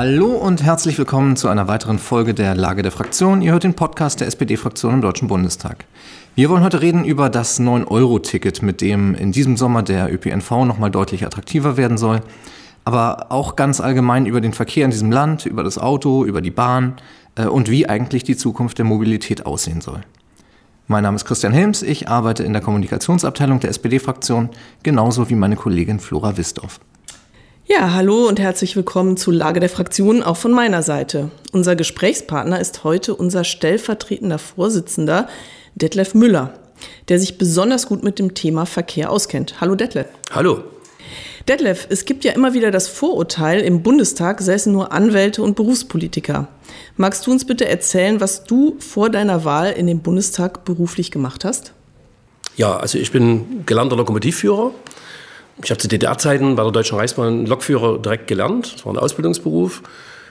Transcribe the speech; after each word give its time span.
Hallo 0.00 0.28
und 0.28 0.62
herzlich 0.62 0.96
willkommen 0.96 1.34
zu 1.34 1.48
einer 1.48 1.66
weiteren 1.66 1.98
Folge 1.98 2.32
der 2.32 2.54
Lage 2.54 2.82
der 2.82 2.92
Fraktion. 2.92 3.42
Ihr 3.42 3.50
hört 3.50 3.64
den 3.64 3.74
Podcast 3.74 4.20
der 4.20 4.28
SPD-Fraktion 4.28 4.94
im 4.94 5.00
Deutschen 5.00 5.26
Bundestag. 5.26 5.86
Wir 6.36 6.48
wollen 6.50 6.62
heute 6.62 6.80
reden 6.80 7.04
über 7.04 7.28
das 7.28 7.58
9-Euro-Ticket, 7.58 8.62
mit 8.62 8.80
dem 8.80 9.16
in 9.16 9.32
diesem 9.32 9.56
Sommer 9.56 9.82
der 9.82 10.14
ÖPNV 10.14 10.52
nochmal 10.66 10.92
deutlich 10.92 11.26
attraktiver 11.26 11.76
werden 11.76 11.98
soll. 11.98 12.20
Aber 12.84 13.32
auch 13.32 13.56
ganz 13.56 13.80
allgemein 13.80 14.26
über 14.26 14.40
den 14.40 14.52
Verkehr 14.52 14.84
in 14.84 14.92
diesem 14.92 15.10
Land, 15.10 15.46
über 15.46 15.64
das 15.64 15.78
Auto, 15.78 16.24
über 16.24 16.42
die 16.42 16.52
Bahn 16.52 16.94
äh, 17.34 17.46
und 17.46 17.68
wie 17.68 17.88
eigentlich 17.88 18.22
die 18.22 18.36
Zukunft 18.36 18.78
der 18.78 18.84
Mobilität 18.84 19.46
aussehen 19.46 19.80
soll. 19.80 20.02
Mein 20.86 21.02
Name 21.02 21.16
ist 21.16 21.24
Christian 21.24 21.52
Helms, 21.52 21.82
ich 21.82 22.08
arbeite 22.08 22.44
in 22.44 22.52
der 22.52 22.62
Kommunikationsabteilung 22.62 23.58
der 23.58 23.70
SPD-Fraktion, 23.70 24.50
genauso 24.84 25.28
wie 25.28 25.34
meine 25.34 25.56
Kollegin 25.56 25.98
Flora 25.98 26.36
Wisdorf. 26.36 26.78
Ja, 27.70 27.92
hallo 27.92 28.26
und 28.26 28.40
herzlich 28.40 28.76
willkommen 28.76 29.18
zu 29.18 29.30
Lage 29.30 29.60
der 29.60 29.68
Fraktion, 29.68 30.22
auch 30.22 30.38
von 30.38 30.52
meiner 30.52 30.82
Seite. 30.82 31.30
Unser 31.52 31.76
Gesprächspartner 31.76 32.58
ist 32.58 32.82
heute 32.82 33.14
unser 33.14 33.44
stellvertretender 33.44 34.38
Vorsitzender, 34.38 35.28
Detlef 35.74 36.14
Müller, 36.14 36.54
der 37.10 37.20
sich 37.20 37.36
besonders 37.36 37.86
gut 37.86 38.02
mit 38.02 38.18
dem 38.18 38.32
Thema 38.32 38.64
Verkehr 38.64 39.10
auskennt. 39.10 39.60
Hallo 39.60 39.74
Detlef. 39.74 40.06
Hallo. 40.30 40.64
Detlef, 41.46 41.86
es 41.90 42.06
gibt 42.06 42.24
ja 42.24 42.32
immer 42.32 42.54
wieder 42.54 42.70
das 42.70 42.88
Vorurteil, 42.88 43.60
im 43.60 43.82
Bundestag 43.82 44.40
säßen 44.40 44.72
nur 44.72 44.90
Anwälte 44.90 45.42
und 45.42 45.54
Berufspolitiker. 45.54 46.48
Magst 46.96 47.26
du 47.26 47.32
uns 47.32 47.44
bitte 47.44 47.68
erzählen, 47.68 48.18
was 48.18 48.44
du 48.44 48.76
vor 48.78 49.10
deiner 49.10 49.44
Wahl 49.44 49.72
in 49.72 49.86
den 49.86 50.00
Bundestag 50.00 50.64
beruflich 50.64 51.10
gemacht 51.10 51.44
hast? 51.44 51.74
Ja, 52.56 52.78
also 52.78 52.96
ich 52.96 53.12
bin 53.12 53.66
gelernter 53.66 53.96
Lokomotivführer. 53.96 54.72
Ich 55.62 55.70
habe 55.70 55.78
zu 55.78 55.88
DDR-Zeiten 55.88 56.54
bei 56.54 56.62
der 56.62 56.72
Deutschen 56.72 56.98
Reichsbahn 56.98 57.46
Lokführer 57.46 57.98
direkt 57.98 58.28
gelernt. 58.28 58.74
Das 58.74 58.86
war 58.86 58.92
ein 58.92 58.98
Ausbildungsberuf. 58.98 59.82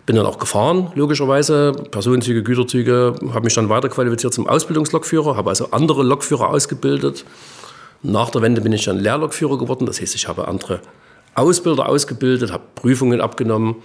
Bin 0.06 0.16
dann 0.16 0.26
auch 0.26 0.40
gefahren, 0.40 0.92
logischerweise. 0.96 1.74
Personenzüge, 1.92 2.44
Güterzüge. 2.44 3.16
Habe 3.34 3.42
mich 3.42 3.54
dann 3.54 3.68
weiterqualifiziert 3.68 4.34
zum 4.34 4.48
Ausbildungslokführer. 4.48 5.36
Habe 5.36 5.50
also 5.50 5.72
andere 5.72 6.04
Lokführer 6.04 6.50
ausgebildet. 6.50 7.26
Nach 8.04 8.30
der 8.30 8.42
Wende 8.42 8.62
bin 8.62 8.72
ich 8.72 8.86
dann 8.86 9.00
Lehrlokführer 9.00 9.58
geworden. 9.58 9.86
Das 9.86 10.00
heißt, 10.00 10.16
ich 10.16 10.30
habe 10.30 10.48
andere 10.48 10.80
Ausbilder 11.36 11.90
ausgebildet, 11.90 12.52
habe 12.52 12.64
Prüfungen 12.76 13.20
abgenommen, 13.20 13.76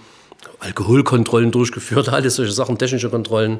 Alkoholkontrollen 0.59 1.51
durchgeführt, 1.51 2.09
alles 2.13 2.35
solche 2.35 2.53
Sachen, 2.53 2.77
technische 2.77 3.09
Kontrollen. 3.09 3.59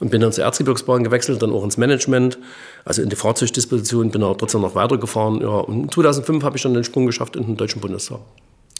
Und 0.00 0.10
bin 0.10 0.20
dann 0.22 0.32
zur 0.32 0.44
Erzgebirgsbahn 0.44 1.04
gewechselt, 1.04 1.42
dann 1.42 1.52
auch 1.52 1.62
ins 1.62 1.76
Management, 1.76 2.38
also 2.84 3.02
in 3.02 3.10
die 3.10 3.16
Fahrzeugdisposition, 3.16 4.10
bin 4.10 4.22
aber 4.22 4.36
trotzdem 4.36 4.62
noch 4.62 4.74
weitergefahren. 4.74 5.42
Ja, 5.42 5.58
und 5.58 5.92
2005 5.92 6.42
habe 6.42 6.56
ich 6.56 6.62
dann 6.62 6.74
den 6.74 6.84
Sprung 6.84 7.06
geschafft 7.06 7.36
in 7.36 7.44
den 7.44 7.56
Deutschen 7.56 7.82
Bundestag. 7.82 8.20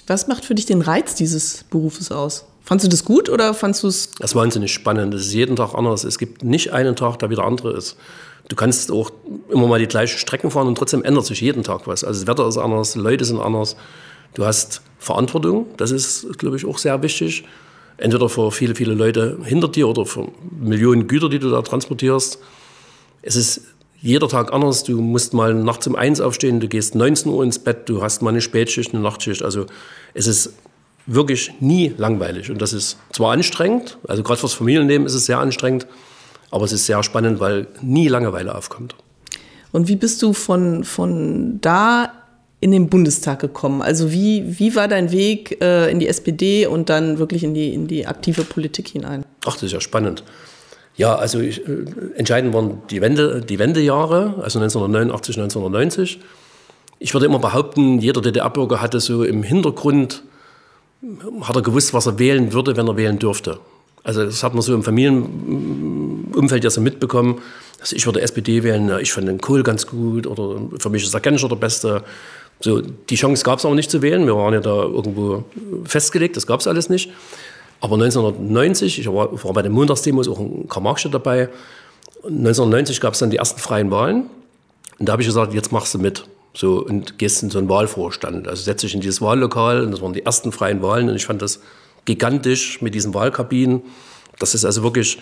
Was 0.06 0.26
macht 0.26 0.44
für 0.44 0.54
dich 0.54 0.66
den 0.66 0.80
Reiz 0.80 1.14
dieses 1.14 1.64
Berufes 1.64 2.10
aus? 2.10 2.46
Fandest 2.62 2.86
du 2.86 2.90
das 2.90 3.04
gut 3.04 3.28
oder 3.28 3.52
fandest 3.52 3.82
du 3.82 3.88
es? 3.88 4.10
Das 4.18 4.34
war 4.34 4.42
wahnsinnig 4.42 4.72
spannend. 4.72 5.12
Es 5.14 5.26
ist 5.26 5.34
jeden 5.34 5.56
Tag 5.56 5.74
anders. 5.74 6.04
Es 6.04 6.18
gibt 6.18 6.42
nicht 6.42 6.72
einen 6.72 6.96
Tag, 6.96 7.18
der 7.18 7.30
wieder 7.30 7.44
andere 7.44 7.76
ist. 7.76 7.96
Du 8.48 8.56
kannst 8.56 8.90
auch 8.90 9.12
immer 9.48 9.66
mal 9.66 9.78
die 9.78 9.86
gleichen 9.86 10.18
Strecken 10.18 10.50
fahren 10.50 10.66
und 10.66 10.76
trotzdem 10.76 11.04
ändert 11.04 11.26
sich 11.26 11.40
jeden 11.40 11.62
Tag 11.62 11.86
was. 11.86 12.02
Also 12.02 12.20
das 12.20 12.26
Wetter 12.26 12.48
ist 12.48 12.58
anders, 12.58 12.92
die 12.92 12.98
Leute 12.98 13.24
sind 13.24 13.40
anders. 13.40 13.76
Du 14.34 14.44
hast 14.44 14.82
Verantwortung, 14.98 15.66
das 15.76 15.90
ist, 15.90 16.38
glaube 16.38 16.56
ich, 16.56 16.66
auch 16.66 16.78
sehr 16.78 17.02
wichtig. 17.02 17.44
Entweder 18.00 18.30
für 18.30 18.50
viele, 18.50 18.74
viele 18.74 18.94
Leute 18.94 19.38
hinter 19.44 19.68
dir 19.68 19.86
oder 19.86 20.06
für 20.06 20.28
Millionen 20.58 21.06
Güter, 21.06 21.28
die 21.28 21.38
du 21.38 21.50
da 21.50 21.60
transportierst. 21.60 22.38
Es 23.20 23.36
ist 23.36 23.60
jeder 24.00 24.26
Tag 24.26 24.54
anders. 24.54 24.84
Du 24.84 24.98
musst 25.02 25.34
mal 25.34 25.52
nachts 25.52 25.86
um 25.86 25.94
eins 25.94 26.18
aufstehen, 26.18 26.60
du 26.60 26.68
gehst 26.68 26.94
19 26.94 27.30
Uhr 27.30 27.44
ins 27.44 27.58
Bett, 27.58 27.90
du 27.90 28.02
hast 28.02 28.22
mal 28.22 28.30
eine 28.30 28.40
Spätschicht, 28.40 28.94
eine 28.94 29.02
Nachtschicht. 29.02 29.42
Also 29.42 29.66
es 30.14 30.26
ist 30.26 30.54
wirklich 31.04 31.52
nie 31.60 31.92
langweilig. 31.94 32.50
Und 32.50 32.62
das 32.62 32.72
ist 32.72 32.96
zwar 33.12 33.32
anstrengend, 33.32 33.98
also 34.08 34.22
gerade 34.22 34.40
fürs 34.40 34.54
Familienleben 34.54 35.06
ist 35.06 35.14
es 35.14 35.26
sehr 35.26 35.38
anstrengend, 35.38 35.86
aber 36.50 36.64
es 36.64 36.72
ist 36.72 36.86
sehr 36.86 37.02
spannend, 37.02 37.38
weil 37.38 37.66
nie 37.82 38.08
Langeweile 38.08 38.54
aufkommt. 38.54 38.94
Und 39.72 39.88
wie 39.88 39.96
bist 39.96 40.22
du 40.22 40.32
von, 40.32 40.84
von 40.84 41.60
da 41.60 42.19
in 42.60 42.72
den 42.72 42.88
Bundestag 42.88 43.40
gekommen? 43.40 43.82
Also 43.82 44.12
wie, 44.12 44.58
wie 44.58 44.76
war 44.76 44.88
dein 44.88 45.12
Weg 45.12 45.60
äh, 45.62 45.90
in 45.90 45.98
die 45.98 46.08
SPD 46.08 46.66
und 46.66 46.88
dann 46.88 47.18
wirklich 47.18 47.42
in 47.42 47.54
die, 47.54 47.72
in 47.72 47.86
die 47.86 48.06
aktive 48.06 48.44
Politik 48.44 48.88
hinein? 48.88 49.24
Ach, 49.46 49.54
das 49.54 49.64
ist 49.64 49.72
ja 49.72 49.80
spannend. 49.80 50.22
Ja, 50.96 51.16
also 51.16 51.40
ich, 51.40 51.66
äh, 51.66 51.84
entscheidend 52.16 52.52
waren 52.52 52.82
die, 52.90 53.00
Wende, 53.00 53.40
die 53.40 53.58
Wendejahre, 53.58 54.34
also 54.42 54.58
1989, 54.58 55.36
1990. 55.38 56.20
Ich 56.98 57.14
würde 57.14 57.24
immer 57.24 57.38
behaupten, 57.38 57.98
jeder 58.00 58.20
DDR-Bürger 58.20 58.82
hatte 58.82 59.00
so 59.00 59.24
im 59.24 59.42
Hintergrund, 59.42 60.22
hat 61.40 61.56
er 61.56 61.62
gewusst, 61.62 61.94
was 61.94 62.06
er 62.06 62.18
wählen 62.18 62.52
würde, 62.52 62.76
wenn 62.76 62.86
er 62.86 62.98
wählen 62.98 63.18
dürfte. 63.18 63.58
Also 64.02 64.24
das 64.24 64.42
hat 64.42 64.52
man 64.52 64.62
so 64.62 64.74
im 64.74 64.82
Familienumfeld 64.82 66.64
ja 66.64 66.70
so 66.70 66.82
mitbekommen. 66.82 67.40
Also 67.80 67.96
ich 67.96 68.04
würde 68.04 68.20
SPD 68.20 68.62
wählen, 68.62 68.90
ich 69.00 69.12
fand 69.12 69.28
den 69.28 69.40
Kohl 69.40 69.62
ganz 69.62 69.86
gut 69.86 70.26
oder 70.26 70.60
für 70.78 70.90
mich 70.90 71.02
ist 71.02 71.14
der 71.14 71.20
Genscher 71.20 71.48
der 71.48 71.56
Beste. 71.56 72.02
So, 72.60 72.80
die 72.82 73.16
Chance 73.16 73.42
gab 73.42 73.58
es 73.58 73.64
auch 73.64 73.74
nicht 73.74 73.90
zu 73.90 74.02
wählen. 74.02 74.26
Wir 74.26 74.36
waren 74.36 74.52
ja 74.52 74.60
da 74.60 74.82
irgendwo 74.82 75.44
festgelegt, 75.84 76.36
das 76.36 76.46
gab 76.46 76.60
es 76.60 76.66
alles 76.66 76.88
nicht. 76.88 77.10
Aber 77.80 77.94
1990, 77.94 78.98
ich 79.00 79.06
war, 79.06 79.32
war 79.44 79.52
bei 79.54 79.62
den 79.62 79.72
Montagsdemos 79.72 80.28
auch 80.28 80.38
in 80.38 80.68
Karl-Marx 80.68 81.08
dabei. 81.10 81.48
1990 82.24 83.00
gab 83.00 83.14
es 83.14 83.20
dann 83.20 83.30
die 83.30 83.38
ersten 83.38 83.58
freien 83.58 83.90
Wahlen. 83.90 84.28
Und 84.98 85.08
da 85.08 85.12
habe 85.12 85.22
ich 85.22 85.28
gesagt, 85.28 85.54
jetzt 85.54 85.72
machst 85.72 85.94
du 85.94 85.98
mit. 85.98 86.24
So, 86.52 86.84
und 86.84 87.18
gehst 87.18 87.42
in 87.42 87.48
so 87.48 87.58
einen 87.58 87.68
Wahlvorstand. 87.68 88.46
Also 88.46 88.62
setze 88.62 88.86
dich 88.86 88.94
in 88.94 89.00
dieses 89.00 89.22
Wahllokal 89.22 89.82
und 89.82 89.92
das 89.92 90.02
waren 90.02 90.12
die 90.12 90.26
ersten 90.26 90.52
freien 90.52 90.82
Wahlen. 90.82 91.08
Und 91.08 91.16
ich 91.16 91.24
fand 91.24 91.40
das 91.40 91.60
gigantisch 92.04 92.82
mit 92.82 92.94
diesen 92.94 93.14
Wahlkabinen. 93.14 93.82
Das 94.38 94.54
ist 94.54 94.66
also 94.66 94.82
wirklich 94.82 95.18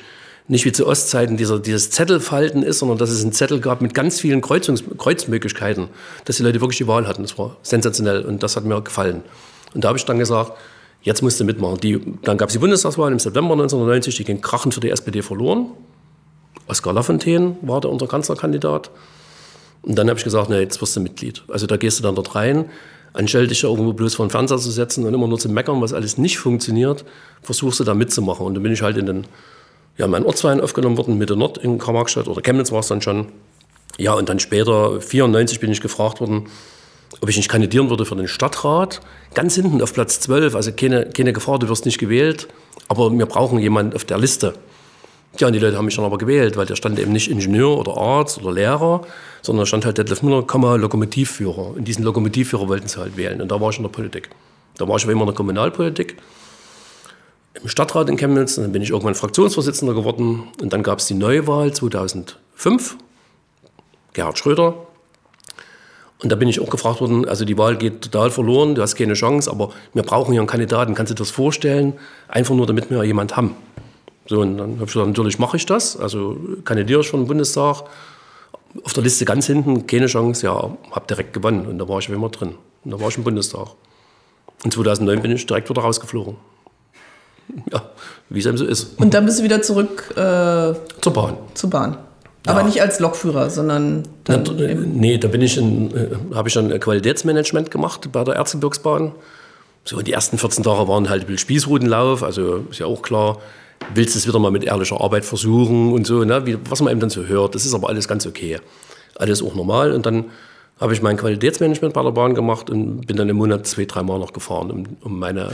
nicht 0.48 0.64
wie 0.64 0.72
zu 0.72 0.86
Ostzeiten 0.86 1.36
dieser, 1.36 1.60
dieses 1.60 1.90
Zettelfalten 1.90 2.62
ist, 2.62 2.78
sondern 2.78 2.96
dass 2.96 3.10
es 3.10 3.22
einen 3.22 3.32
Zettel 3.32 3.60
gab 3.60 3.82
mit 3.82 3.92
ganz 3.92 4.18
vielen 4.20 4.40
Kreuzungs 4.40 4.82
Kreuzmöglichkeiten, 4.96 5.88
dass 6.24 6.38
die 6.38 6.42
Leute 6.42 6.60
wirklich 6.60 6.78
die 6.78 6.86
Wahl 6.86 7.06
hatten. 7.06 7.22
Das 7.22 7.38
war 7.38 7.56
sensationell 7.62 8.24
und 8.24 8.42
das 8.42 8.56
hat 8.56 8.64
mir 8.64 8.80
gefallen. 8.80 9.22
Und 9.74 9.84
da 9.84 9.88
habe 9.88 9.98
ich 9.98 10.06
dann 10.06 10.18
gesagt, 10.18 10.52
jetzt 11.02 11.22
musst 11.22 11.38
du 11.38 11.44
mitmachen. 11.44 11.78
Die, 11.80 12.00
dann 12.22 12.38
gab 12.38 12.48
es 12.48 12.54
die 12.54 12.58
Bundestagswahl 12.58 13.12
im 13.12 13.18
September 13.18 13.52
1990, 13.52 14.16
die 14.16 14.24
ging 14.24 14.40
krachend 14.40 14.72
für 14.72 14.80
die 14.80 14.90
SPD 14.90 15.20
verloren. 15.20 15.66
Oskar 16.66 16.94
Lafontaine 16.94 17.56
war 17.60 17.82
der 17.82 17.90
unser 17.90 18.06
Kanzlerkandidat. 18.06 18.90
Und 19.82 19.96
dann 19.96 20.08
habe 20.08 20.18
ich 20.18 20.24
gesagt, 20.24 20.48
na, 20.48 20.58
jetzt 20.58 20.80
wirst 20.80 20.96
du 20.96 21.00
Mitglied. 21.00 21.44
Also 21.48 21.66
da 21.66 21.76
gehst 21.76 21.98
du 21.98 22.02
dann 22.02 22.14
dort 22.14 22.34
rein, 22.34 22.66
anstelle 23.12 23.46
dich 23.46 23.64
irgendwo 23.64 23.92
bloß 23.92 24.14
vor 24.14 24.26
den 24.26 24.30
Fernseher 24.30 24.58
zu 24.58 24.70
setzen 24.70 25.04
und 25.04 25.12
immer 25.12 25.28
nur 25.28 25.38
zu 25.38 25.48
meckern, 25.50 25.80
was 25.82 25.92
alles 25.92 26.18
nicht 26.18 26.38
funktioniert, 26.38 27.04
versuchst 27.42 27.80
du 27.80 27.84
da 27.84 27.94
mitzumachen. 27.94 28.46
Und 28.46 28.54
dann 28.54 28.62
bin 28.62 28.72
ich 28.72 28.82
halt 28.82 28.96
in 28.96 29.06
den 29.06 29.26
ja, 29.98 30.06
mein 30.06 30.24
Ortsverein 30.24 30.60
aufgenommen 30.60 30.96
worden, 30.96 31.18
Mitte 31.18 31.36
Nord 31.36 31.58
in 31.58 31.78
Karl-Marx-Stadt 31.78 32.28
oder 32.28 32.40
Chemnitz 32.40 32.72
war 32.72 32.80
es 32.80 32.86
dann 32.86 33.02
schon. 33.02 33.26
Ja, 33.98 34.14
und 34.14 34.28
dann 34.28 34.38
später, 34.38 35.00
94, 35.00 35.58
bin 35.58 35.72
ich 35.72 35.80
gefragt 35.80 36.20
worden, 36.20 36.46
ob 37.20 37.28
ich 37.28 37.36
nicht 37.36 37.48
kandidieren 37.48 37.90
würde 37.90 38.04
für 38.04 38.14
den 38.14 38.28
Stadtrat. 38.28 39.00
Ganz 39.34 39.56
hinten 39.56 39.82
auf 39.82 39.92
Platz 39.92 40.20
12, 40.20 40.54
also 40.54 40.70
keine, 40.72 41.06
keine 41.06 41.32
Gefahr, 41.32 41.58
du 41.58 41.68
wirst 41.68 41.84
nicht 41.84 41.98
gewählt, 41.98 42.46
aber 42.86 43.10
wir 43.10 43.26
brauchen 43.26 43.58
jemanden 43.58 43.96
auf 43.96 44.04
der 44.04 44.18
Liste. 44.18 44.54
Ja, 45.38 45.48
und 45.48 45.52
die 45.52 45.58
Leute 45.58 45.76
haben 45.76 45.84
mich 45.84 45.96
dann 45.96 46.04
aber 46.04 46.18
gewählt, 46.18 46.56
weil 46.56 46.66
da 46.66 46.76
stand 46.76 46.98
eben 46.98 47.12
nicht 47.12 47.28
Ingenieur 47.28 47.76
oder 47.76 47.96
Arzt 47.96 48.38
oder 48.38 48.52
Lehrer, 48.52 49.02
sondern 49.42 49.62
da 49.62 49.66
stand 49.66 49.84
halt 49.84 49.98
Detlef 49.98 50.22
Müller, 50.22 50.44
Lokomotivführer. 50.78 51.76
Und 51.76 51.86
diesen 51.86 52.04
Lokomotivführer 52.04 52.68
wollten 52.68 52.88
sie 52.88 52.98
halt 52.98 53.16
wählen. 53.16 53.40
Und 53.40 53.50
da 53.50 53.60
war 53.60 53.70
ich 53.70 53.76
in 53.76 53.82
der 53.82 53.90
Politik. 53.90 54.30
Da 54.76 54.86
war 54.88 54.96
ich 54.96 55.02
aber 55.02 55.12
immer 55.12 55.22
in 55.22 55.28
der 55.28 55.34
Kommunalpolitik 55.34 56.16
im 57.62 57.68
Stadtrat 57.68 58.08
in 58.08 58.16
Chemnitz. 58.16 58.56
Dann 58.56 58.72
bin 58.72 58.82
ich 58.82 58.90
irgendwann 58.90 59.14
Fraktionsvorsitzender 59.14 59.94
geworden. 59.94 60.44
Und 60.60 60.72
dann 60.72 60.82
gab 60.82 60.98
es 60.98 61.06
die 61.06 61.14
Neuwahl 61.14 61.72
2005. 61.72 62.96
Gerhard 64.12 64.38
Schröder. 64.38 64.74
Und 66.20 66.32
da 66.32 66.36
bin 66.36 66.48
ich 66.48 66.60
auch 66.60 66.70
gefragt 66.70 67.00
worden, 67.00 67.28
also 67.28 67.44
die 67.44 67.56
Wahl 67.56 67.76
geht 67.76 68.02
total 68.02 68.30
verloren, 68.30 68.74
du 68.74 68.82
hast 68.82 68.96
keine 68.96 69.14
Chance, 69.14 69.48
aber 69.48 69.70
wir 69.94 70.02
brauchen 70.02 70.32
hier 70.32 70.40
einen 70.40 70.48
Kandidaten. 70.48 70.94
Kannst 70.94 71.10
du 71.10 71.14
dir 71.14 71.20
das 71.20 71.30
vorstellen? 71.30 71.94
Einfach 72.26 72.56
nur, 72.56 72.66
damit 72.66 72.90
wir 72.90 73.04
jemand 73.04 73.36
haben. 73.36 73.54
So, 74.26 74.40
und 74.40 74.58
dann 74.58 74.72
habe 74.72 74.84
ich 74.84 74.92
gesagt, 74.92 75.06
natürlich 75.06 75.38
mache 75.38 75.56
ich 75.56 75.64
das. 75.64 75.96
Also 75.96 76.36
kandidiere 76.64 77.00
ich 77.00 77.08
für 77.08 77.16
den 77.16 77.26
Bundestag. 77.26 77.84
Auf 78.84 78.92
der 78.92 79.02
Liste 79.02 79.24
ganz 79.24 79.46
hinten, 79.46 79.86
keine 79.86 80.06
Chance, 80.06 80.44
ja, 80.44 80.76
habe 80.90 81.06
direkt 81.08 81.32
gewonnen. 81.32 81.66
Und 81.66 81.78
da 81.78 81.88
war 81.88 82.00
ich 82.00 82.08
immer 82.08 82.28
drin. 82.28 82.54
Und 82.84 82.90
da 82.90 83.00
war 83.00 83.08
ich 83.08 83.16
im 83.16 83.24
Bundestag. 83.24 83.68
Und 84.64 84.72
2009 84.72 85.22
bin 85.22 85.30
ich 85.30 85.46
direkt 85.46 85.70
wieder 85.70 85.82
rausgeflogen. 85.82 86.36
ja, 87.72 87.82
wie 88.28 88.38
es 88.38 88.46
eben 88.46 88.58
so 88.58 88.64
ist. 88.64 88.98
Und 88.98 89.14
dann 89.14 89.24
bist 89.26 89.40
du 89.40 89.44
wieder 89.44 89.62
zurück 89.62 90.10
äh, 90.12 90.74
zur 91.00 91.12
Bahn. 91.12 91.36
Zur 91.54 91.70
Bahn. 91.70 91.96
Aber 92.46 92.60
ja. 92.60 92.66
nicht 92.66 92.80
als 92.80 92.98
Lokführer, 93.00 93.50
sondern 93.50 94.04
dann 94.24 94.44
Na, 94.56 94.74
Nee, 94.74 95.18
da 95.18 95.28
bin 95.28 95.42
ich 95.42 95.58
in, 95.58 95.94
äh, 95.94 96.34
habe 96.34 96.48
ich 96.48 96.54
dann 96.54 96.78
Qualitätsmanagement 96.78 97.70
gemacht 97.70 98.10
bei 98.12 98.24
der 98.24 98.36
Erzgebirgsbahn. 98.36 99.12
So, 99.84 100.00
die 100.00 100.12
ersten 100.12 100.38
14 100.38 100.64
Tage 100.64 100.88
waren 100.88 101.08
halt 101.08 101.28
ein 101.28 101.38
Spießrutenlauf, 101.38 102.22
also 102.22 102.64
ist 102.70 102.78
ja 102.78 102.86
auch 102.86 103.02
klar, 103.02 103.38
willst 103.94 104.14
du 104.14 104.18
es 104.18 104.26
wieder 104.26 104.38
mal 104.38 104.50
mit 104.50 104.64
ehrlicher 104.64 105.00
Arbeit 105.00 105.24
versuchen 105.24 105.92
und 105.92 106.06
so, 106.06 106.24
ne, 106.24 106.46
wie, 106.46 106.58
was 106.68 106.80
man 106.80 106.90
eben 106.90 107.00
dann 107.00 107.10
so 107.10 107.24
hört. 107.24 107.54
Das 107.54 107.64
ist 107.64 107.74
aber 107.74 107.88
alles 107.88 108.08
ganz 108.08 108.26
okay. 108.26 108.58
Alles 109.16 109.42
auch 109.42 109.54
normal. 109.54 109.92
Und 109.92 110.06
dann 110.06 110.26
habe 110.80 110.92
ich 110.92 111.02
mein 111.02 111.16
Qualitätsmanagement 111.16 111.92
bei 111.94 112.02
der 112.02 112.12
Bahn 112.12 112.34
gemacht 112.34 112.70
und 112.70 113.06
bin 113.06 113.16
dann 113.16 113.28
im 113.28 113.36
Monat 113.36 113.66
zwei, 113.66 113.84
drei 113.84 114.02
Mal 114.02 114.18
noch 114.18 114.32
gefahren, 114.32 114.70
um, 114.70 114.84
um 115.02 115.18
meine 115.18 115.50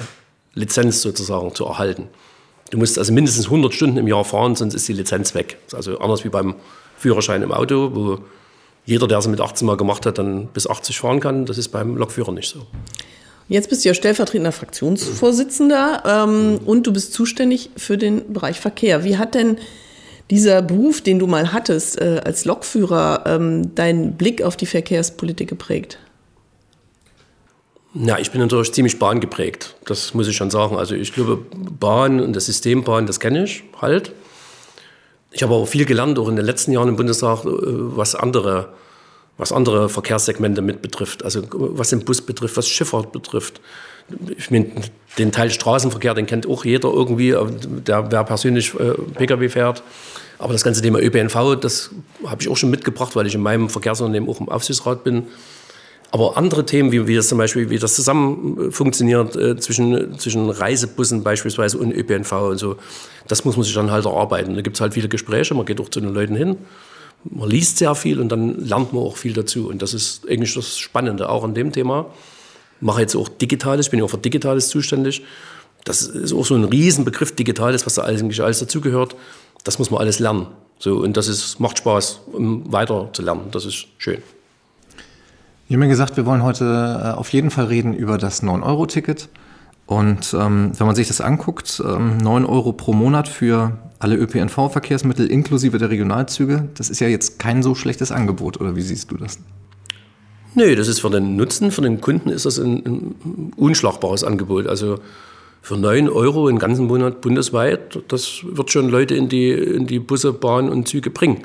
Lizenz 0.55 1.03
sozusagen 1.03 1.55
zu 1.55 1.65
erhalten. 1.65 2.09
Du 2.71 2.79
musst 2.79 2.99
also 2.99 3.13
mindestens 3.13 3.47
100 3.47 3.75
Stunden 3.75 3.99
im 3.99 4.09
Jahr 4.09 4.25
fahren, 4.25 4.57
sonst 4.57 4.75
ist 4.75 4.89
die 4.89 4.93
Lizenz 4.93 5.35
weg. 5.35 5.59
Also 5.73 5.99
anders 5.99 6.25
wie 6.25 6.29
beim 6.29 6.55
Führerschein 6.97 7.43
im 7.43 7.53
Auto, 7.53 7.91
wo 7.95 8.19
jeder, 8.87 9.07
der 9.07 9.19
es 9.19 9.29
mit 9.29 9.41
18 9.41 9.67
Mal 9.67 9.77
gemacht 9.77 10.07
hat, 10.07 10.19
dann 10.19 10.49
bis 10.49 10.67
80 10.67 10.99
fahren 10.99 11.21
kann. 11.21 11.47
Das 11.47 11.59
ist 11.59 11.69
beim 11.69 11.97
Lokführer 11.97 12.33
nicht 12.33 12.49
so. 12.49 12.67
Jetzt 13.49 13.69
bist 13.69 13.85
du 13.85 13.89
ja 13.91 13.95
stellvertretender 13.95 14.53
Fraktionsvorsitzender 14.53 16.03
ähm, 16.07 16.61
und 16.65 16.87
du 16.87 16.93
bist 16.93 17.13
zuständig 17.13 17.71
für 17.77 17.99
den 17.99 18.33
Bereich 18.33 18.59
Verkehr. 18.59 19.05
Wie 19.05 19.19
hat 19.19 19.35
denn 19.35 19.59
dieser 20.31 20.63
Beruf, 20.63 21.03
den 21.03 21.19
du 21.19 21.27
mal 21.27 21.53
hattest 21.53 22.01
äh, 22.01 22.23
als 22.25 22.47
Lokführer, 22.47 23.25
ähm, 23.27 23.75
deinen 23.75 24.17
Blick 24.17 24.43
auf 24.43 24.57
die 24.57 24.67
Verkehrspolitik 24.67 25.49
geprägt? 25.49 25.99
Ja, 27.95 28.19
ich 28.19 28.33
bin 28.33 28.41
natürlich 28.41 28.73
ziemlich 28.73 28.99
bahngeprägt. 28.99 29.77
Das 29.87 30.15
muss 30.15 30.27
ich 30.27 30.37
schon 30.37 30.51
sagen. 30.51 30.77
Also 30.77 30.97
ich 30.97 31.13
glaube, 31.13 31.39
Bahn 31.79 32.21
und 32.21 32.35
das 32.35 32.47
System 32.47 32.83
Bahn, 32.83 33.07
das 33.07 33.21
kenne 33.21 33.45
ich 33.45 33.63
halt. 33.81 34.13
Ich 35.31 35.43
habe 35.45 35.55
aber 35.55 35.67
viel 35.67 35.85
gelernt, 35.85 36.19
auch 36.19 36.29
in 36.29 36.35
den 36.35 36.45
letzten 36.45 36.73
Jahren 36.73 36.89
im 36.89 36.97
Bundestag, 36.97 37.45
äh, 37.45 37.49
was 37.49 38.17
andere, 38.17 38.71
was 39.37 39.53
andere 39.53 39.89
Verkehrssegmente 39.89 40.61
mit 40.61 40.83
betrifft. 40.83 41.25
Also 41.25 41.43
was 41.51 41.91
den 41.91 42.05
Bus 42.05 42.21
betrifft, 42.21 42.57
was 42.57 42.69
Schifffahrt 42.69 43.13
betrifft. 43.13 43.61
Ich 44.37 44.51
meine, 44.51 44.71
den 45.17 45.31
Teil 45.31 45.51
Straßenverkehr, 45.51 46.15
den 46.15 46.27
kennt 46.27 46.49
auch 46.49 46.65
jeder 46.65 46.93
irgendwie, 46.93 47.31
äh, 47.31 47.47
der 47.87 48.11
wer 48.11 48.25
persönlich 48.25 48.75
äh, 48.75 48.95
Pkw 49.15 49.49
fährt. 49.49 49.85
Aber 50.41 50.53
das 50.53 50.65
ganze 50.65 50.83
Thema 50.83 51.01
ÖPNV, 51.01 51.61
das 51.61 51.91
habe 52.27 52.43
ich 52.43 52.49
auch 52.49 52.57
schon 52.57 52.71
mitgebracht, 52.71 53.15
weil 53.15 53.27
ich 53.29 53.37
in 53.37 53.41
meinem 53.41 53.71
Verkehrsunternehmen 53.71 54.29
auch 54.29 54.41
im 54.41 54.49
Aufsichtsrat 54.49 55.05
bin. 55.05 55.29
Aber 56.15 56.37
andere 56.37 56.65
Themen, 56.65 56.93
wie, 56.93 57.09
wie 57.09 57.17
das 57.17 57.27
zum 57.27 57.39
Beispiel, 57.39 57.71
wie 57.71 57.79
das 57.81 57.97
zusammen 57.97 58.71
funktioniert 58.71 59.35
äh, 59.35 59.57
zwischen, 59.57 60.17
zwischen 60.17 60.49
Reisebussen 60.49 61.25
beispielsweise 61.25 61.77
und 61.77 61.91
ÖPNV 61.91 62.31
und 62.31 62.59
so, 62.59 62.77
das 63.27 63.45
muss 63.45 63.57
man 63.57 63.65
sich 63.65 63.75
dann 63.75 63.91
halt 63.91 64.05
erarbeiten. 64.05 64.55
Da 64.55 64.61
gibt 64.61 64.77
es 64.77 64.81
halt 64.81 64.95
viele 64.95 65.09
Gespräche, 65.09 65.55
man 65.55 65.67
geht 65.67 65.81
auch 65.81 65.89
zu 65.89 66.01
den 66.01 66.15
Leuten 66.15 66.37
hin, 66.37 66.57
man 67.25 67.51
liest 67.51 67.79
sehr 67.79 67.97
viel 67.97 68.21
und 68.21 68.29
dann 68.29 68.61
lernt 68.61 68.93
man 68.93 69.03
auch 69.03 69.17
viel 69.17 69.33
dazu. 69.33 69.67
Und 69.67 69.83
das 69.83 69.93
ist 69.93 70.25
eigentlich 70.29 70.55
das 70.55 70.79
Spannende, 70.79 71.29
auch 71.29 71.43
an 71.43 71.53
dem 71.53 71.73
Thema. 71.73 72.07
Ich 72.77 72.87
mache 72.87 73.01
jetzt 73.01 73.17
auch 73.17 73.29
Digitales, 73.29 73.89
bin 73.89 73.99
ja 73.99 74.05
auch 74.05 74.11
für 74.11 74.19
Digitales 74.19 74.69
zuständig. 74.69 75.25
Das 75.85 76.03
ist 76.03 76.33
auch 76.33 76.47
so 76.47 76.55
ein 76.55 76.63
Riesenbegriff 76.63 77.35
Digitales, 77.35 77.87
was 77.87 77.95
da 77.95 78.05
eigentlich 78.05 78.41
alles 78.41 78.61
dazugehört. 78.61 79.17
Das 79.65 79.81
muss 79.81 79.91
man 79.91 80.01
alles 80.01 80.21
lernen. 80.21 80.47
So, 80.79 80.95
und 80.95 81.17
das 81.17 81.27
ist, 81.27 81.59
macht 81.59 81.79
Spaß, 81.79 82.21
um 82.33 82.73
weiter 82.73 83.11
zu 83.13 83.23
lernen. 83.23 83.49
Das 83.51 83.65
ist 83.65 83.87
schön. 83.99 84.23
Wir 85.67 85.77
haben 85.77 85.83
ja 85.83 85.89
gesagt, 85.89 86.17
wir 86.19 86.27
wollen 86.27 86.43
heute 86.43 86.65
äh, 86.65 87.19
auf 87.19 87.31
jeden 87.31 87.51
Fall 87.51 87.67
reden 87.67 87.95
über 87.95 88.19
das 88.19 88.43
9-Euro-Ticket. 88.43 89.31
Und 89.87 90.35
ähm, 90.39 90.73
wenn 90.77 90.87
man 90.87 90.95
sich 90.95 91.09
das 91.09 91.21
anguckt, 91.21 91.83
ähm, 91.85 92.19
9 92.19 92.45
Euro 92.45 92.73
pro 92.73 92.93
Monat 92.93 93.29
für 93.29 93.79
alle 93.99 94.17
ÖPNV-Verkehrsmittel 94.17 95.27
inklusive 95.31 95.79
der 95.79 95.89
Regionalzüge, 95.89 96.69
das 96.75 96.91
ist 96.91 97.01
ja 97.01 97.09
jetzt 97.09 97.39
kein 97.39 97.63
so 97.63 97.75
schlechtes 97.75 98.13
Angebot, 98.13 98.61
oder 98.61 98.77
wie 98.77 98.83
siehst 98.83 99.11
du 99.11 99.17
das? 99.17 99.39
Nö, 100.55 100.77
das 100.77 100.89
ist 100.89 101.01
für 101.01 101.11
den 101.11 101.37
Nutzen, 101.37 101.71
für 101.71 101.83
den 101.83 102.01
Kunden 102.01 102.29
ist 102.29 102.45
das 102.45 102.59
ein, 102.59 102.85
ein 102.87 103.53
unschlagbares 103.57 104.23
Angebot. 104.23 104.67
Also 104.67 104.99
für 105.63 105.79
9 105.79 106.11
Euro 106.11 106.47
einen 106.47 106.59
ganzen 106.59 106.87
Monat 106.87 107.23
bundesweit, 107.23 108.01
das 108.09 108.41
wird 108.45 108.71
schon 108.71 108.91
Leute 108.91 109.15
in 109.15 109.31
die, 109.31 109.51
in 109.51 109.87
die 109.87 109.99
Busse, 109.99 110.35
Bahn 110.35 110.69
und 110.69 110.89
Züge 110.89 111.09
bringen. 111.09 111.43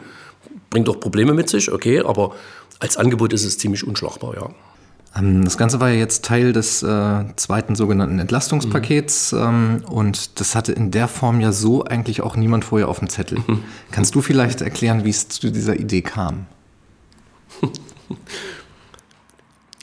Bringt 0.69 0.89
auch 0.89 0.99
Probleme 0.99 1.33
mit 1.33 1.49
sich, 1.49 1.71
okay, 1.71 2.01
aber 2.01 2.33
als 2.79 2.97
Angebot 2.97 3.33
ist 3.33 3.45
es 3.45 3.57
ziemlich 3.57 3.85
unschlagbar, 3.85 4.35
ja. 4.35 4.49
Ähm, 5.15 5.43
das 5.43 5.57
Ganze 5.57 5.79
war 5.79 5.89
ja 5.89 5.95
jetzt 5.95 6.25
Teil 6.25 6.53
des 6.53 6.83
äh, 6.83 7.23
zweiten 7.35 7.75
sogenannten 7.75 8.19
Entlastungspakets 8.19 9.31
mhm. 9.31 9.39
ähm, 9.39 9.83
und 9.89 10.39
das 10.39 10.55
hatte 10.55 10.71
in 10.71 10.91
der 10.91 11.07
Form 11.07 11.41
ja 11.41 11.51
so 11.51 11.83
eigentlich 11.83 12.21
auch 12.21 12.35
niemand 12.35 12.65
vorher 12.65 12.87
auf 12.87 12.99
dem 12.99 13.09
Zettel. 13.09 13.39
Mhm. 13.39 13.63
Kannst 13.91 14.15
du 14.15 14.21
vielleicht 14.21 14.61
erklären, 14.61 15.03
wie 15.05 15.09
es 15.09 15.27
zu 15.29 15.51
dieser 15.51 15.75
Idee 15.75 16.01
kam? 16.01 16.45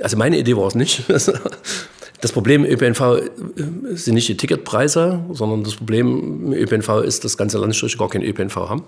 Also 0.02 0.18
meine 0.18 0.36
Idee 0.36 0.56
war 0.56 0.66
es 0.66 0.74
nicht. 0.74 1.04
Das 2.22 2.32
Problem 2.32 2.64
im 2.64 2.72
ÖPNV 2.72 3.00
äh, 3.00 3.22
sind 3.94 4.14
nicht 4.14 4.28
die 4.28 4.36
Ticketpreise, 4.36 5.20
sondern 5.32 5.64
das 5.64 5.76
Problem 5.76 6.46
im 6.46 6.52
ÖPNV 6.54 7.02
ist, 7.04 7.24
dass 7.24 7.36
ganze 7.36 7.58
Landstriche 7.58 7.98
gar 7.98 8.08
keinen 8.08 8.24
ÖPNV 8.24 8.56
haben. 8.56 8.84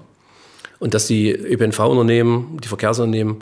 Und 0.78 0.94
dass 0.94 1.06
die 1.06 1.31
ÖPNV-Unternehmen, 1.31 2.58
die 2.62 2.69
Verkehrsunternehmen 2.69 3.37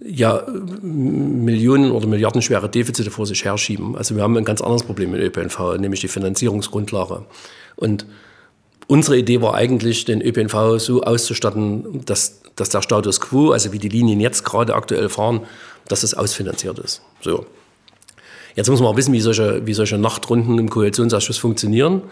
ja 0.00 0.44
Millionen 0.82 1.90
oder 1.90 2.06
Milliarden 2.06 2.42
schwere 2.42 2.68
Defizite 2.68 3.10
vor 3.10 3.26
sich 3.26 3.44
herschieben. 3.44 3.96
Also 3.96 4.14
wir 4.14 4.22
haben 4.22 4.36
ein 4.36 4.44
ganz 4.44 4.60
anderes 4.60 4.82
Problem 4.82 5.12
mit 5.12 5.20
ÖPNV, 5.20 5.78
nämlich 5.78 6.00
die 6.00 6.08
Finanzierungsgrundlage. 6.08 7.24
Und 7.76 8.06
unsere 8.86 9.18
Idee 9.18 9.40
war 9.40 9.54
eigentlich, 9.54 10.04
den 10.04 10.20
ÖPNV 10.20 10.78
so 10.78 11.02
auszustatten, 11.02 12.04
dass, 12.04 12.42
dass 12.56 12.68
der 12.68 12.82
Status 12.82 13.20
quo, 13.20 13.52
also 13.52 13.72
wie 13.72 13.78
die 13.78 13.88
Linien 13.88 14.20
jetzt 14.20 14.44
gerade 14.44 14.74
aktuell 14.74 15.08
fahren, 15.08 15.40
dass 15.88 16.02
es 16.02 16.14
ausfinanziert 16.14 16.78
ist. 16.78 17.02
So. 17.20 17.46
Jetzt 18.54 18.70
muss 18.70 18.80
man 18.80 18.88
auch 18.88 18.96
wissen, 18.96 19.12
wie 19.12 19.20
solche, 19.20 19.66
wie 19.66 19.74
solche 19.74 19.98
Nachtrunden 19.98 20.58
im 20.58 20.70
Koalitionsausschuss 20.70 21.38
funktionieren. 21.38 22.02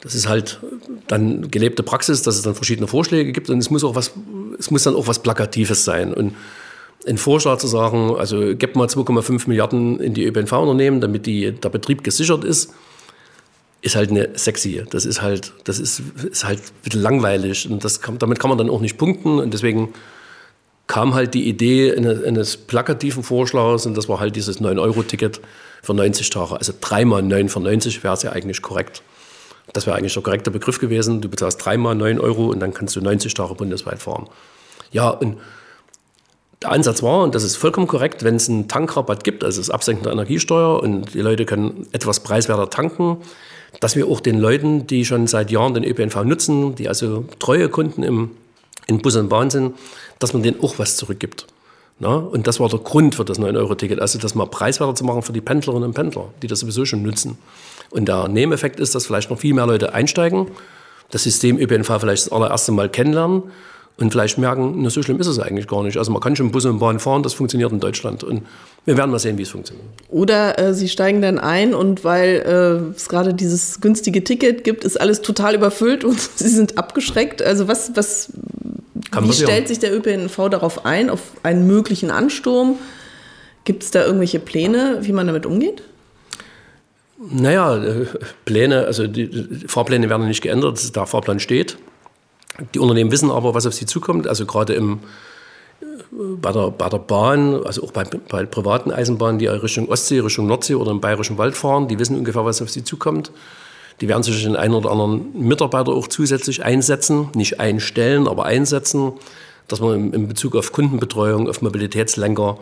Das 0.00 0.14
ist 0.14 0.28
halt 0.28 0.60
dann 1.08 1.50
gelebte 1.50 1.82
Praxis, 1.82 2.22
dass 2.22 2.36
es 2.36 2.42
dann 2.42 2.54
verschiedene 2.54 2.86
Vorschläge 2.86 3.32
gibt 3.32 3.50
und 3.50 3.58
es 3.58 3.70
muss 3.70 3.82
auch 3.82 3.94
was, 3.94 4.12
es 4.58 4.70
muss 4.70 4.84
dann 4.84 4.94
auch 4.94 5.08
was 5.08 5.20
Plakatives 5.20 5.84
sein. 5.84 6.12
Und 6.12 6.34
einen 7.06 7.18
Vorschlag 7.18 7.58
zu 7.58 7.66
sagen, 7.66 8.16
also 8.16 8.56
gebt 8.56 8.76
mal 8.76 8.86
2,5 8.86 9.48
Milliarden 9.48 10.00
in 10.00 10.14
die 10.14 10.24
ÖPNV-Unternehmen, 10.24 11.00
damit 11.00 11.26
die, 11.26 11.52
der 11.52 11.68
Betrieb 11.68 12.02
gesichert 12.02 12.44
ist, 12.44 12.72
ist 13.82 13.96
halt 13.96 14.10
eine 14.10 14.30
sexy. 14.36 14.84
Das 14.90 15.04
ist 15.04 15.22
halt, 15.22 15.52
das 15.64 15.78
ist, 15.78 16.02
ist 16.30 16.44
halt 16.44 16.58
ein 16.58 16.82
bisschen 16.82 17.02
langweilig 17.02 17.70
und 17.70 17.84
das 17.84 18.00
kann, 18.00 18.18
damit 18.18 18.40
kann 18.40 18.48
man 18.48 18.58
dann 18.58 18.70
auch 18.70 18.80
nicht 18.80 18.98
punkten 18.98 19.38
und 19.38 19.54
deswegen 19.54 19.92
kam 20.86 21.14
halt 21.14 21.34
die 21.34 21.48
Idee 21.48 21.94
eines, 21.94 22.56
plakativen 22.56 23.22
Vorschlags 23.22 23.86
und 23.86 23.96
das 23.96 24.08
war 24.08 24.20
halt 24.20 24.36
dieses 24.36 24.60
9-Euro-Ticket 24.60 25.40
für 25.82 25.94
90 25.94 26.30
Tage. 26.30 26.56
Also 26.56 26.72
dreimal 26.80 27.22
9 27.22 27.48
für 27.48 27.60
90 27.60 28.02
wäre 28.04 28.14
es 28.14 28.22
ja 28.22 28.32
eigentlich 28.32 28.62
korrekt. 28.62 29.02
Das 29.72 29.86
wäre 29.86 29.96
eigentlich 29.96 30.14
der 30.14 30.22
korrekte 30.22 30.50
Begriff 30.50 30.78
gewesen. 30.78 31.20
Du 31.20 31.28
bezahlst 31.28 31.64
dreimal 31.64 31.96
9 31.96 32.20
Euro 32.20 32.46
und 32.46 32.60
dann 32.60 32.72
kannst 32.72 32.94
du 32.94 33.00
90 33.00 33.34
Tage 33.34 33.54
bundesweit 33.54 34.00
fahren. 34.00 34.28
Ja, 34.92 35.10
und 35.10 35.38
der 36.62 36.72
Ansatz 36.72 37.02
war, 37.02 37.22
und 37.22 37.34
das 37.34 37.42
ist 37.44 37.56
vollkommen 37.56 37.86
korrekt, 37.86 38.24
wenn 38.24 38.36
es 38.36 38.48
einen 38.48 38.68
Tankrabatt 38.68 39.24
gibt, 39.24 39.44
also 39.44 39.60
das 39.60 39.70
Absenken 39.70 40.04
der 40.04 40.12
Energiesteuer 40.12 40.82
und 40.82 41.14
die 41.14 41.20
Leute 41.20 41.44
können 41.44 41.86
etwas 41.92 42.20
preiswerter 42.20 42.70
tanken, 42.70 43.18
dass 43.80 43.94
wir 43.94 44.08
auch 44.08 44.20
den 44.20 44.38
Leuten, 44.38 44.86
die 44.86 45.04
schon 45.04 45.26
seit 45.26 45.50
Jahren 45.50 45.74
den 45.74 45.84
ÖPNV 45.84 46.24
nutzen, 46.24 46.74
die 46.74 46.88
also 46.88 47.24
treue 47.38 47.68
Kunden 47.68 48.02
im, 48.02 48.30
in 48.86 49.02
Bus 49.02 49.16
und 49.16 49.28
Bahn 49.28 49.50
sind, 49.50 49.74
dass 50.18 50.32
man 50.32 50.42
denen 50.42 50.62
auch 50.62 50.78
was 50.78 50.96
zurückgibt. 50.96 51.46
Na? 51.98 52.16
Und 52.16 52.46
das 52.46 52.60
war 52.60 52.68
der 52.68 52.78
Grund 52.78 53.14
für 53.14 53.24
das 53.24 53.38
9-Euro-Ticket, 53.38 54.00
also 54.00 54.18
das 54.18 54.34
mal 54.34 54.46
preiswerter 54.46 54.94
zu 54.94 55.04
machen 55.04 55.22
für 55.22 55.32
die 55.32 55.40
Pendlerinnen 55.40 55.88
und 55.88 55.94
Pendler, 55.94 56.28
die 56.42 56.46
das 56.46 56.60
sowieso 56.60 56.84
schon 56.84 57.02
nutzen. 57.02 57.38
Und 57.90 58.06
der 58.08 58.28
Nebeneffekt 58.28 58.80
ist, 58.80 58.94
dass 58.94 59.06
vielleicht 59.06 59.30
noch 59.30 59.38
viel 59.38 59.54
mehr 59.54 59.66
Leute 59.66 59.92
einsteigen, 59.92 60.48
das 61.10 61.22
System 61.22 61.58
ÖPNV 61.58 62.00
vielleicht 62.00 62.26
das 62.26 62.32
allererste 62.32 62.72
Mal 62.72 62.88
kennenlernen 62.88 63.44
und 63.98 64.10
vielleicht 64.10 64.36
merken, 64.36 64.74
na, 64.76 64.90
so 64.90 65.02
schlimm 65.02 65.18
ist 65.20 65.26
es 65.26 65.38
eigentlich 65.38 65.66
gar 65.66 65.82
nicht. 65.82 65.96
Also 65.96 66.12
man 66.12 66.20
kann 66.20 66.36
schon 66.36 66.50
Bus 66.50 66.66
und 66.66 66.78
Bahn 66.78 66.98
fahren, 66.98 67.22
das 67.22 67.32
funktioniert 67.32 67.72
in 67.72 67.80
Deutschland 67.80 68.22
und 68.24 68.42
wir 68.84 68.96
werden 68.96 69.10
mal 69.10 69.18
sehen, 69.18 69.38
wie 69.38 69.42
es 69.42 69.50
funktioniert. 69.50 69.86
Oder 70.10 70.58
äh, 70.58 70.74
Sie 70.74 70.88
steigen 70.88 71.22
dann 71.22 71.38
ein 71.38 71.74
und 71.74 72.04
weil 72.04 72.90
äh, 72.92 72.94
es 72.94 73.08
gerade 73.08 73.32
dieses 73.32 73.80
günstige 73.80 74.22
Ticket 74.22 74.64
gibt, 74.64 74.84
ist 74.84 75.00
alles 75.00 75.22
total 75.22 75.54
überfüllt 75.54 76.04
und 76.04 76.20
Sie 76.36 76.48
sind 76.48 76.76
abgeschreckt. 76.76 77.42
Also 77.42 77.68
was, 77.68 77.92
was 77.94 78.32
wie 79.18 79.32
stellt 79.32 79.68
sich 79.68 79.78
der 79.78 79.96
ÖPNV 79.96 80.50
darauf 80.50 80.84
ein, 80.84 81.08
auf 81.08 81.20
einen 81.42 81.66
möglichen 81.66 82.10
Ansturm? 82.10 82.78
Gibt 83.64 83.82
es 83.82 83.90
da 83.90 84.04
irgendwelche 84.04 84.38
Pläne, 84.38 84.98
wie 85.02 85.12
man 85.12 85.26
damit 85.26 85.46
umgeht? 85.46 85.82
Naja, 87.18 87.82
äh, 87.82 88.06
Pläne, 88.44 88.84
also 88.84 89.06
die 89.06 89.64
Fahrpläne 89.66 90.10
werden 90.10 90.28
nicht 90.28 90.42
geändert, 90.42 90.94
der 90.94 91.06
Fahrplan 91.06 91.40
steht. 91.40 91.78
Die 92.74 92.78
Unternehmen 92.78 93.10
wissen 93.10 93.30
aber, 93.30 93.54
was 93.54 93.66
auf 93.66 93.74
sie 93.74 93.86
zukommt. 93.86 94.26
Also 94.26 94.46
gerade 94.46 94.74
im, 94.74 95.00
bei, 96.10 96.52
der, 96.52 96.70
bei 96.70 96.88
der 96.88 96.98
Bahn, 96.98 97.62
also 97.64 97.84
auch 97.84 97.92
bei, 97.92 98.04
bei 98.04 98.44
privaten 98.46 98.90
Eisenbahnen, 98.90 99.38
die 99.38 99.46
Richtung 99.46 99.88
Ostsee, 99.88 100.20
Richtung 100.20 100.46
Nordsee 100.46 100.74
oder 100.74 100.90
im 100.90 101.00
Bayerischen 101.00 101.38
Wald 101.38 101.56
fahren, 101.56 101.88
die 101.88 101.98
wissen 101.98 102.16
ungefähr, 102.16 102.44
was 102.44 102.62
auf 102.62 102.70
sie 102.70 102.84
zukommt. 102.84 103.30
Die 104.00 104.08
werden 104.08 104.22
sich 104.22 104.42
den 104.42 104.56
einen 104.56 104.74
oder 104.74 104.90
anderen 104.90 105.30
Mitarbeiter 105.38 105.92
auch 105.92 106.06
zusätzlich 106.06 106.64
einsetzen, 106.64 107.28
nicht 107.34 107.60
einstellen, 107.60 108.28
aber 108.28 108.44
einsetzen, 108.44 109.12
dass 109.68 109.80
man 109.80 110.12
in 110.12 110.28
Bezug 110.28 110.54
auf 110.54 110.72
Kundenbetreuung, 110.72 111.48
auf 111.48 111.62
Mobilitätslenker, 111.62 112.58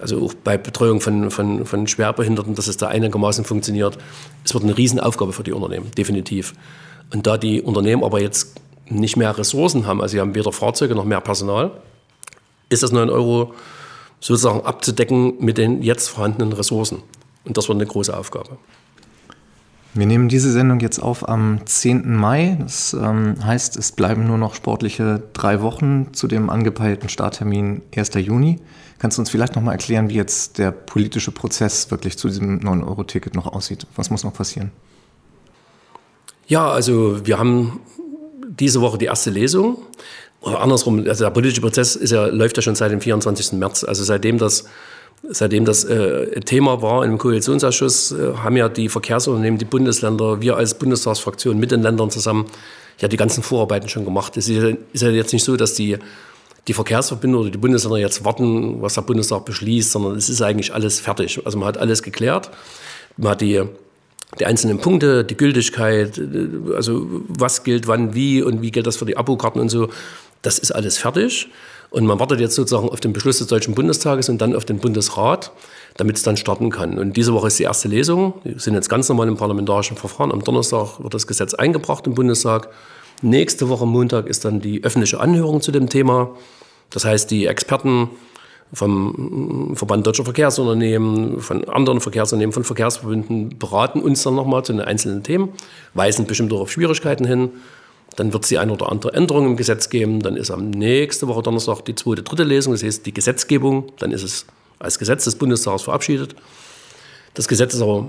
also 0.00 0.24
auch 0.24 0.34
bei 0.34 0.58
Betreuung 0.58 1.00
von, 1.00 1.30
von, 1.30 1.64
von 1.64 1.86
Schwerbehinderten, 1.86 2.54
dass 2.54 2.66
es 2.66 2.76
da 2.76 2.88
einigermaßen 2.88 3.44
funktioniert. 3.44 3.96
Es 4.44 4.52
wird 4.54 4.64
eine 4.64 4.76
Riesenaufgabe 4.76 5.32
für 5.32 5.44
die 5.44 5.52
Unternehmen, 5.52 5.90
definitiv. 5.96 6.52
Und 7.12 7.26
da 7.26 7.38
die 7.38 7.62
Unternehmen 7.62 8.02
aber 8.02 8.20
jetzt 8.20 8.60
nicht 8.88 9.16
mehr 9.16 9.36
Ressourcen 9.36 9.86
haben, 9.86 10.00
also 10.00 10.12
sie 10.12 10.20
haben 10.20 10.34
weder 10.34 10.52
Fahrzeuge 10.52 10.94
noch 10.94 11.04
mehr 11.04 11.20
Personal, 11.20 11.72
ist 12.68 12.82
das 12.82 12.92
9 12.92 13.10
Euro 13.10 13.54
sozusagen 14.20 14.62
abzudecken 14.62 15.34
mit 15.40 15.58
den 15.58 15.82
jetzt 15.82 16.08
vorhandenen 16.08 16.52
Ressourcen. 16.52 17.02
Und 17.44 17.56
das 17.56 17.68
wird 17.68 17.76
eine 17.76 17.86
große 17.86 18.16
Aufgabe. 18.16 18.58
Wir 19.94 20.06
nehmen 20.06 20.28
diese 20.28 20.52
Sendung 20.52 20.80
jetzt 20.80 20.98
auf 20.98 21.26
am 21.26 21.60
10. 21.64 22.16
Mai. 22.16 22.58
Das 22.60 22.92
ähm, 22.92 23.36
heißt, 23.42 23.76
es 23.76 23.92
bleiben 23.92 24.26
nur 24.26 24.36
noch 24.36 24.54
sportliche 24.54 25.22
drei 25.32 25.62
Wochen 25.62 26.12
zu 26.12 26.28
dem 26.28 26.50
angepeilten 26.50 27.08
Starttermin 27.08 27.80
1. 27.96 28.10
Juni. 28.14 28.60
Kannst 28.98 29.16
du 29.16 29.22
uns 29.22 29.30
vielleicht 29.30 29.56
nochmal 29.56 29.72
erklären, 29.72 30.10
wie 30.10 30.14
jetzt 30.14 30.58
der 30.58 30.70
politische 30.70 31.30
Prozess 31.30 31.90
wirklich 31.90 32.18
zu 32.18 32.28
diesem 32.28 32.60
9-Euro-Ticket 32.60 33.34
noch 33.34 33.46
aussieht? 33.46 33.86
Was 33.96 34.10
muss 34.10 34.22
noch 34.22 34.34
passieren? 34.34 34.70
Ja, 36.46 36.68
also 36.68 37.26
wir 37.26 37.38
haben 37.38 37.80
diese 38.58 38.80
Woche 38.80 38.98
die 38.98 39.06
erste 39.06 39.30
Lesung. 39.30 39.78
Oder 40.40 40.60
andersrum, 40.60 41.04
also 41.08 41.24
der 41.24 41.30
politische 41.30 41.60
Prozess 41.60 41.96
ist 41.96 42.12
ja, 42.12 42.26
läuft 42.26 42.56
ja 42.56 42.62
schon 42.62 42.74
seit 42.74 42.92
dem 42.92 43.00
24. 43.00 43.52
März. 43.52 43.84
Also 43.84 44.04
seitdem 44.04 44.38
das 44.38 44.64
Seitdem 45.28 45.64
das 45.64 45.84
äh, 45.84 46.40
Thema 46.40 46.82
war 46.82 47.04
im 47.04 47.18
Koalitionsausschuss, 47.18 48.12
äh, 48.12 48.34
haben 48.36 48.56
ja 48.56 48.68
die 48.68 48.88
Verkehrsunternehmen, 48.88 49.58
die 49.58 49.64
Bundesländer, 49.64 50.40
wir 50.40 50.56
als 50.56 50.74
Bundestagsfraktion 50.78 51.58
mit 51.58 51.70
den 51.70 51.82
Ländern 51.82 52.10
zusammen 52.10 52.46
ja 53.00 53.08
die 53.08 53.16
ganzen 53.16 53.42
Vorarbeiten 53.42 53.88
schon 53.88 54.04
gemacht. 54.04 54.36
Es 54.36 54.48
ist 54.48 54.62
ja, 54.62 54.76
ist 54.92 55.02
ja 55.02 55.08
jetzt 55.08 55.32
nicht 55.32 55.44
so, 55.44 55.56
dass 55.56 55.74
die, 55.74 55.98
die 56.68 56.72
Verkehrsverbünde 56.72 57.38
oder 57.38 57.50
die 57.50 57.58
Bundesländer 57.58 57.98
jetzt 57.98 58.24
warten, 58.24 58.80
was 58.82 58.94
der 58.94 59.02
Bundestag 59.02 59.44
beschließt, 59.44 59.90
sondern 59.90 60.16
es 60.16 60.28
ist 60.28 60.42
eigentlich 60.42 60.72
alles 60.72 61.00
fertig. 61.00 61.40
Also 61.44 61.58
man 61.58 61.68
hat 61.68 61.78
alles 61.78 62.02
geklärt. 62.02 62.50
Man 63.16 63.32
hat 63.32 63.40
die, 63.40 63.64
die 64.38 64.46
einzelnen 64.46 64.78
Punkte, 64.78 65.24
die 65.24 65.36
Gültigkeit, 65.36 66.20
also 66.74 67.06
was 67.28 67.64
gilt 67.64 67.86
wann, 67.86 68.14
wie 68.14 68.42
und 68.42 68.60
wie 68.60 68.70
gilt 68.70 68.86
das 68.86 68.96
für 68.96 69.06
die 69.06 69.16
Abokarten 69.16 69.60
und 69.60 69.68
so. 69.68 69.88
Das 70.42 70.58
ist 70.58 70.72
alles 70.72 70.98
fertig. 70.98 71.48
Und 71.90 72.04
man 72.04 72.18
wartet 72.18 72.40
jetzt 72.40 72.56
sozusagen 72.56 72.88
auf 72.88 73.00
den 73.00 73.12
Beschluss 73.12 73.38
des 73.38 73.46
Deutschen 73.46 73.74
Bundestages 73.74 74.28
und 74.28 74.38
dann 74.38 74.54
auf 74.54 74.64
den 74.64 74.78
Bundesrat, 74.78 75.52
damit 75.96 76.16
es 76.16 76.22
dann 76.22 76.36
starten 76.36 76.70
kann. 76.70 76.98
Und 76.98 77.16
diese 77.16 77.32
Woche 77.32 77.46
ist 77.46 77.58
die 77.58 77.62
erste 77.62 77.88
Lesung. 77.88 78.34
Wir 78.42 78.58
sind 78.58 78.74
jetzt 78.74 78.88
ganz 78.88 79.08
normal 79.08 79.28
im 79.28 79.36
parlamentarischen 79.36 79.96
Verfahren. 79.96 80.32
Am 80.32 80.42
Donnerstag 80.42 81.00
wird 81.00 81.14
das 81.14 81.26
Gesetz 81.26 81.54
eingebracht 81.54 82.06
im 82.06 82.14
Bundestag. 82.14 82.68
Nächste 83.22 83.68
Woche 83.68 83.86
Montag 83.86 84.26
ist 84.26 84.44
dann 84.44 84.60
die 84.60 84.84
öffentliche 84.84 85.20
Anhörung 85.20 85.60
zu 85.60 85.70
dem 85.70 85.88
Thema. 85.88 86.30
Das 86.90 87.04
heißt, 87.04 87.30
die 87.30 87.46
Experten 87.46 88.10
vom 88.72 89.72
Verband 89.74 90.06
Deutscher 90.06 90.24
Verkehrsunternehmen, 90.24 91.40
von 91.40 91.68
anderen 91.68 92.00
Verkehrsunternehmen, 92.00 92.52
von 92.52 92.64
Verkehrsverbünden 92.64 93.58
beraten 93.58 94.00
uns 94.00 94.22
dann 94.22 94.34
nochmal 94.34 94.64
zu 94.64 94.72
den 94.72 94.82
einzelnen 94.82 95.22
Themen, 95.22 95.50
weisen 95.94 96.26
bestimmt 96.26 96.52
auch 96.52 96.60
auf 96.60 96.72
Schwierigkeiten 96.72 97.24
hin 97.24 97.50
dann 98.16 98.32
wird 98.32 98.44
es 98.44 98.48
die 98.48 98.58
eine 98.58 98.72
oder 98.72 98.90
andere 98.90 99.12
Änderung 99.12 99.46
im 99.46 99.56
Gesetz 99.56 99.90
geben. 99.90 100.20
Dann 100.20 100.36
ist 100.36 100.50
am 100.50 100.70
nächste 100.70 101.28
Woche 101.28 101.42
Donnerstag 101.42 101.84
die 101.84 101.94
zweite, 101.94 102.22
dritte 102.22 102.44
Lesung. 102.44 102.72
Das 102.72 102.82
heißt 102.82 103.04
die 103.04 103.12
Gesetzgebung. 103.12 103.92
Dann 103.98 104.10
ist 104.10 104.22
es 104.22 104.46
als 104.78 104.98
Gesetz 104.98 105.24
des 105.24 105.36
Bundestags 105.36 105.82
verabschiedet. 105.82 106.34
Das 107.34 107.46
Gesetz 107.46 107.74
ist 107.74 107.82
aber 107.82 108.06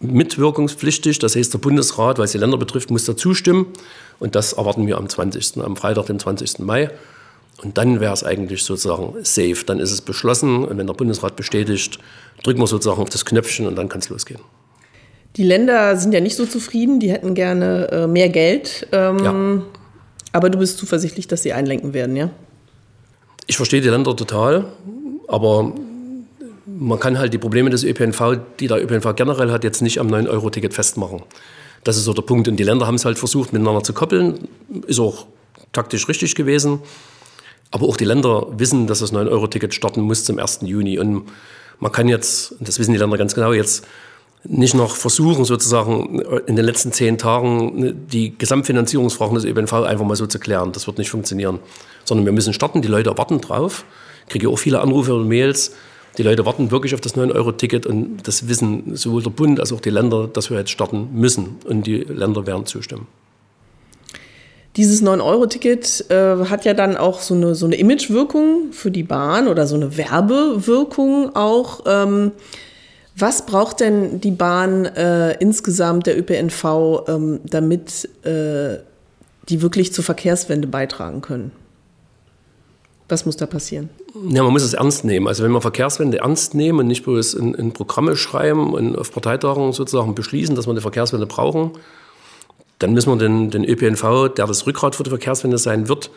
mitwirkungspflichtig. 0.00 1.18
Das 1.18 1.34
heißt, 1.34 1.52
der 1.54 1.58
Bundesrat, 1.58 2.18
weil 2.18 2.26
es 2.26 2.32
die 2.32 2.38
Länder 2.38 2.58
betrifft, 2.58 2.90
muss 2.90 3.06
da 3.06 3.16
zustimmen. 3.16 3.66
Und 4.18 4.34
das 4.34 4.52
erwarten 4.52 4.86
wir 4.86 4.98
am 4.98 5.08
20., 5.08 5.58
am 5.64 5.76
Freitag, 5.76 6.06
dem 6.06 6.18
20. 6.18 6.58
Mai. 6.58 6.90
Und 7.62 7.76
dann 7.76 8.00
wäre 8.00 8.12
es 8.12 8.24
eigentlich 8.24 8.64
sozusagen 8.64 9.14
safe. 9.22 9.64
Dann 9.66 9.80
ist 9.80 9.92
es 9.92 10.00
beschlossen. 10.00 10.64
Und 10.64 10.78
wenn 10.78 10.86
der 10.86 10.94
Bundesrat 10.94 11.36
bestätigt, 11.36 11.98
drücken 12.42 12.60
wir 12.60 12.66
sozusagen 12.66 13.00
auf 13.00 13.10
das 13.10 13.24
Knöpfchen 13.24 13.66
und 13.66 13.76
dann 13.76 13.88
kann 13.88 14.00
es 14.00 14.08
losgehen. 14.08 14.40
Die 15.36 15.44
Länder 15.44 15.96
sind 15.96 16.12
ja 16.12 16.20
nicht 16.20 16.36
so 16.36 16.46
zufrieden, 16.46 16.98
die 16.98 17.10
hätten 17.10 17.34
gerne 17.34 17.88
äh, 17.92 18.06
mehr 18.06 18.28
Geld. 18.28 18.88
Ähm, 18.92 19.18
ja. 19.24 19.62
Aber 20.32 20.50
du 20.50 20.58
bist 20.58 20.78
zuversichtlich, 20.78 21.28
dass 21.28 21.42
sie 21.42 21.52
einlenken 21.52 21.94
werden, 21.94 22.16
ja? 22.16 22.30
Ich 23.46 23.56
verstehe 23.56 23.80
die 23.80 23.88
Länder 23.88 24.14
total, 24.16 24.66
aber 25.26 25.72
man 26.66 27.00
kann 27.00 27.18
halt 27.18 27.32
die 27.32 27.38
Probleme 27.38 27.70
des 27.70 27.84
ÖPNV, 27.84 28.38
die 28.58 28.68
der 28.68 28.82
ÖPNV 28.82 29.14
generell 29.16 29.50
hat, 29.50 29.64
jetzt 29.64 29.82
nicht 29.82 29.98
am 29.98 30.08
9-Euro-Ticket 30.08 30.72
festmachen. 30.72 31.22
Das 31.84 31.96
ist 31.96 32.04
so 32.04 32.12
der 32.12 32.22
Punkt. 32.22 32.46
Und 32.48 32.56
die 32.56 32.62
Länder 32.62 32.86
haben 32.86 32.94
es 32.94 33.04
halt 33.04 33.18
versucht, 33.18 33.52
miteinander 33.52 33.82
zu 33.82 33.92
koppeln. 33.92 34.48
Ist 34.86 35.00
auch 35.00 35.26
taktisch 35.72 36.08
richtig 36.08 36.34
gewesen. 36.34 36.80
Aber 37.70 37.86
auch 37.86 37.96
die 37.96 38.04
Länder 38.04 38.46
wissen, 38.58 38.86
dass 38.86 38.98
das 38.98 39.12
9-Euro-Ticket 39.12 39.74
starten 39.74 40.00
muss 40.00 40.24
zum 40.24 40.38
1. 40.38 40.60
Juni. 40.62 40.98
Und 40.98 41.24
man 41.78 41.92
kann 41.92 42.08
jetzt, 42.08 42.54
das 42.60 42.78
wissen 42.78 42.92
die 42.92 42.98
Länder 42.98 43.16
ganz 43.16 43.34
genau, 43.34 43.52
jetzt 43.52 43.86
nicht 44.44 44.74
noch 44.74 44.96
versuchen, 44.96 45.44
sozusagen 45.44 46.20
in 46.46 46.56
den 46.56 46.64
letzten 46.64 46.92
zehn 46.92 47.18
Tagen 47.18 48.06
die 48.08 48.36
Gesamtfinanzierungsfragen 48.36 49.34
des 49.34 49.44
ÖPNV 49.44 49.72
einfach 49.74 50.04
mal 50.04 50.16
so 50.16 50.26
zu 50.26 50.38
klären. 50.38 50.72
Das 50.72 50.86
wird 50.86 50.98
nicht 50.98 51.10
funktionieren. 51.10 51.58
Sondern 52.04 52.24
wir 52.24 52.32
müssen 52.32 52.52
starten, 52.52 52.82
die 52.82 52.88
Leute 52.88 53.16
warten 53.18 53.40
drauf. 53.40 53.84
Ich 54.26 54.32
kriege 54.32 54.48
auch 54.48 54.58
viele 54.58 54.80
Anrufe 54.80 55.14
und 55.14 55.28
Mails. 55.28 55.72
Die 56.18 56.22
Leute 56.22 56.44
warten 56.46 56.70
wirklich 56.70 56.94
auf 56.94 57.00
das 57.00 57.14
9-Euro-Ticket 57.16 57.86
und 57.86 58.26
das 58.26 58.48
wissen 58.48 58.96
sowohl 58.96 59.22
der 59.22 59.30
Bund 59.30 59.60
als 59.60 59.72
auch 59.72 59.80
die 59.80 59.90
Länder, 59.90 60.26
dass 60.26 60.50
wir 60.50 60.58
jetzt 60.58 60.70
starten 60.70 61.08
müssen. 61.12 61.58
Und 61.64 61.86
die 61.86 61.98
Länder 61.98 62.46
werden 62.46 62.66
zustimmen. 62.66 63.06
Dieses 64.76 65.02
9-Euro-Ticket 65.02 66.10
äh, 66.10 66.44
hat 66.46 66.64
ja 66.64 66.74
dann 66.74 66.96
auch 66.96 67.20
so 67.20 67.34
eine, 67.34 67.54
so 67.54 67.66
eine 67.66 67.76
Imagewirkung 67.76 68.72
für 68.72 68.90
die 68.90 69.02
Bahn 69.02 69.48
oder 69.48 69.66
so 69.66 69.74
eine 69.74 69.96
Werbewirkung 69.96 71.34
auch. 71.34 71.80
Ähm 71.86 72.32
was 73.20 73.44
braucht 73.44 73.80
denn 73.80 74.20
die 74.20 74.30
Bahn 74.30 74.86
äh, 74.86 75.32
insgesamt, 75.40 76.06
der 76.06 76.18
ÖPNV, 76.18 76.64
ähm, 77.08 77.40
damit 77.44 78.08
äh, 78.24 78.78
die 79.48 79.60
wirklich 79.62 79.92
zur 79.92 80.04
Verkehrswende 80.04 80.66
beitragen 80.66 81.20
können? 81.20 81.52
Was 83.08 83.26
muss 83.26 83.36
da 83.36 83.46
passieren? 83.46 83.90
Ja, 84.28 84.42
man 84.44 84.52
muss 84.52 84.62
es 84.62 84.72
ernst 84.72 85.04
nehmen. 85.04 85.26
Also 85.26 85.42
wenn 85.42 85.50
wir 85.50 85.60
Verkehrswende 85.60 86.18
ernst 86.18 86.54
nehmen 86.54 86.78
und 86.78 86.86
nicht 86.86 87.04
bloß 87.04 87.34
in, 87.34 87.54
in 87.54 87.72
Programme 87.72 88.16
schreiben 88.16 88.72
und 88.72 88.96
auf 88.96 89.12
Parteitagungen 89.12 89.72
sozusagen 89.72 90.14
beschließen, 90.14 90.54
dass 90.54 90.66
wir 90.66 90.70
eine 90.70 90.80
Verkehrswende 90.80 91.26
brauchen, 91.26 91.72
dann 92.80 92.94
müssen 92.94 93.10
wir 93.12 93.16
den, 93.16 93.50
den 93.50 93.64
ÖPNV, 93.64 94.34
der 94.34 94.46
das 94.46 94.66
Rückgrat 94.66 94.96
für 94.96 95.02
die 95.04 95.10
Verkehrswende 95.10 95.58
sein 95.58 95.88
wird, 95.88 96.10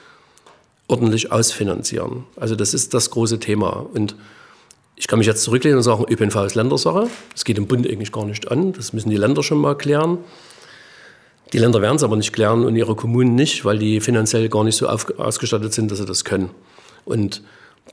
ordentlich 0.87 1.31
ausfinanzieren. 1.31 2.23
Also 2.37 2.55
das 2.55 2.73
ist 2.73 2.93
das 2.93 3.11
große 3.11 3.39
Thema. 3.39 3.85
Und 3.93 4.15
ich 4.95 5.07
kann 5.07 5.19
mich 5.19 5.27
jetzt 5.27 5.43
zurücklehnen 5.43 5.77
und 5.77 5.83
sagen, 5.83 6.05
ÖPNV 6.09 6.35
ist 6.45 6.55
Ländersache. 6.55 7.09
Das 7.33 7.43
geht 7.43 7.57
im 7.57 7.67
Bund 7.67 7.85
eigentlich 7.85 8.13
gar 8.13 8.25
nicht 8.25 8.49
an. 8.49 8.71
Das 8.71 8.93
müssen 8.93 9.09
die 9.09 9.17
Länder 9.17 9.43
schon 9.43 9.59
mal 9.59 9.75
klären. 9.75 10.19
Die 11.51 11.57
Länder 11.57 11.81
werden 11.81 11.97
es 11.97 12.03
aber 12.03 12.15
nicht 12.15 12.31
klären 12.31 12.63
und 12.63 12.77
ihre 12.77 12.95
Kommunen 12.95 13.35
nicht, 13.35 13.65
weil 13.65 13.77
die 13.77 13.99
finanziell 13.99 14.47
gar 14.47 14.63
nicht 14.63 14.77
so 14.77 14.87
auf, 14.87 15.19
ausgestattet 15.19 15.73
sind, 15.73 15.91
dass 15.91 15.97
sie 15.97 16.05
das 16.05 16.23
können. 16.23 16.49
Und 17.03 17.43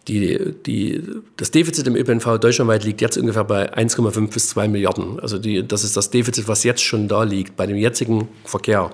die, 0.08 0.54
die, 0.66 1.02
das 1.36 1.50
Defizit 1.50 1.86
im 1.86 1.94
ÖPNV 1.94 2.38
deutschlandweit 2.38 2.84
liegt 2.84 3.00
jetzt 3.00 3.18
ungefähr 3.18 3.44
bei 3.44 3.72
1,5 3.74 4.32
bis 4.32 4.48
2 4.50 4.68
Milliarden. 4.68 5.20
Also 5.20 5.38
die, 5.38 5.66
das 5.66 5.84
ist 5.84 5.96
das 5.96 6.10
Defizit, 6.10 6.48
was 6.48 6.64
jetzt 6.64 6.82
schon 6.82 7.06
da 7.06 7.22
liegt 7.22 7.56
bei 7.56 7.66
dem 7.66 7.76
jetzigen 7.76 8.28
Verkehr. 8.44 8.90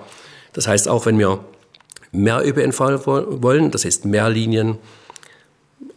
Das 0.53 0.67
heißt, 0.67 0.87
auch 0.87 1.05
wenn 1.05 1.17
wir 1.17 1.43
mehr 2.11 2.45
ÖPNV 2.45 2.77
wollen, 3.41 3.71
das 3.71 3.85
heißt 3.85 4.05
mehr 4.05 4.29
Linien, 4.29 4.77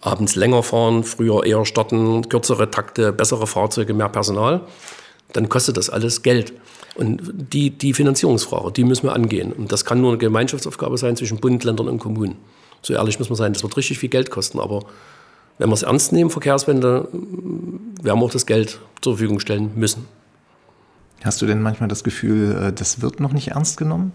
abends 0.00 0.36
länger 0.36 0.62
fahren, 0.62 1.04
früher 1.04 1.44
eher 1.44 1.64
starten, 1.64 2.28
kürzere 2.28 2.70
Takte, 2.70 3.12
bessere 3.12 3.46
Fahrzeuge, 3.46 3.94
mehr 3.94 4.08
Personal, 4.08 4.62
dann 5.32 5.48
kostet 5.48 5.76
das 5.76 5.90
alles 5.90 6.22
Geld. 6.22 6.52
Und 6.94 7.20
die, 7.52 7.70
die 7.70 7.94
Finanzierungsfrage, 7.94 8.72
die 8.72 8.84
müssen 8.84 9.04
wir 9.04 9.12
angehen. 9.12 9.52
Und 9.52 9.72
das 9.72 9.84
kann 9.84 10.00
nur 10.00 10.10
eine 10.10 10.18
Gemeinschaftsaufgabe 10.18 10.98
sein 10.98 11.16
zwischen 11.16 11.38
Bund, 11.38 11.64
Ländern 11.64 11.88
und 11.88 11.98
Kommunen. 11.98 12.36
So 12.82 12.94
ehrlich 12.94 13.18
muss 13.18 13.28
man 13.28 13.36
sein, 13.36 13.52
das 13.52 13.62
wird 13.62 13.76
richtig 13.76 13.98
viel 13.98 14.08
Geld 14.08 14.30
kosten. 14.30 14.58
Aber 14.58 14.84
wenn 15.58 15.68
wir 15.68 15.74
es 15.74 15.82
ernst 15.82 16.12
nehmen, 16.12 16.30
Verkehrswende, 16.30 17.08
werden 17.12 18.02
wir 18.02 18.14
auch 18.14 18.30
das 18.30 18.46
Geld 18.46 18.78
zur 19.00 19.14
Verfügung 19.14 19.40
stellen 19.40 19.72
müssen. 19.74 20.06
Hast 21.22 21.42
du 21.42 21.46
denn 21.46 21.60
manchmal 21.60 21.88
das 21.88 22.02
Gefühl, 22.02 22.56
äh, 22.56 22.72
das 22.72 23.02
wird 23.02 23.20
noch 23.20 23.32
nicht 23.32 23.48
ernst 23.48 23.76
genommen? 23.76 24.12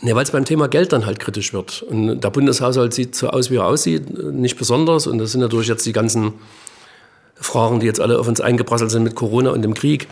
Ne, 0.00 0.14
weil 0.14 0.22
es 0.22 0.30
beim 0.30 0.44
Thema 0.44 0.68
Geld 0.68 0.92
dann 0.92 1.06
halt 1.06 1.18
kritisch 1.18 1.52
wird. 1.52 1.82
Und 1.82 2.20
der 2.20 2.30
Bundeshaushalt 2.30 2.94
sieht 2.94 3.14
so 3.16 3.30
aus, 3.30 3.50
wie 3.50 3.56
er 3.56 3.66
aussieht, 3.66 4.16
nicht 4.32 4.56
besonders. 4.56 5.06
Und 5.06 5.18
das 5.18 5.32
sind 5.32 5.40
natürlich 5.40 5.68
jetzt 5.68 5.86
die 5.86 5.92
ganzen 5.92 6.34
Fragen, 7.34 7.80
die 7.80 7.86
jetzt 7.86 8.00
alle 8.00 8.18
auf 8.18 8.28
uns 8.28 8.40
eingeprasselt 8.40 8.90
sind 8.90 9.02
mit 9.02 9.14
Corona 9.14 9.50
und 9.50 9.62
dem 9.62 9.74
Krieg, 9.74 10.08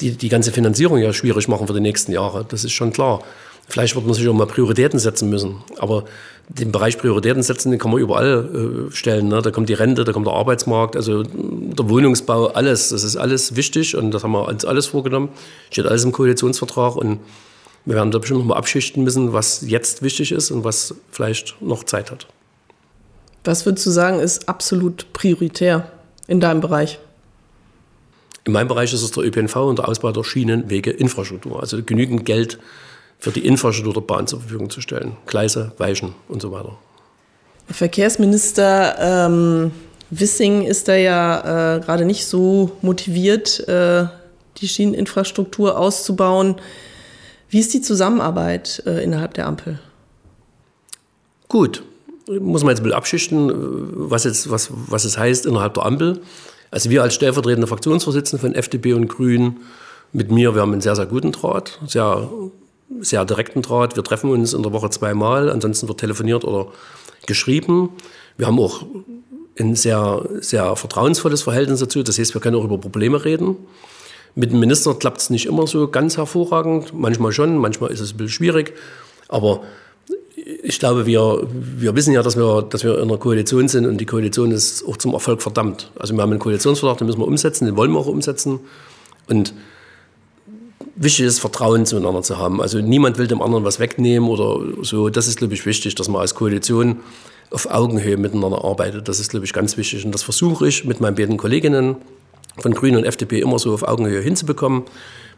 die 0.00 0.12
die 0.12 0.28
ganze 0.28 0.52
Finanzierung 0.52 0.98
ja 0.98 1.12
schwierig 1.12 1.48
machen 1.48 1.66
für 1.66 1.72
die 1.72 1.80
nächsten 1.80 2.12
Jahre. 2.12 2.44
Das 2.46 2.64
ist 2.64 2.72
schon 2.72 2.92
klar. 2.92 3.22
Vielleicht 3.70 3.94
wird 3.94 4.04
man 4.04 4.14
sich 4.14 4.26
auch 4.28 4.34
mal 4.34 4.46
Prioritäten 4.46 4.98
setzen 4.98 5.30
müssen. 5.30 5.62
Aber 5.78 6.04
den 6.48 6.72
Bereich 6.72 6.98
Prioritäten 6.98 7.44
setzen, 7.44 7.70
den 7.70 7.78
kann 7.78 7.92
man 7.92 8.00
überall 8.00 8.88
äh, 8.90 8.92
stellen. 8.92 9.28
Ne? 9.28 9.40
Da 9.42 9.52
kommt 9.52 9.68
die 9.68 9.74
Rente, 9.74 10.02
da 10.02 10.12
kommt 10.12 10.26
der 10.26 10.34
Arbeitsmarkt, 10.34 10.96
also 10.96 11.22
der 11.22 11.88
Wohnungsbau, 11.88 12.48
alles. 12.48 12.88
Das 12.88 13.04
ist 13.04 13.16
alles 13.16 13.54
wichtig 13.54 13.96
und 13.96 14.10
das 14.10 14.24
haben 14.24 14.32
wir 14.32 14.48
uns 14.48 14.64
alles 14.64 14.86
vorgenommen. 14.86 15.28
Steht 15.70 15.86
alles 15.86 16.02
im 16.02 16.10
Koalitionsvertrag 16.10 16.96
und 16.96 17.20
wir 17.84 17.94
werden 17.94 18.10
da 18.10 18.18
bestimmt 18.18 18.40
nochmal 18.40 18.58
abschichten 18.58 19.04
müssen, 19.04 19.32
was 19.32 19.62
jetzt 19.64 20.02
wichtig 20.02 20.32
ist 20.32 20.50
und 20.50 20.64
was 20.64 20.96
vielleicht 21.12 21.62
noch 21.62 21.84
Zeit 21.84 22.10
hat. 22.10 22.26
Was 23.44 23.64
würdest 23.64 23.86
du 23.86 23.90
sagen, 23.90 24.18
ist 24.18 24.48
absolut 24.48 25.12
prioritär 25.12 25.92
in 26.26 26.40
deinem 26.40 26.60
Bereich? 26.60 26.98
In 28.44 28.52
meinem 28.52 28.68
Bereich 28.68 28.92
ist 28.92 29.02
es 29.02 29.12
der 29.12 29.22
ÖPNV 29.22 29.54
und 29.56 29.78
der 29.78 29.88
Ausbau 29.88 30.10
der 30.10 30.24
Schienenwege, 30.24 30.90
Infrastruktur. 30.90 31.60
Also 31.60 31.80
genügend 31.84 32.24
Geld 32.26 32.58
für 33.20 33.30
die 33.30 33.46
Infrastruktur 33.46 33.94
der 33.94 34.00
Bahn 34.00 34.26
zur 34.26 34.40
Verfügung 34.40 34.70
zu 34.70 34.80
stellen. 34.80 35.16
Gleise, 35.26 35.72
Weichen 35.78 36.14
und 36.28 36.42
so 36.42 36.50
weiter. 36.52 36.76
Verkehrsminister 37.68 38.96
ähm, 38.98 39.70
Wissing 40.10 40.62
ist 40.62 40.88
da 40.88 40.96
ja 40.96 41.76
äh, 41.76 41.80
gerade 41.80 42.04
nicht 42.04 42.26
so 42.26 42.72
motiviert, 42.82 43.66
äh, 43.68 44.06
die 44.56 44.68
Schieneninfrastruktur 44.68 45.78
auszubauen. 45.78 46.56
Wie 47.48 47.60
ist 47.60 47.72
die 47.74 47.80
Zusammenarbeit 47.80 48.82
äh, 48.86 49.02
innerhalb 49.04 49.34
der 49.34 49.46
Ampel? 49.46 49.78
Gut, 51.48 51.82
muss 52.28 52.62
man 52.62 52.70
jetzt 52.70 52.80
ein 52.80 52.84
bisschen 52.84 52.96
abschichten, 52.96 54.10
was, 54.10 54.24
jetzt, 54.24 54.50
was, 54.50 54.70
was 54.72 55.04
es 55.04 55.18
heißt 55.18 55.46
innerhalb 55.46 55.74
der 55.74 55.84
Ampel. 55.86 56.20
Also 56.70 56.90
wir 56.90 57.02
als 57.02 57.14
stellvertretende 57.14 57.66
Fraktionsvorsitzende 57.66 58.40
von 58.40 58.54
FDP 58.54 58.94
und 58.94 59.08
Grünen 59.08 59.60
mit 60.12 60.30
mir, 60.30 60.54
wir 60.54 60.62
haben 60.62 60.72
einen 60.72 60.80
sehr, 60.80 60.96
sehr 60.96 61.06
guten 61.06 61.32
Draht, 61.32 61.80
sehr, 61.86 62.28
sehr 63.00 63.24
direkten 63.24 63.62
Draht. 63.62 63.96
Wir 63.96 64.04
treffen 64.04 64.30
uns 64.30 64.52
in 64.52 64.62
der 64.62 64.72
Woche 64.72 64.90
zweimal, 64.90 65.50
ansonsten 65.50 65.88
wird 65.88 66.00
telefoniert 66.00 66.44
oder 66.44 66.68
geschrieben. 67.26 67.90
Wir 68.36 68.46
haben 68.46 68.58
auch 68.58 68.84
ein 69.58 69.76
sehr, 69.76 70.26
sehr 70.40 70.74
vertrauensvolles 70.76 71.42
Verhältnis 71.42 71.80
dazu. 71.80 72.02
Das 72.02 72.18
heißt, 72.18 72.34
wir 72.34 72.40
können 72.40 72.56
auch 72.56 72.64
über 72.64 72.78
Probleme 72.78 73.24
reden. 73.24 73.56
Mit 74.34 74.52
dem 74.52 74.60
Minister 74.60 74.94
klappt 74.94 75.20
es 75.20 75.30
nicht 75.30 75.46
immer 75.46 75.66
so 75.66 75.88
ganz 75.88 76.16
hervorragend. 76.16 76.92
Manchmal 76.94 77.32
schon, 77.32 77.58
manchmal 77.58 77.90
ist 77.90 78.00
es 78.00 78.12
ein 78.12 78.16
bisschen 78.16 78.32
schwierig. 78.32 78.74
Aber 79.28 79.62
ich 80.62 80.78
glaube, 80.78 81.06
wir, 81.06 81.46
wir 81.52 81.94
wissen 81.96 82.12
ja, 82.12 82.22
dass 82.22 82.36
wir, 82.36 82.62
dass 82.62 82.84
wir 82.84 82.96
in 82.98 83.08
einer 83.08 83.18
Koalition 83.18 83.68
sind 83.68 83.86
und 83.86 83.98
die 83.98 84.06
Koalition 84.06 84.50
ist 84.52 84.86
auch 84.86 84.96
zum 84.96 85.12
Erfolg 85.12 85.42
verdammt. 85.42 85.90
Also 85.98 86.14
wir 86.14 86.22
haben 86.22 86.30
einen 86.30 86.40
Koalitionsvertrag, 86.40 86.98
den 86.98 87.06
müssen 87.06 87.20
wir 87.20 87.26
umsetzen, 87.26 87.66
den 87.66 87.76
wollen 87.76 87.92
wir 87.92 87.98
auch 87.98 88.06
umsetzen. 88.06 88.60
Und 89.28 89.52
wichtig 90.96 91.26
ist, 91.26 91.38
Vertrauen 91.38 91.86
zueinander 91.86 92.22
zu 92.22 92.38
haben. 92.38 92.60
Also 92.60 92.80
niemand 92.80 93.18
will 93.18 93.26
dem 93.26 93.42
anderen 93.42 93.64
was 93.64 93.78
wegnehmen 93.78 94.28
oder 94.28 94.60
so. 94.82 95.08
Das 95.08 95.26
ist, 95.26 95.38
glaube 95.38 95.54
ich, 95.54 95.66
wichtig, 95.66 95.94
dass 95.94 96.08
man 96.08 96.20
als 96.20 96.34
Koalition 96.34 97.00
auf 97.50 97.70
Augenhöhe 97.70 98.16
miteinander 98.16 98.64
arbeitet. 98.64 99.08
Das 99.08 99.20
ist, 99.20 99.30
glaube 99.30 99.44
ich, 99.44 99.52
ganz 99.52 99.76
wichtig. 99.76 100.04
Und 100.04 100.12
das 100.12 100.22
versuche 100.22 100.68
ich 100.68 100.84
mit 100.84 101.00
meinen 101.00 101.16
beiden 101.16 101.36
Kolleginnen 101.36 101.96
von 102.58 102.74
Grünen 102.74 102.98
und 102.98 103.04
FDP 103.04 103.40
immer 103.40 103.58
so 103.58 103.72
auf 103.74 103.82
Augenhöhe 103.82 104.20
hinzubekommen. 104.20 104.84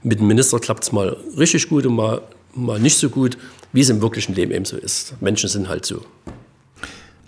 Mit 0.03 0.19
dem 0.19 0.27
Minister 0.27 0.59
klappt 0.59 0.85
es 0.85 0.93
mal 0.93 1.17
richtig 1.39 1.69
gut 1.69 1.87
und 1.87 1.95
mal, 1.95 2.23
mal 2.55 2.81
nicht 2.81 2.99
so 2.99 3.09
gut, 3.09 3.39
wie 3.73 3.81
es 3.81 3.89
im 3.89 4.03
wirklichen 4.03 4.35
Leben 4.35 4.53
eben 4.53 4.65
so 4.65 4.77
ist. 4.77 5.15
Menschen 5.21 5.49
sind 5.49 5.69
halt 5.69 5.87
so. 5.87 6.03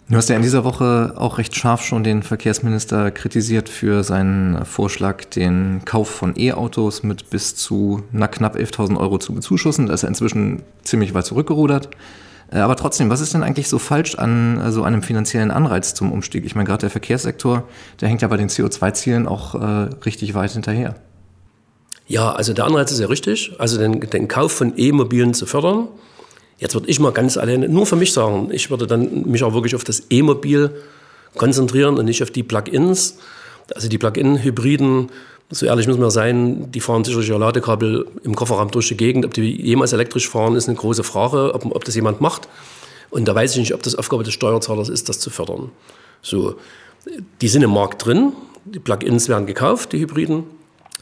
Du 0.09 0.17
hast 0.17 0.29
ja 0.29 0.37
in 0.37 0.43
dieser 0.43 0.65
Woche 0.65 1.15
auch 1.17 1.39
recht 1.39 1.57
scharf 1.57 1.83
schon 1.83 2.05
den 2.05 2.23
Verkehrsminister 2.23 3.11
kritisiert 3.11 3.71
für 3.71 4.05
seinen 4.05 4.67
Vorschlag, 4.67 5.25
den 5.25 5.83
Kauf 5.87 6.11
von 6.11 6.35
E-Autos 6.37 7.03
mit 7.03 7.31
bis 7.31 7.57
zu 7.57 8.03
na, 8.13 8.29
knapp 8.29 8.55
11.000 8.55 8.99
Euro 8.99 9.17
zu 9.19 9.33
bezuschussen. 9.33 9.87
Da 9.87 9.95
ist 9.95 10.03
er 10.03 10.11
inzwischen 10.11 10.63
ziemlich 10.83 11.15
weit 11.15 11.25
zurückgerudert. 11.25 11.89
Äh, 12.53 12.59
aber 12.59 12.77
trotzdem, 12.77 13.09
was 13.09 13.23
ist 13.23 13.33
denn 13.33 13.43
eigentlich 13.43 13.69
so 13.69 13.79
falsch 13.79 14.17
an 14.17 14.61
äh, 14.61 14.73
so 14.73 14.83
einem 14.83 15.03
finanziellen 15.03 15.51
Anreiz 15.51 15.95
zum 15.95 16.13
Umstieg? 16.13 16.45
Ich 16.45 16.55
meine, 16.55 16.67
gerade 16.67 16.83
der 16.83 16.91
Verkehrssektor, 16.91 17.65
der 18.03 18.09
hängt 18.11 18.21
ja 18.21 18.29
bei 18.29 18.37
den 18.37 18.51
CO2-Zielen 18.51 19.27
auch 19.27 19.55
äh, 19.55 19.89
richtig 20.05 20.35
weit 20.35 20.51
hinterher. 20.51 20.97
Ja, 22.07 22.33
also 22.33 22.53
der 22.53 22.67
Anreiz 22.67 22.93
ist 22.93 23.01
ja 23.01 23.07
richtig. 23.07 23.55
Also 23.59 23.79
den, 23.79 24.01
den 24.01 24.29
Kauf 24.29 24.53
von 24.53 24.75
E-Mobilen 24.77 25.33
zu 25.33 25.47
fördern. 25.47 25.89
Jetzt 26.59 26.75
würde 26.75 26.89
ich 26.89 27.01
mal 27.01 27.13
ganz 27.13 27.37
alleine 27.37 27.69
nur 27.69 27.87
für 27.87 27.97
mich 27.97 28.13
sagen, 28.13 28.49
ich 28.53 28.71
würde 28.71 28.87
dann 28.87 29.29
mich 29.29 29.43
auch 29.43 29.55
wirklich 29.55 29.75
auf 29.75 29.85
das 29.85 30.05
E-Mobil 30.11 30.71
konzentrieren 31.37 31.99
und 31.99 32.05
nicht 32.05 32.23
auf 32.23 32.31
die 32.31 32.43
Plug-ins. 32.43 33.19
Also 33.75 33.89
die 33.89 33.99
Plug-in-Hybriden, 33.99 35.11
so 35.51 35.67
ehrlich 35.67 35.87
müssen 35.87 36.01
wir 36.01 36.11
sein, 36.11 36.71
die 36.71 36.81
fahren 36.81 37.05
sicherlich 37.05 37.29
ihr 37.29 37.39
Ladekabel 37.39 38.07
im 38.23 38.35
Kofferraum 38.35 38.71
durch 38.71 38.89
die 38.89 38.97
Gegend. 38.97 39.25
Ob 39.25 39.35
die 39.35 39.61
jemals 39.63 39.93
elektrisch 39.93 40.29
fahren, 40.29 40.55
ist 40.55 40.69
eine 40.69 40.77
große 40.77 41.05
Frage, 41.05 41.55
ob, 41.55 41.65
ob 41.67 41.85
das 41.85 41.95
jemand 41.95 42.21
macht. 42.21 42.49
Und 43.11 43.27
da 43.27 43.35
weiß 43.35 43.53
ich 43.53 43.59
nicht, 43.59 43.75
ob 43.75 43.83
das 43.83 43.95
Aufgabe 43.95 44.25
des 44.25 44.35
Steuerzahlers 44.35 44.89
ist, 44.89 45.09
das 45.09 45.21
zu 45.21 45.31
fördern. 45.31 45.71
So, 46.23 46.57
die 47.41 47.49
sind 47.49 47.63
im 47.63 47.71
Markt 47.71 48.05
drin, 48.05 48.33
die 48.65 48.79
Plug-ins 48.79 49.29
werden 49.29 49.47
gekauft, 49.47 49.93
die 49.93 50.01
Hybriden. 50.01 50.45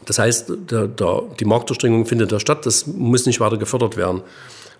Das 0.04 0.18
heißt, 0.18 0.52
der, 0.71 0.88
der, 0.88 1.23
die 1.38 1.44
Marktdurchdringung 1.44 2.06
findet 2.06 2.32
da 2.32 2.41
statt, 2.41 2.67
das 2.67 2.86
muss 2.86 3.25
nicht 3.25 3.41
weiter 3.41 3.56
gefördert 3.56 3.97
werden. 3.97 4.23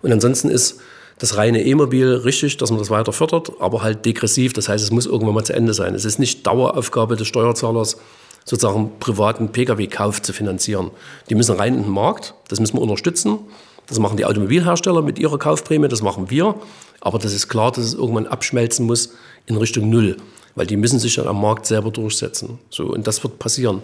Und 0.03 0.11
ansonsten 0.11 0.49
ist 0.49 0.79
das 1.17 1.37
reine 1.37 1.63
E-Mobil 1.63 2.07
richtig, 2.13 2.57
dass 2.57 2.69
man 2.69 2.79
das 2.79 2.89
weiter 2.89 3.13
fördert, 3.13 3.53
aber 3.59 3.81
halt 3.81 4.05
degressiv. 4.05 4.53
Das 4.53 4.69
heißt, 4.69 4.83
es 4.83 4.91
muss 4.91 5.05
irgendwann 5.05 5.33
mal 5.33 5.43
zu 5.43 5.53
Ende 5.53 5.73
sein. 5.73 5.95
Es 5.95 6.05
ist 6.05 6.19
nicht 6.19 6.45
Daueraufgabe 6.45 7.15
des 7.15 7.27
Steuerzahlers, 7.27 7.97
sozusagen 8.45 8.91
privaten 8.99 9.49
Pkw-Kauf 9.49 10.21
zu 10.21 10.33
finanzieren. 10.33 10.91
Die 11.29 11.35
müssen 11.35 11.55
rein 11.55 11.75
in 11.75 11.83
den 11.83 11.91
Markt, 11.91 12.33
das 12.49 12.59
müssen 12.59 12.75
wir 12.77 12.81
unterstützen. 12.81 13.39
Das 13.87 13.99
machen 13.99 14.17
die 14.17 14.25
Automobilhersteller 14.25 15.01
mit 15.01 15.19
ihrer 15.19 15.37
Kaufprämie, 15.37 15.87
das 15.87 16.01
machen 16.01 16.29
wir. 16.29 16.55
Aber 17.01 17.19
das 17.19 17.33
ist 17.33 17.47
klar, 17.47 17.71
dass 17.71 17.85
es 17.85 17.93
irgendwann 17.93 18.27
abschmelzen 18.27 18.85
muss 18.85 19.13
in 19.45 19.57
Richtung 19.57 19.89
Null, 19.89 20.17
weil 20.55 20.67
die 20.67 20.77
müssen 20.77 20.99
sich 20.99 21.15
dann 21.15 21.27
am 21.27 21.41
Markt 21.41 21.65
selber 21.65 21.91
durchsetzen. 21.91 22.59
So, 22.69 22.85
und 22.85 23.07
das 23.07 23.23
wird 23.23 23.39
passieren. 23.39 23.81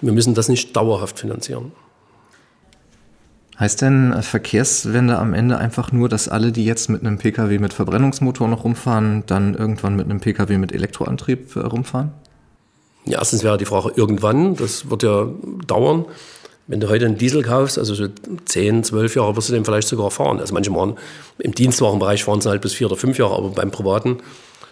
Wir 0.00 0.12
müssen 0.12 0.34
das 0.34 0.48
nicht 0.48 0.74
dauerhaft 0.74 1.18
finanzieren. 1.18 1.72
Heißt 3.62 3.80
denn 3.80 4.20
Verkehrswende 4.24 5.18
am 5.18 5.34
Ende 5.34 5.56
einfach 5.56 5.92
nur, 5.92 6.08
dass 6.08 6.28
alle, 6.28 6.50
die 6.50 6.64
jetzt 6.64 6.90
mit 6.90 7.02
einem 7.02 7.18
Pkw 7.18 7.60
mit 7.60 7.72
Verbrennungsmotor 7.72 8.48
noch 8.48 8.64
rumfahren, 8.64 9.22
dann 9.28 9.54
irgendwann 9.54 9.94
mit 9.94 10.06
einem 10.06 10.18
Pkw 10.18 10.58
mit 10.58 10.72
Elektroantrieb 10.72 11.54
äh, 11.54 11.60
rumfahren? 11.60 12.10
Ja, 13.04 13.20
erstens 13.20 13.44
wäre 13.44 13.58
die 13.58 13.64
Frage 13.64 13.92
irgendwann, 13.94 14.56
das 14.56 14.90
wird 14.90 15.04
ja 15.04 15.28
dauern. 15.64 16.06
Wenn 16.66 16.80
du 16.80 16.88
heute 16.88 17.06
einen 17.06 17.18
Diesel 17.18 17.44
kaufst, 17.44 17.78
also 17.78 17.94
so 17.94 18.08
10, 18.46 18.82
12 18.82 19.14
Jahre 19.14 19.36
wirst 19.36 19.50
du 19.50 19.52
den 19.52 19.64
vielleicht 19.64 19.86
sogar 19.86 20.10
fahren. 20.10 20.40
Also 20.40 20.54
manche 20.54 20.74
waren 20.74 20.98
im 21.38 21.54
Dienstwagenbereich 21.54 22.24
fahren 22.24 22.40
sie 22.40 22.48
halt 22.48 22.62
bis 22.62 22.72
vier 22.72 22.88
oder 22.88 22.96
fünf 22.96 23.16
Jahre, 23.16 23.36
aber 23.36 23.50
beim 23.50 23.70
Privaten 23.70 24.18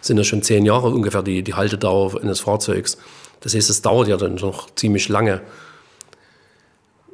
sind 0.01 0.17
das 0.17 0.27
schon 0.27 0.43
zehn 0.43 0.67
Jahre 0.67 0.89
ungefähr 0.89 1.23
die, 1.23 1.45
die 1.45 1.55
Haltedauer 1.55 2.21
eines 2.21 2.41
Fahrzeugs. 2.41 2.99
Das 3.39 3.55
heißt, 3.55 3.71
es 3.71 3.83
dauert 3.83 4.09
ja 4.09 4.17
dann 4.17 4.35
noch 4.35 4.75
ziemlich 4.75 5.09
lange. 5.09 5.43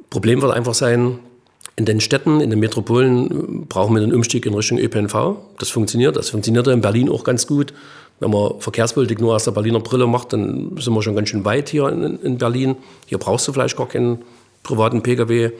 Problem 0.09 0.41
wird 0.41 0.53
einfach 0.53 0.73
sein, 0.73 1.19
in 1.77 1.85
den 1.85 2.01
Städten, 2.01 2.41
in 2.41 2.49
den 2.49 2.59
Metropolen 2.59 3.67
brauchen 3.67 3.95
wir 3.95 4.01
den 4.01 4.11
Umstieg 4.11 4.47
in 4.47 4.53
Richtung 4.55 4.79
ÖPNV. 4.79 5.35
Das 5.59 5.69
funktioniert. 5.69 6.15
Das 6.15 6.31
funktioniert 6.31 6.67
in 6.67 6.81
Berlin 6.81 7.07
auch 7.07 7.23
ganz 7.23 7.45
gut. 7.45 7.71
Wenn 8.19 8.31
man 8.31 8.59
Verkehrspolitik 8.59 9.21
nur 9.21 9.35
aus 9.35 9.43
der 9.43 9.51
Berliner 9.51 9.79
Brille 9.79 10.07
macht, 10.07 10.33
dann 10.33 10.75
sind 10.79 10.93
wir 10.95 11.03
schon 11.03 11.15
ganz 11.15 11.29
schön 11.29 11.45
weit 11.45 11.69
hier 11.69 11.87
in, 11.89 12.19
in 12.21 12.37
Berlin. 12.39 12.75
Hier 13.05 13.19
brauchst 13.19 13.47
du 13.47 13.53
vielleicht 13.53 13.77
gar 13.77 13.87
keinen 13.87 14.23
privaten 14.63 15.03
Pkw. 15.03 15.51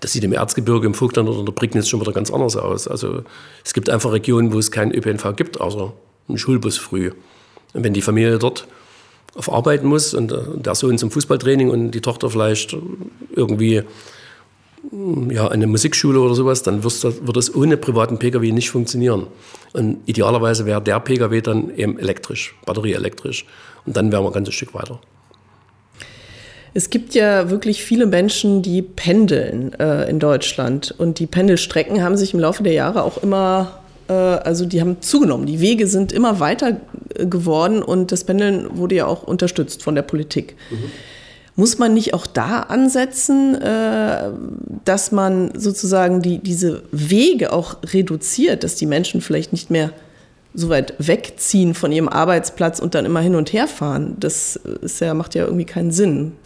Das 0.00 0.12
sieht 0.12 0.22
im 0.22 0.34
Erzgebirge, 0.34 0.86
im 0.86 0.92
Vogtland 0.92 1.30
oder 1.30 1.38
in 1.38 1.46
der 1.46 1.52
Prignitz 1.52 1.88
schon 1.88 2.02
wieder 2.02 2.12
ganz 2.12 2.30
anders 2.30 2.56
aus. 2.56 2.86
Also 2.86 3.22
es 3.64 3.72
gibt 3.72 3.88
einfach 3.88 4.12
Regionen, 4.12 4.52
wo 4.52 4.58
es 4.58 4.70
keinen 4.70 4.92
ÖPNV 4.92 5.34
gibt, 5.34 5.62
außer 5.62 5.94
einen 6.28 6.36
Schulbus 6.36 6.76
früh. 6.76 7.12
Und 7.72 7.84
wenn 7.84 7.94
die 7.94 8.02
Familie 8.02 8.38
dort 8.38 8.68
auf 9.34 9.50
Arbeiten 9.50 9.86
muss 9.86 10.12
und 10.12 10.30
der 10.30 10.74
Sohn 10.74 10.98
zum 10.98 11.10
Fußballtraining 11.10 11.70
und 11.70 11.92
die 11.92 12.02
Tochter 12.02 12.28
vielleicht 12.28 12.76
irgendwie 13.34 13.82
ja, 15.30 15.48
eine 15.48 15.66
Musikschule 15.66 16.20
oder 16.20 16.34
sowas, 16.34 16.62
dann 16.62 16.84
wird 16.84 17.36
das 17.36 17.54
ohne 17.54 17.76
privaten 17.76 18.18
Pkw 18.18 18.52
nicht 18.52 18.70
funktionieren. 18.70 19.26
Und 19.72 19.98
idealerweise 20.06 20.66
wäre 20.66 20.82
der 20.82 21.00
Pkw 21.00 21.40
dann 21.40 21.74
eben 21.76 21.98
elektrisch, 21.98 22.56
batterieelektrisch. 22.64 23.44
Und 23.86 23.96
dann 23.96 24.12
wären 24.12 24.22
wir 24.22 24.28
ein 24.28 24.34
ganzes 24.34 24.54
Stück 24.54 24.74
weiter. 24.74 25.00
Es 26.74 26.90
gibt 26.90 27.14
ja 27.14 27.50
wirklich 27.50 27.82
viele 27.82 28.06
Menschen, 28.06 28.62
die 28.62 28.82
pendeln 28.82 29.72
äh, 29.80 30.08
in 30.08 30.20
Deutschland. 30.20 30.94
Und 30.96 31.18
die 31.18 31.26
Pendelstrecken 31.26 32.02
haben 32.02 32.16
sich 32.16 32.34
im 32.34 32.40
Laufe 32.40 32.62
der 32.62 32.72
Jahre 32.72 33.02
auch 33.02 33.22
immer, 33.22 33.80
äh, 34.08 34.12
also 34.12 34.64
die 34.66 34.80
haben 34.80 35.00
zugenommen. 35.00 35.46
Die 35.46 35.60
Wege 35.60 35.86
sind 35.86 36.12
immer 36.12 36.40
weiter 36.40 36.80
äh, 37.14 37.26
geworden 37.26 37.82
und 37.82 38.12
das 38.12 38.24
Pendeln 38.24 38.76
wurde 38.76 38.94
ja 38.96 39.06
auch 39.06 39.22
unterstützt 39.22 39.82
von 39.82 39.94
der 39.94 40.02
Politik. 40.02 40.56
Mhm. 40.70 40.90
Muss 41.58 41.76
man 41.76 41.92
nicht 41.92 42.14
auch 42.14 42.28
da 42.28 42.60
ansetzen, 42.60 43.56
äh, 43.56 44.30
dass 44.84 45.10
man 45.10 45.58
sozusagen 45.58 46.22
die, 46.22 46.38
diese 46.38 46.84
Wege 46.92 47.52
auch 47.52 47.78
reduziert, 47.82 48.62
dass 48.62 48.76
die 48.76 48.86
Menschen 48.86 49.20
vielleicht 49.20 49.50
nicht 49.50 49.68
mehr 49.68 49.90
so 50.54 50.68
weit 50.68 50.94
wegziehen 50.98 51.74
von 51.74 51.90
ihrem 51.90 52.08
Arbeitsplatz 52.08 52.78
und 52.78 52.94
dann 52.94 53.04
immer 53.04 53.18
hin 53.18 53.34
und 53.34 53.52
her 53.52 53.66
fahren? 53.66 54.14
Das 54.20 54.60
ja, 55.00 55.14
macht 55.14 55.34
ja 55.34 55.46
irgendwie 55.46 55.64
keinen 55.64 55.90
Sinn. 55.90 56.36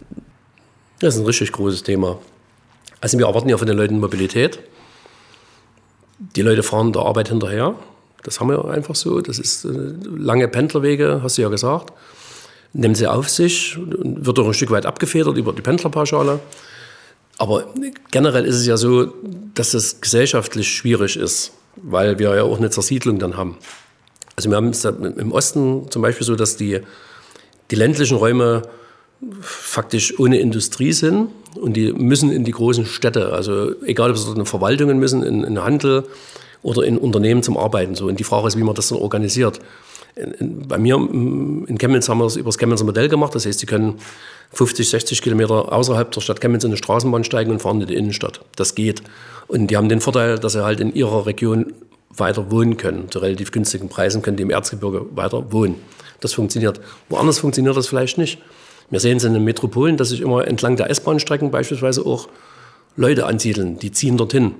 Das 0.99 1.13
ist 1.13 1.19
ein 1.19 1.27
richtig 1.27 1.51
großes 1.51 1.83
Thema. 1.83 2.17
Also 2.99 3.19
wir 3.19 3.27
erwarten 3.27 3.49
ja 3.49 3.57
von 3.59 3.67
den 3.67 3.77
Leuten 3.77 3.99
Mobilität. 3.99 4.61
Die 6.17 6.41
Leute 6.41 6.63
fahren 6.63 6.91
der 6.91 7.03
Arbeit 7.03 7.29
hinterher. 7.29 7.75
Das 8.23 8.39
haben 8.39 8.49
wir 8.49 8.65
einfach 8.65 8.95
so. 8.95 9.21
Das 9.21 9.37
ist 9.37 9.63
äh, 9.63 9.69
lange 10.09 10.47
Pendlerwege, 10.47 11.19
hast 11.21 11.37
du 11.37 11.43
ja 11.43 11.49
gesagt 11.49 11.93
nimmt 12.73 12.97
sie 12.97 13.07
auf 13.07 13.29
sich, 13.29 13.77
wird 13.79 14.39
auch 14.39 14.47
ein 14.47 14.53
Stück 14.53 14.71
weit 14.71 14.85
abgefedert 14.85 15.37
über 15.37 15.53
die 15.53 15.61
Pendlerpauschale. 15.61 16.39
Aber 17.37 17.73
generell 18.11 18.45
ist 18.45 18.55
es 18.55 18.65
ja 18.65 18.77
so, 18.77 19.13
dass 19.53 19.73
es 19.73 20.01
gesellschaftlich 20.01 20.67
schwierig 20.69 21.17
ist, 21.17 21.51
weil 21.77 22.19
wir 22.19 22.35
ja 22.35 22.43
auch 22.43 22.57
eine 22.57 22.69
Zersiedlung 22.69 23.19
dann 23.19 23.37
haben. 23.37 23.57
Also 24.35 24.49
wir 24.49 24.57
haben 24.57 24.69
es 24.69 24.83
im 24.85 25.31
Osten 25.31 25.89
zum 25.89 26.01
Beispiel 26.01 26.25
so, 26.25 26.35
dass 26.35 26.57
die, 26.57 26.79
die 27.71 27.75
ländlichen 27.75 28.17
Räume 28.17 28.63
faktisch 29.41 30.19
ohne 30.19 30.39
Industrie 30.39 30.91
sind 30.91 31.29
und 31.55 31.73
die 31.73 31.93
müssen 31.93 32.31
in 32.31 32.43
die 32.43 32.51
großen 32.51 32.85
Städte. 32.85 33.31
Also 33.31 33.73
egal, 33.85 34.11
ob 34.11 34.17
sie 34.17 34.31
in 34.31 34.45
Verwaltungen 34.45 34.99
müssen, 34.99 35.23
in, 35.23 35.43
in 35.43 35.63
Handel 35.63 36.03
oder 36.61 36.83
in 36.83 36.97
Unternehmen 36.97 37.43
zum 37.43 37.57
Arbeiten. 37.57 37.95
So. 37.95 38.07
Und 38.07 38.19
die 38.19 38.23
Frage 38.23 38.47
ist, 38.47 38.57
wie 38.57 38.63
man 38.63 38.75
das 38.75 38.89
dann 38.89 38.97
organisiert. 38.97 39.59
Bei 40.15 40.77
mir 40.77 40.95
in 40.95 41.77
Chemnitz 41.77 42.07
haben 42.07 42.19
wir 42.19 42.25
das 42.25 42.35
über 42.35 42.49
das 42.49 42.57
Chemnitzer 42.57 42.85
Modell 42.85 43.09
gemacht. 43.09 43.33
Das 43.33 43.45
heißt, 43.45 43.59
sie 43.59 43.65
können 43.65 43.99
50, 44.51 44.89
60 44.89 45.21
Kilometer 45.21 45.71
außerhalb 45.73 46.11
der 46.11 46.21
Stadt 46.21 46.39
Chemnitz 46.39 46.63
in 46.63 46.69
eine 46.69 46.77
Straßenbahn 46.77 47.23
steigen 47.23 47.51
und 47.51 47.61
fahren 47.61 47.81
in 47.81 47.87
die 47.87 47.95
Innenstadt. 47.95 48.41
Das 48.55 48.75
geht. 48.75 49.01
Und 49.47 49.67
die 49.67 49.77
haben 49.77 49.89
den 49.89 50.01
Vorteil, 50.01 50.37
dass 50.37 50.53
sie 50.53 50.63
halt 50.63 50.79
in 50.79 50.93
ihrer 50.93 51.25
Region 51.25 51.73
weiter 52.09 52.51
wohnen 52.51 52.77
können. 52.77 53.09
Zu 53.09 53.19
relativ 53.19 53.51
günstigen 53.51 53.89
Preisen 53.89 54.21
können 54.21 54.37
die 54.37 54.43
im 54.43 54.51
Erzgebirge 54.51 55.05
weiter 55.15 55.51
wohnen. 55.51 55.75
Das 56.19 56.33
funktioniert. 56.33 56.79
Woanders 57.09 57.39
funktioniert 57.39 57.75
das 57.75 57.87
vielleicht 57.87 58.17
nicht. 58.17 58.39
Wir 58.89 58.99
sehen 58.99 59.17
es 59.17 59.23
in 59.23 59.33
den 59.33 59.43
Metropolen, 59.43 59.97
dass 59.97 60.09
sich 60.09 60.21
immer 60.21 60.47
entlang 60.47 60.75
der 60.75 60.89
S-Bahn-Strecken 60.89 61.49
beispielsweise 61.49 62.05
auch 62.05 62.27
Leute 62.95 63.25
ansiedeln, 63.25 63.79
die 63.79 63.91
ziehen 63.91 64.17
dorthin. 64.17 64.53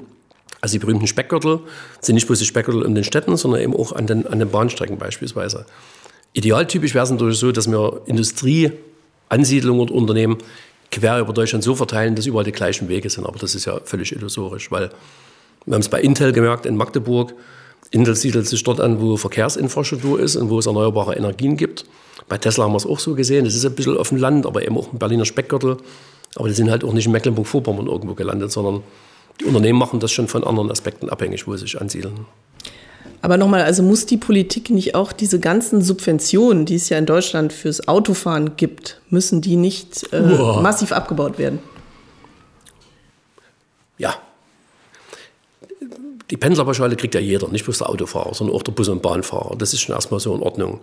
Also 0.63 0.75
die 0.75 0.79
berühmten 0.79 1.07
Speckgürtel 1.07 1.59
sind 1.99 2.15
nicht 2.15 2.25
bloß 2.25 2.39
die 2.39 2.45
Speckgürtel 2.45 2.85
in 2.85 2.95
den 2.95 3.03
Städten, 3.03 3.35
sondern 3.35 3.59
eben 3.59 3.75
auch 3.75 3.91
an 3.91 4.07
den, 4.07 4.25
an 4.25 4.39
den 4.39 4.49
Bahnstrecken 4.49 4.97
beispielsweise. 4.97 5.65
Idealtypisch 6.31 6.93
wäre 6.93 7.03
es 7.03 7.11
natürlich 7.11 7.37
so, 7.37 7.51
dass 7.51 7.69
wir 7.69 7.99
Industrieansiedlungen 8.05 9.81
und 9.81 9.91
Unternehmen 9.91 10.37
quer 10.89 11.19
über 11.19 11.33
Deutschland 11.33 11.65
so 11.65 11.75
verteilen, 11.75 12.15
dass 12.15 12.27
überall 12.27 12.45
die 12.45 12.53
gleichen 12.53 12.87
Wege 12.87 13.09
sind. 13.09 13.25
Aber 13.25 13.37
das 13.37 13.55
ist 13.55 13.65
ja 13.65 13.81
völlig 13.83 14.13
illusorisch, 14.15 14.71
weil 14.71 14.89
wir 15.65 15.73
haben 15.73 15.81
es 15.81 15.89
bei 15.89 15.99
Intel 15.99 16.31
gemerkt 16.31 16.65
in 16.65 16.77
Magdeburg. 16.77 17.33
Intel 17.91 18.15
siedelt 18.15 18.47
sich 18.47 18.63
dort 18.63 18.79
an, 18.79 19.01
wo 19.01 19.17
Verkehrsinfrastruktur 19.17 20.17
ist 20.21 20.37
und 20.37 20.49
wo 20.49 20.59
es 20.59 20.65
erneuerbare 20.65 21.17
Energien 21.17 21.57
gibt. 21.57 21.83
Bei 22.29 22.37
Tesla 22.37 22.63
haben 22.63 22.71
wir 22.71 22.77
es 22.77 22.85
auch 22.85 22.99
so 22.99 23.15
gesehen. 23.15 23.43
Das 23.43 23.53
ist 23.53 23.65
ein 23.65 23.75
bisschen 23.75 23.97
auf 23.97 24.07
dem 24.07 24.17
Land, 24.17 24.45
aber 24.45 24.65
eben 24.65 24.77
auch 24.77 24.93
im 24.93 24.97
Berliner 24.97 25.25
Speckgürtel. 25.25 25.75
Aber 26.35 26.47
die 26.47 26.53
sind 26.53 26.71
halt 26.71 26.85
auch 26.85 26.93
nicht 26.93 27.07
in 27.07 27.11
Mecklenburg-Vorpommern 27.11 27.87
irgendwo 27.87 28.13
gelandet, 28.13 28.49
sondern 28.53 28.81
die 29.39 29.45
Unternehmen 29.45 29.79
machen 29.79 29.99
das 29.99 30.11
schon 30.11 30.27
von 30.27 30.43
anderen 30.43 30.71
Aspekten 30.71 31.09
abhängig, 31.09 31.47
wo 31.47 31.55
sie 31.55 31.63
sich 31.63 31.79
ansiedeln. 31.79 32.25
Aber 33.21 33.37
nochmal, 33.37 33.61
also 33.61 33.83
muss 33.83 34.05
die 34.05 34.17
Politik 34.17 34.69
nicht 34.69 34.95
auch 34.95 35.13
diese 35.13 35.39
ganzen 35.39 35.81
Subventionen, 35.81 36.65
die 36.65 36.75
es 36.75 36.89
ja 36.89 36.97
in 36.97 37.05
Deutschland 37.05 37.53
fürs 37.53 37.87
Autofahren 37.87 38.57
gibt, 38.57 38.99
müssen 39.09 39.39
die 39.39 39.55
nicht 39.55 40.11
äh, 40.11 40.19
massiv 40.19 40.91
abgebaut 40.91 41.37
werden? 41.37 41.59
Ja. 43.97 44.15
Die 46.29 46.35
Pendlerpauschale 46.35 46.97
kriegt 46.97 47.15
ja 47.15 47.21
jeder, 47.21 47.47
nicht 47.47 47.63
bloß 47.63 47.77
der 47.77 47.89
Autofahrer, 47.89 48.33
sondern 48.33 48.57
auch 48.57 48.63
der 48.63 48.73
Bus- 48.73 48.89
und 48.89 49.01
Bahnfahrer. 49.01 49.55
Das 49.55 49.71
ist 49.71 49.79
schon 49.79 49.95
erstmal 49.95 50.19
so 50.19 50.35
in 50.35 50.41
Ordnung. 50.41 50.81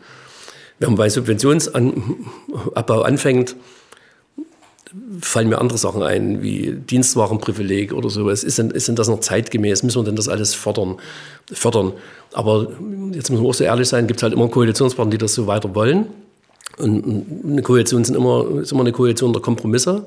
Wenn 0.78 0.90
man 0.90 0.96
bei 0.96 1.10
Subventionsabbau 1.10 3.02
anfängt, 3.02 3.54
fallen 5.20 5.48
mir 5.48 5.58
andere 5.58 5.78
Sachen 5.78 6.02
ein, 6.02 6.42
wie 6.42 6.72
Dienstwagenprivileg 6.72 7.92
oder 7.92 8.10
sowas. 8.10 8.42
Ist 8.42 8.58
denn, 8.58 8.70
ist 8.70 8.88
denn 8.88 8.96
das 8.96 9.08
noch 9.08 9.20
zeitgemäß? 9.20 9.82
Müssen 9.82 10.00
wir 10.00 10.04
denn 10.04 10.16
das 10.16 10.28
alles 10.28 10.54
fördern? 10.54 10.96
fördern? 11.52 11.92
Aber 12.32 12.68
jetzt 13.12 13.30
müssen 13.30 13.42
wir 13.42 13.48
auch 13.48 13.54
so 13.54 13.64
ehrlich 13.64 13.88
sein, 13.88 14.06
gibt 14.06 14.18
es 14.18 14.22
halt 14.22 14.32
immer 14.32 14.48
Koalitionspartner, 14.48 15.12
die 15.12 15.18
das 15.18 15.34
so 15.34 15.46
weiter 15.46 15.74
wollen. 15.74 16.06
Und 16.78 17.26
eine 17.44 17.62
Koalition 17.62 18.04
sind 18.04 18.16
immer, 18.16 18.60
ist 18.60 18.72
immer 18.72 18.80
eine 18.80 18.92
Koalition 18.92 19.32
der 19.32 19.42
Kompromisse. 19.42 20.06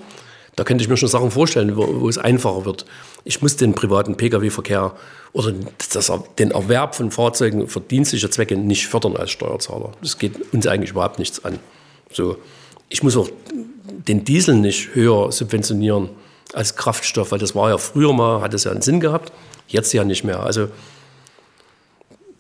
Da 0.56 0.63
könnte 0.63 0.84
ich 0.84 0.89
mir 0.89 0.98
schon 0.98 1.10
Sachen 1.10 1.32
vorstellen, 1.32 1.76
wo, 1.76 2.02
wo 2.02 2.10
es 2.10 2.17
einfacher 2.17 2.65
wird. 2.65 2.86
Ich 3.24 3.41
muss 3.41 3.56
den 3.56 3.74
privaten 3.74 4.15
Pkw-Verkehr 4.15 4.93
oder 5.32 5.54
das, 5.93 6.12
den 6.38 6.52
Erwerb 6.52 6.96
von 6.96 7.10
Fahrzeugen 7.10 7.67
für 7.67 7.82
dienstliche 7.82 8.30
Zwecke 8.30 8.56
nicht 8.56 8.88
fördern 8.88 9.15
als 9.17 9.32
Steuerzahler. 9.32 9.91
Das 10.02 10.17
geht 10.17 10.54
uns 10.54 10.67
eigentlich 10.67 10.91
überhaupt 10.91 11.19
nichts 11.19 11.43
an. 11.43 11.60
So. 12.12 12.38
Ich 12.93 13.01
muss 13.01 13.17
auch 13.17 13.27
den 14.08 14.23
Diesel 14.23 14.53
nicht 14.53 14.93
höher 14.93 15.32
subventionieren 15.32 16.10
als 16.53 16.75
Kraftstoff, 16.75 17.32
weil 17.32 17.39
das 17.39 17.56
war 17.56 17.71
ja 17.71 17.79
früher 17.79 18.13
mal, 18.13 18.41
hat 18.41 18.53
es 18.53 18.65
ja 18.65 18.71
einen 18.71 18.84
Sinn 18.84 18.99
gehabt, 18.99 19.34
jetzt 19.67 19.91
ja 19.93 20.03
nicht 20.03 20.23
mehr. 20.23 20.41
Also 20.41 20.67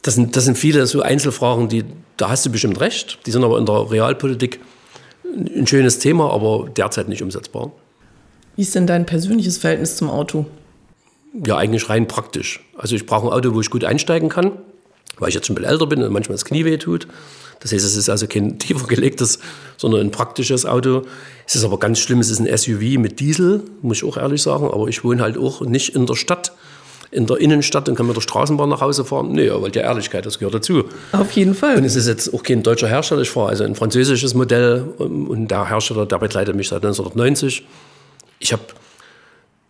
das 0.03 0.13
sind, 0.13 0.35
das 0.35 0.45
sind 0.45 0.55
viele 0.55 0.85
so 0.85 1.01
Einzelfragen, 1.01 1.69
die, 1.69 1.85
da 2.17 2.29
hast 2.29 2.45
du 2.45 2.51
bestimmt 2.51 2.79
recht, 2.79 3.17
die 3.25 3.31
sind 3.31 3.43
aber 3.43 3.57
in 3.57 3.65
der 3.65 3.89
Realpolitik 3.89 4.59
ein 5.33 5.65
schönes 5.65 5.97
Thema, 5.97 6.31
aber 6.31 6.69
derzeit 6.69 7.09
nicht 7.09 7.23
umsetzbar. 7.23 7.71
Wie 8.55 8.61
ist 8.61 8.75
denn 8.75 8.85
dein 8.85 9.07
persönliches 9.07 9.57
Verhältnis 9.57 9.95
zum 9.95 10.11
Auto? 10.11 10.45
Ja, 11.47 11.57
eigentlich 11.57 11.89
rein 11.89 12.07
praktisch. 12.07 12.63
Also 12.77 12.95
ich 12.95 13.07
brauche 13.07 13.25
ein 13.25 13.33
Auto, 13.33 13.55
wo 13.55 13.61
ich 13.61 13.71
gut 13.71 13.85
einsteigen 13.85 14.29
kann, 14.29 14.51
weil 15.19 15.29
ich 15.29 15.35
jetzt 15.35 15.47
schon 15.47 15.53
ein 15.53 15.57
bisschen 15.57 15.71
älter 15.71 15.87
bin 15.87 16.03
und 16.03 16.11
manchmal 16.11 16.35
das 16.35 16.45
Knie 16.45 16.65
weh 16.65 16.77
tut. 16.77 17.07
Das 17.59 17.71
heißt, 17.71 17.85
es 17.85 17.95
ist 17.95 18.09
also 18.09 18.27
kein 18.27 18.59
tiefer 18.59 18.87
gelegtes, 18.87 19.39
sondern 19.77 20.01
ein 20.01 20.11
praktisches 20.11 20.65
Auto. 20.65 21.03
Es 21.47 21.55
ist 21.55 21.63
aber 21.63 21.79
ganz 21.79 21.99
schlimm, 21.99 22.19
es 22.19 22.29
ist 22.29 22.39
ein 22.39 22.57
SUV 22.57 22.99
mit 22.99 23.19
Diesel, 23.19 23.63
muss 23.81 23.97
ich 23.97 24.03
auch 24.03 24.17
ehrlich 24.17 24.41
sagen. 24.41 24.69
Aber 24.71 24.87
ich 24.87 25.03
wohne 25.03 25.21
halt 25.21 25.37
auch 25.37 25.61
nicht 25.61 25.95
in 25.95 26.05
der 26.05 26.15
Stadt, 26.15 26.51
in 27.09 27.25
der 27.25 27.37
Innenstadt 27.37 27.87
und 27.87 27.95
kann 27.95 28.07
mit 28.07 28.15
der 28.15 28.21
Straßenbahn 28.21 28.69
nach 28.69 28.81
Hause 28.81 29.05
fahren. 29.05 29.31
Nee, 29.31 29.49
weil 29.51 29.71
die 29.71 29.79
Ehrlichkeit, 29.79 30.25
das 30.25 30.39
gehört 30.39 30.55
dazu. 30.55 30.85
Auf 31.11 31.31
jeden 31.31 31.55
Fall. 31.55 31.77
Und 31.77 31.85
es 31.85 31.95
ist 31.95 32.07
jetzt 32.07 32.33
auch 32.33 32.43
kein 32.43 32.63
deutscher 32.63 32.87
Hersteller. 32.87 33.21
Ich 33.21 33.29
fahre 33.29 33.49
also 33.49 33.63
ein 33.63 33.75
französisches 33.75 34.33
Modell 34.33 34.81
und 34.97 35.47
der 35.49 35.69
Hersteller, 35.69 36.05
der 36.05 36.17
begleitet 36.17 36.55
mich 36.55 36.67
seit 36.67 36.83
1990. 36.83 37.65
Ich 38.39 38.51
habe 38.51 38.63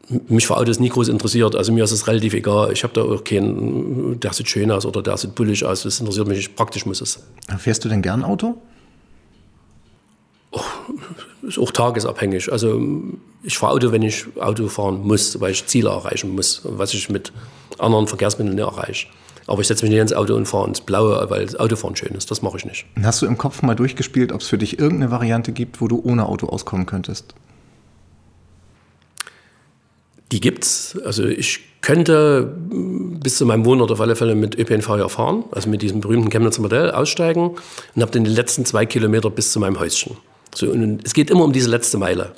mich 0.09 0.47
für 0.47 0.57
Autos 0.57 0.79
nie 0.79 0.89
groß 0.89 1.07
interessiert. 1.07 1.55
Also 1.55 1.71
mir 1.71 1.83
ist 1.83 1.91
es 1.91 2.07
relativ 2.07 2.33
egal. 2.33 2.71
Ich 2.71 2.83
habe 2.83 2.93
da 2.93 3.03
auch 3.03 3.23
keinen, 3.23 4.19
der 4.19 4.33
sieht 4.33 4.49
schön 4.49 4.71
aus 4.71 4.85
oder 4.85 5.01
der 5.01 5.17
sieht 5.17 5.35
bullig 5.35 5.65
aus. 5.65 5.83
Das 5.83 5.99
interessiert 5.99 6.27
mich 6.27 6.37
nicht. 6.37 6.55
Praktisch 6.55 6.85
muss 6.85 7.01
es. 7.01 7.19
Fährst 7.57 7.85
du 7.85 7.89
denn 7.89 8.01
gern 8.01 8.23
Auto? 8.23 8.55
Oh, 10.51 10.59
ist 11.47 11.57
auch 11.57 11.71
tagesabhängig. 11.71 12.51
Also 12.51 12.81
ich 13.43 13.57
fahre 13.57 13.73
Auto, 13.73 13.91
wenn 13.91 14.01
ich 14.01 14.25
Auto 14.39 14.67
fahren 14.67 15.01
muss, 15.01 15.39
weil 15.39 15.51
ich 15.51 15.65
Ziele 15.65 15.89
erreichen 15.89 16.35
muss, 16.35 16.61
was 16.63 16.93
ich 16.93 17.09
mit 17.09 17.31
anderen 17.79 18.07
Verkehrsmitteln 18.07 18.55
nicht 18.55 18.65
erreiche. 18.65 19.07
Aber 19.47 19.61
ich 19.61 19.67
setze 19.67 19.83
mich 19.83 19.91
nicht 19.91 20.01
ins 20.01 20.13
Auto 20.13 20.35
und 20.35 20.45
fahre 20.45 20.67
ins 20.67 20.81
Blaue, 20.81 21.29
weil 21.29 21.45
das 21.45 21.55
Autofahren 21.55 21.95
schön 21.95 22.15
ist. 22.15 22.29
Das 22.31 22.41
mache 22.41 22.57
ich 22.57 22.65
nicht. 22.65 22.85
Hast 23.01 23.21
du 23.21 23.25
im 23.25 23.37
Kopf 23.37 23.61
mal 23.61 23.75
durchgespielt, 23.75 24.31
ob 24.31 24.41
es 24.41 24.47
für 24.47 24.57
dich 24.57 24.79
irgendeine 24.79 25.11
Variante 25.11 25.51
gibt, 25.51 25.81
wo 25.81 25.87
du 25.87 26.01
ohne 26.03 26.27
Auto 26.27 26.47
auskommen 26.47 26.85
könntest? 26.85 27.33
Die 30.33 30.41
gibt's. 30.41 30.97
Also 31.05 31.25
ich 31.25 31.59
könnte 31.81 32.51
bis 33.21 33.37
zu 33.37 33.45
meinem 33.45 33.65
Wohnort 33.65 33.91
auf 33.91 34.01
alle 34.01 34.15
Fälle 34.15 34.33
mit 34.33 34.57
ÖPNV 34.57 34.89
ja 34.97 35.07
fahren, 35.07 35.43
also 35.51 35.69
mit 35.69 35.83
diesem 35.83 36.01
berühmten 36.01 36.31
Chemnitzer 36.31 36.59
Modell 36.59 36.89
aussteigen 36.89 37.51
und 37.95 38.01
habe 38.01 38.11
dann 38.11 38.23
die 38.23 38.31
letzten 38.31 38.65
zwei 38.65 38.87
Kilometer 38.87 39.29
bis 39.29 39.51
zu 39.51 39.59
meinem 39.59 39.79
Häuschen. 39.79 40.17
So, 40.55 40.71
und 40.71 41.05
es 41.05 41.13
geht 41.13 41.29
immer 41.29 41.43
um 41.43 41.53
diese 41.53 41.69
letzte 41.69 41.99
Meile. 41.99 42.31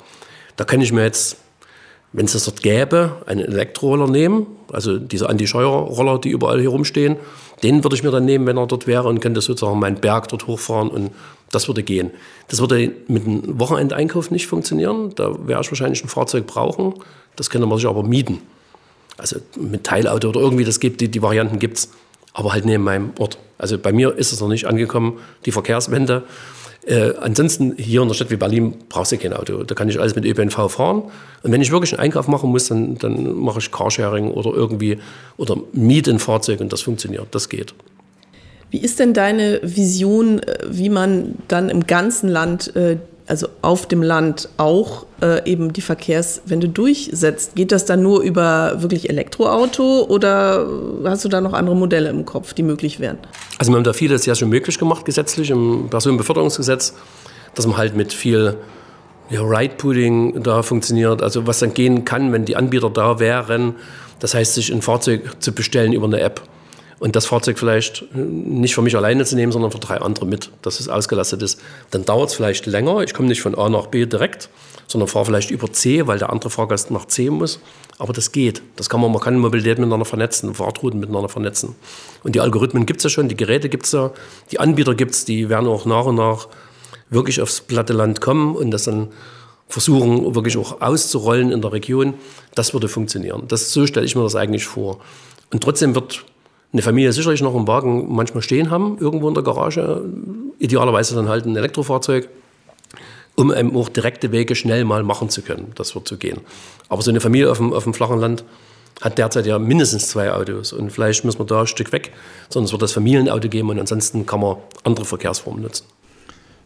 Da 0.56 0.64
kann 0.64 0.82
ich 0.82 0.92
mir 0.92 1.04
jetzt, 1.04 1.38
wenn 2.12 2.26
es 2.26 2.34
das 2.34 2.44
dort 2.44 2.60
gäbe, 2.60 3.22
einen 3.24 3.46
Elektroroller 3.46 4.08
nehmen, 4.08 4.46
also 4.76 4.98
diese 4.98 5.30
Anti-Scheuer-Roller, 5.30 6.18
die 6.18 6.28
überall 6.28 6.60
hier 6.60 6.68
rumstehen. 6.68 7.16
Den 7.62 7.82
würde 7.82 7.96
ich 7.96 8.02
mir 8.02 8.10
dann 8.10 8.26
nehmen, 8.26 8.46
wenn 8.46 8.58
er 8.58 8.66
dort 8.66 8.86
wäre 8.86 9.08
und 9.08 9.20
könnte 9.20 9.40
sozusagen 9.40 9.78
meinen 9.78 9.96
Berg 10.02 10.28
dort 10.28 10.46
hochfahren 10.46 10.90
und 10.90 11.12
das 11.50 11.66
würde 11.66 11.82
gehen. 11.82 12.10
Das 12.48 12.60
würde 12.60 12.92
mit 13.08 13.24
einem 13.24 13.58
Wochenendeinkauf 13.58 14.30
nicht 14.30 14.46
funktionieren. 14.46 15.14
Da 15.14 15.34
wäre 15.48 15.62
ich 15.62 15.70
wahrscheinlich 15.70 16.04
ein 16.04 16.08
Fahrzeug 16.08 16.46
brauchen. 16.46 16.92
Das 17.36 17.48
könnte 17.48 17.66
man 17.66 17.78
sich 17.78 17.86
aber 17.86 18.02
mieten. 18.02 18.42
Also 19.16 19.36
mit 19.58 19.84
Teilauto 19.84 20.28
oder 20.28 20.40
irgendwie, 20.40 20.64
das 20.64 20.78
gibt, 20.78 21.00
die, 21.00 21.08
die 21.08 21.22
Varianten 21.22 21.58
gibt 21.58 21.78
es, 21.78 21.90
aber 22.34 22.52
halt 22.52 22.66
neben 22.66 22.84
meinem 22.84 23.12
Ort. 23.18 23.38
Also 23.56 23.78
bei 23.78 23.94
mir 23.94 24.14
ist 24.14 24.34
es 24.34 24.40
noch 24.42 24.48
nicht 24.48 24.66
angekommen, 24.66 25.18
die 25.46 25.52
Verkehrswende. 25.52 26.24
Äh, 26.86 27.14
ansonsten 27.20 27.74
hier 27.76 28.02
in 28.02 28.08
der 28.08 28.14
Stadt 28.14 28.30
wie 28.30 28.36
Berlin 28.36 28.74
brauchst 28.88 29.10
du 29.10 29.18
kein 29.18 29.32
Auto. 29.32 29.64
Da 29.64 29.74
kann 29.74 29.88
ich 29.88 29.98
alles 29.98 30.14
mit 30.14 30.24
ÖPNV 30.24 30.70
fahren. 30.70 31.02
Und 31.42 31.52
wenn 31.52 31.60
ich 31.60 31.72
wirklich 31.72 31.92
einen 31.92 32.00
Einkauf 32.00 32.28
machen 32.28 32.50
muss, 32.50 32.68
dann, 32.68 32.96
dann 32.98 33.34
mache 33.34 33.58
ich 33.58 33.72
Carsharing 33.72 34.30
oder 34.30 34.52
irgendwie 34.52 34.98
oder 35.36 35.56
miete 35.72 36.12
ein 36.12 36.20
Fahrzeug 36.20 36.60
und 36.60 36.72
das 36.72 36.82
funktioniert. 36.82 37.26
Das 37.32 37.48
geht. 37.48 37.74
Wie 38.70 38.78
ist 38.78 39.00
denn 39.00 39.14
deine 39.14 39.60
Vision, 39.62 40.38
äh, 40.40 40.58
wie 40.68 40.88
man 40.88 41.34
dann 41.48 41.70
im 41.70 41.88
ganzen 41.88 42.28
Land 42.28 42.74
äh, 42.76 42.98
also 43.26 43.48
auf 43.62 43.86
dem 43.86 44.02
Land 44.02 44.48
auch 44.56 45.06
äh, 45.20 45.48
eben 45.50 45.72
die 45.72 45.80
Verkehrswende 45.80 46.68
durchsetzt. 46.68 47.56
Geht 47.56 47.72
das 47.72 47.84
dann 47.84 48.02
nur 48.02 48.20
über 48.20 48.82
wirklich 48.82 49.10
Elektroauto 49.10 50.04
oder 50.04 50.66
hast 51.04 51.24
du 51.24 51.28
da 51.28 51.40
noch 51.40 51.52
andere 51.52 51.74
Modelle 51.76 52.08
im 52.08 52.24
Kopf, 52.24 52.54
die 52.54 52.62
möglich 52.62 53.00
wären? 53.00 53.18
Also 53.58 53.72
wir 53.72 53.76
haben 53.76 53.84
da 53.84 53.92
vieles 53.92 54.26
ja 54.26 54.34
schon 54.34 54.48
möglich 54.48 54.78
gemacht 54.78 55.04
gesetzlich 55.04 55.50
im 55.50 55.88
Personenbeförderungsgesetz, 55.90 56.94
dass 57.54 57.66
man 57.66 57.76
halt 57.76 57.96
mit 57.96 58.12
viel 58.12 58.56
ja, 59.28 59.40
Ride-Pooling 59.42 60.42
da 60.42 60.62
funktioniert, 60.62 61.20
also 61.20 61.46
was 61.46 61.58
dann 61.58 61.74
gehen 61.74 62.04
kann, 62.04 62.32
wenn 62.32 62.44
die 62.44 62.54
Anbieter 62.54 62.90
da 62.90 63.18
wären. 63.18 63.74
Das 64.20 64.34
heißt, 64.34 64.54
sich 64.54 64.72
ein 64.72 64.82
Fahrzeug 64.82 65.42
zu 65.42 65.52
bestellen 65.52 65.92
über 65.92 66.06
eine 66.06 66.20
App 66.20 66.42
und 66.98 67.14
das 67.14 67.26
Fahrzeug 67.26 67.58
vielleicht 67.58 68.04
nicht 68.14 68.74
für 68.74 68.82
mich 68.82 68.96
alleine 68.96 69.24
zu 69.24 69.36
nehmen, 69.36 69.52
sondern 69.52 69.70
für 69.70 69.78
drei 69.78 70.00
andere 70.00 70.26
mit, 70.26 70.50
dass 70.62 70.80
es 70.80 70.88
ausgelastet 70.88 71.42
ist, 71.42 71.60
dann 71.90 72.04
dauert 72.04 72.30
es 72.30 72.34
vielleicht 72.34 72.66
länger. 72.66 73.02
Ich 73.02 73.12
komme 73.12 73.28
nicht 73.28 73.42
von 73.42 73.54
A 73.54 73.68
nach 73.68 73.86
B 73.88 74.06
direkt, 74.06 74.48
sondern 74.86 75.08
fahre 75.08 75.26
vielleicht 75.26 75.50
über 75.50 75.70
C, 75.72 76.06
weil 76.06 76.18
der 76.18 76.30
andere 76.30 76.50
Fahrgast 76.50 76.90
nach 76.90 77.06
C 77.06 77.28
muss. 77.28 77.60
Aber 77.98 78.12
das 78.12 78.32
geht. 78.32 78.62
Das 78.76 78.88
kann 78.88 79.00
man, 79.00 79.12
man 79.12 79.20
kann 79.20 79.38
Mobilität 79.38 79.78
miteinander 79.78 80.04
vernetzen, 80.04 80.54
Fahrtrouten 80.54 81.00
miteinander 81.00 81.28
vernetzen. 81.28 81.74
Und 82.22 82.34
die 82.34 82.40
Algorithmen 82.40 82.86
gibt 82.86 83.00
es 83.00 83.04
ja 83.04 83.10
schon, 83.10 83.28
die 83.28 83.36
Geräte 83.36 83.68
gibt 83.68 83.86
es 83.86 83.92
ja, 83.92 84.12
die 84.50 84.60
Anbieter 84.60 84.94
gibt 84.94 85.12
es, 85.12 85.24
die 85.24 85.48
werden 85.48 85.66
auch 85.66 85.86
nach 85.86 86.04
und 86.04 86.16
nach 86.16 86.48
wirklich 87.10 87.40
aufs 87.40 87.60
platte 87.60 87.92
Land 87.92 88.20
kommen 88.20 88.54
und 88.56 88.70
das 88.70 88.84
dann 88.84 89.08
versuchen, 89.68 90.34
wirklich 90.34 90.56
auch 90.56 90.80
auszurollen 90.80 91.52
in 91.52 91.60
der 91.60 91.72
Region. 91.72 92.14
Das 92.54 92.72
würde 92.72 92.88
funktionieren. 92.88 93.44
Das, 93.48 93.72
so 93.72 93.86
stelle 93.86 94.06
ich 94.06 94.14
mir 94.14 94.22
das 94.22 94.36
eigentlich 94.36 94.66
vor. 94.66 95.00
Und 95.52 95.62
trotzdem 95.62 95.94
wird 95.94 96.24
eine 96.76 96.82
Familie 96.82 97.10
sicherlich 97.12 97.40
noch 97.40 97.56
einen 97.56 97.66
Wagen 97.66 98.14
manchmal 98.14 98.42
stehen 98.42 98.70
haben, 98.70 98.98
irgendwo 99.00 99.28
in 99.28 99.34
der 99.34 99.42
Garage, 99.42 100.04
idealerweise 100.58 101.14
dann 101.14 101.26
halt 101.28 101.46
ein 101.46 101.56
Elektrofahrzeug, 101.56 102.28
um 103.34 103.52
eben 103.52 103.74
auch 103.74 103.88
direkte 103.88 104.30
Wege 104.30 104.54
schnell 104.54 104.84
mal 104.84 105.02
machen 105.02 105.30
zu 105.30 105.40
können. 105.40 105.72
Das 105.74 105.94
wird 105.94 106.06
so 106.06 106.18
gehen. 106.18 106.40
Aber 106.90 107.00
so 107.00 107.10
eine 107.10 107.20
Familie 107.20 107.50
auf 107.50 107.56
dem, 107.56 107.72
auf 107.72 107.84
dem 107.84 107.94
flachen 107.94 108.18
Land 108.18 108.44
hat 109.00 109.16
derzeit 109.16 109.46
ja 109.46 109.58
mindestens 109.58 110.08
zwei 110.08 110.30
Autos 110.32 110.74
und 110.74 110.90
vielleicht 110.90 111.24
müssen 111.24 111.38
wir 111.38 111.46
da 111.46 111.60
ein 111.62 111.66
Stück 111.66 111.92
weg, 111.92 112.12
es 112.48 112.54
wird 112.54 112.82
das 112.82 112.92
Familienauto 112.92 113.48
geben 113.48 113.70
und 113.70 113.78
ansonsten 113.78 114.26
kann 114.26 114.40
man 114.40 114.56
andere 114.84 115.06
Verkehrsformen 115.06 115.62
nutzen. 115.62 115.86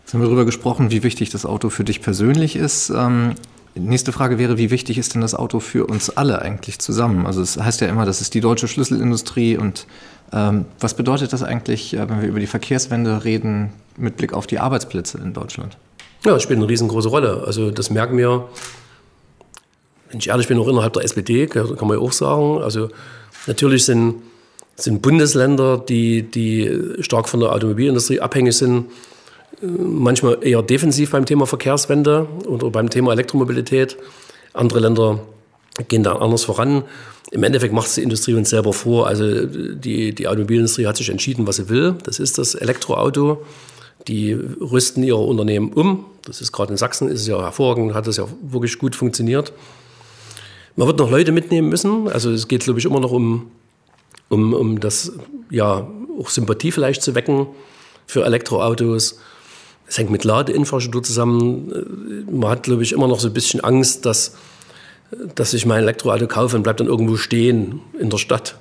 Jetzt 0.02 0.14
haben 0.14 0.22
wir 0.22 0.26
darüber 0.26 0.44
gesprochen, 0.44 0.90
wie 0.90 1.04
wichtig 1.04 1.30
das 1.30 1.46
Auto 1.46 1.70
für 1.70 1.84
dich 1.84 2.02
persönlich 2.02 2.56
ist. 2.56 2.90
Nächste 3.74 4.10
Frage 4.10 4.38
wäre, 4.38 4.58
wie 4.58 4.70
wichtig 4.70 4.98
ist 4.98 5.14
denn 5.14 5.20
das 5.20 5.34
Auto 5.34 5.60
für 5.60 5.86
uns 5.86 6.10
alle 6.10 6.42
eigentlich 6.42 6.80
zusammen? 6.80 7.26
Also 7.26 7.40
es 7.40 7.56
heißt 7.56 7.80
ja 7.80 7.86
immer, 7.86 8.04
das 8.04 8.20
ist 8.20 8.34
die 8.34 8.40
deutsche 8.40 8.66
Schlüsselindustrie 8.66 9.56
und 9.56 9.86
ähm, 10.32 10.64
was 10.80 10.94
bedeutet 10.94 11.32
das 11.32 11.42
eigentlich, 11.42 11.94
äh, 11.94 12.08
wenn 12.08 12.20
wir 12.20 12.28
über 12.28 12.40
die 12.40 12.46
Verkehrswende 12.46 13.24
reden, 13.24 13.72
mit 13.96 14.16
Blick 14.16 14.32
auf 14.32 14.46
die 14.46 14.58
Arbeitsplätze 14.58 15.18
in 15.18 15.32
Deutschland? 15.32 15.76
Ja, 16.24 16.32
das 16.32 16.42
spielt 16.42 16.58
eine 16.58 16.68
riesengroße 16.68 17.08
Rolle. 17.08 17.44
Also 17.46 17.70
das 17.70 17.90
merken 17.90 18.18
wir, 18.18 18.48
wenn 20.10 20.18
ich 20.18 20.28
ehrlich 20.28 20.48
bin, 20.48 20.58
auch 20.58 20.68
innerhalb 20.68 20.92
der 20.92 21.04
SPD, 21.04 21.46
kann 21.46 21.76
man 21.80 21.96
ja 21.96 21.98
auch 21.98 22.12
sagen. 22.12 22.62
Also 22.62 22.88
natürlich 23.46 23.84
sind, 23.84 24.16
sind 24.76 25.00
Bundesländer, 25.00 25.78
die, 25.78 26.22
die 26.22 26.96
stark 27.00 27.28
von 27.28 27.40
der 27.40 27.52
Automobilindustrie 27.52 28.20
abhängig 28.20 28.56
sind, 28.56 28.86
manchmal 29.62 30.38
eher 30.42 30.62
defensiv 30.62 31.10
beim 31.10 31.26
Thema 31.26 31.46
Verkehrswende 31.46 32.26
oder 32.46 32.70
beim 32.70 32.90
Thema 32.90 33.12
Elektromobilität. 33.12 33.96
Andere 34.52 34.80
Länder 34.80 35.20
gehen 35.88 36.02
da 36.02 36.16
anders 36.16 36.44
voran. 36.44 36.84
Im 37.30 37.42
Endeffekt 37.44 37.72
macht 37.72 37.86
es 37.86 37.94
die 37.94 38.02
Industrie 38.02 38.34
uns 38.34 38.50
selber 38.50 38.72
vor. 38.72 39.06
Also 39.06 39.46
die, 39.46 40.14
die 40.14 40.28
Automobilindustrie 40.28 40.86
hat 40.86 40.96
sich 40.96 41.10
entschieden, 41.10 41.46
was 41.46 41.56
sie 41.56 41.68
will. 41.68 41.94
Das 42.04 42.18
ist 42.18 42.38
das 42.38 42.54
Elektroauto. 42.54 43.44
Die 44.08 44.32
rüsten 44.32 45.02
ihre 45.02 45.18
Unternehmen 45.18 45.72
um. 45.72 46.06
Das 46.24 46.40
ist 46.40 46.52
gerade 46.52 46.72
in 46.72 46.76
Sachsen, 46.76 47.08
ist 47.08 47.26
ja 47.26 47.40
hervorragend, 47.40 47.94
hat 47.94 48.06
das 48.06 48.16
ja 48.16 48.26
wirklich 48.42 48.78
gut 48.78 48.96
funktioniert. 48.96 49.52
Man 50.76 50.86
wird 50.86 50.98
noch 50.98 51.10
Leute 51.10 51.32
mitnehmen 51.32 51.68
müssen. 51.68 52.08
Also 52.08 52.30
es 52.30 52.48
geht, 52.48 52.64
glaube 52.64 52.78
ich, 52.78 52.86
immer 52.86 53.00
noch 53.00 53.12
um, 53.12 53.50
um, 54.28 54.54
um 54.54 54.80
das, 54.80 55.12
ja, 55.50 55.88
auch 56.18 56.28
Sympathie 56.28 56.72
vielleicht 56.72 57.02
zu 57.02 57.14
wecken 57.14 57.46
für 58.06 58.24
Elektroautos. 58.24 59.18
Es 59.90 59.98
hängt 59.98 60.10
mit 60.10 60.22
Ladeinfrastruktur 60.22 61.02
zusammen. 61.02 62.24
Man 62.30 62.48
hat, 62.48 62.62
glaube 62.62 62.84
ich, 62.84 62.92
immer 62.92 63.08
noch 63.08 63.18
so 63.18 63.26
ein 63.26 63.34
bisschen 63.34 63.58
Angst, 63.60 64.06
dass, 64.06 64.36
dass 65.34 65.52
ich 65.52 65.66
mein 65.66 65.82
Elektroauto 65.82 66.28
kaufe 66.28 66.56
und 66.56 66.62
bleibt 66.62 66.78
dann 66.78 66.86
irgendwo 66.86 67.16
stehen 67.16 67.80
in 67.98 68.08
der 68.08 68.18
Stadt. 68.18 68.54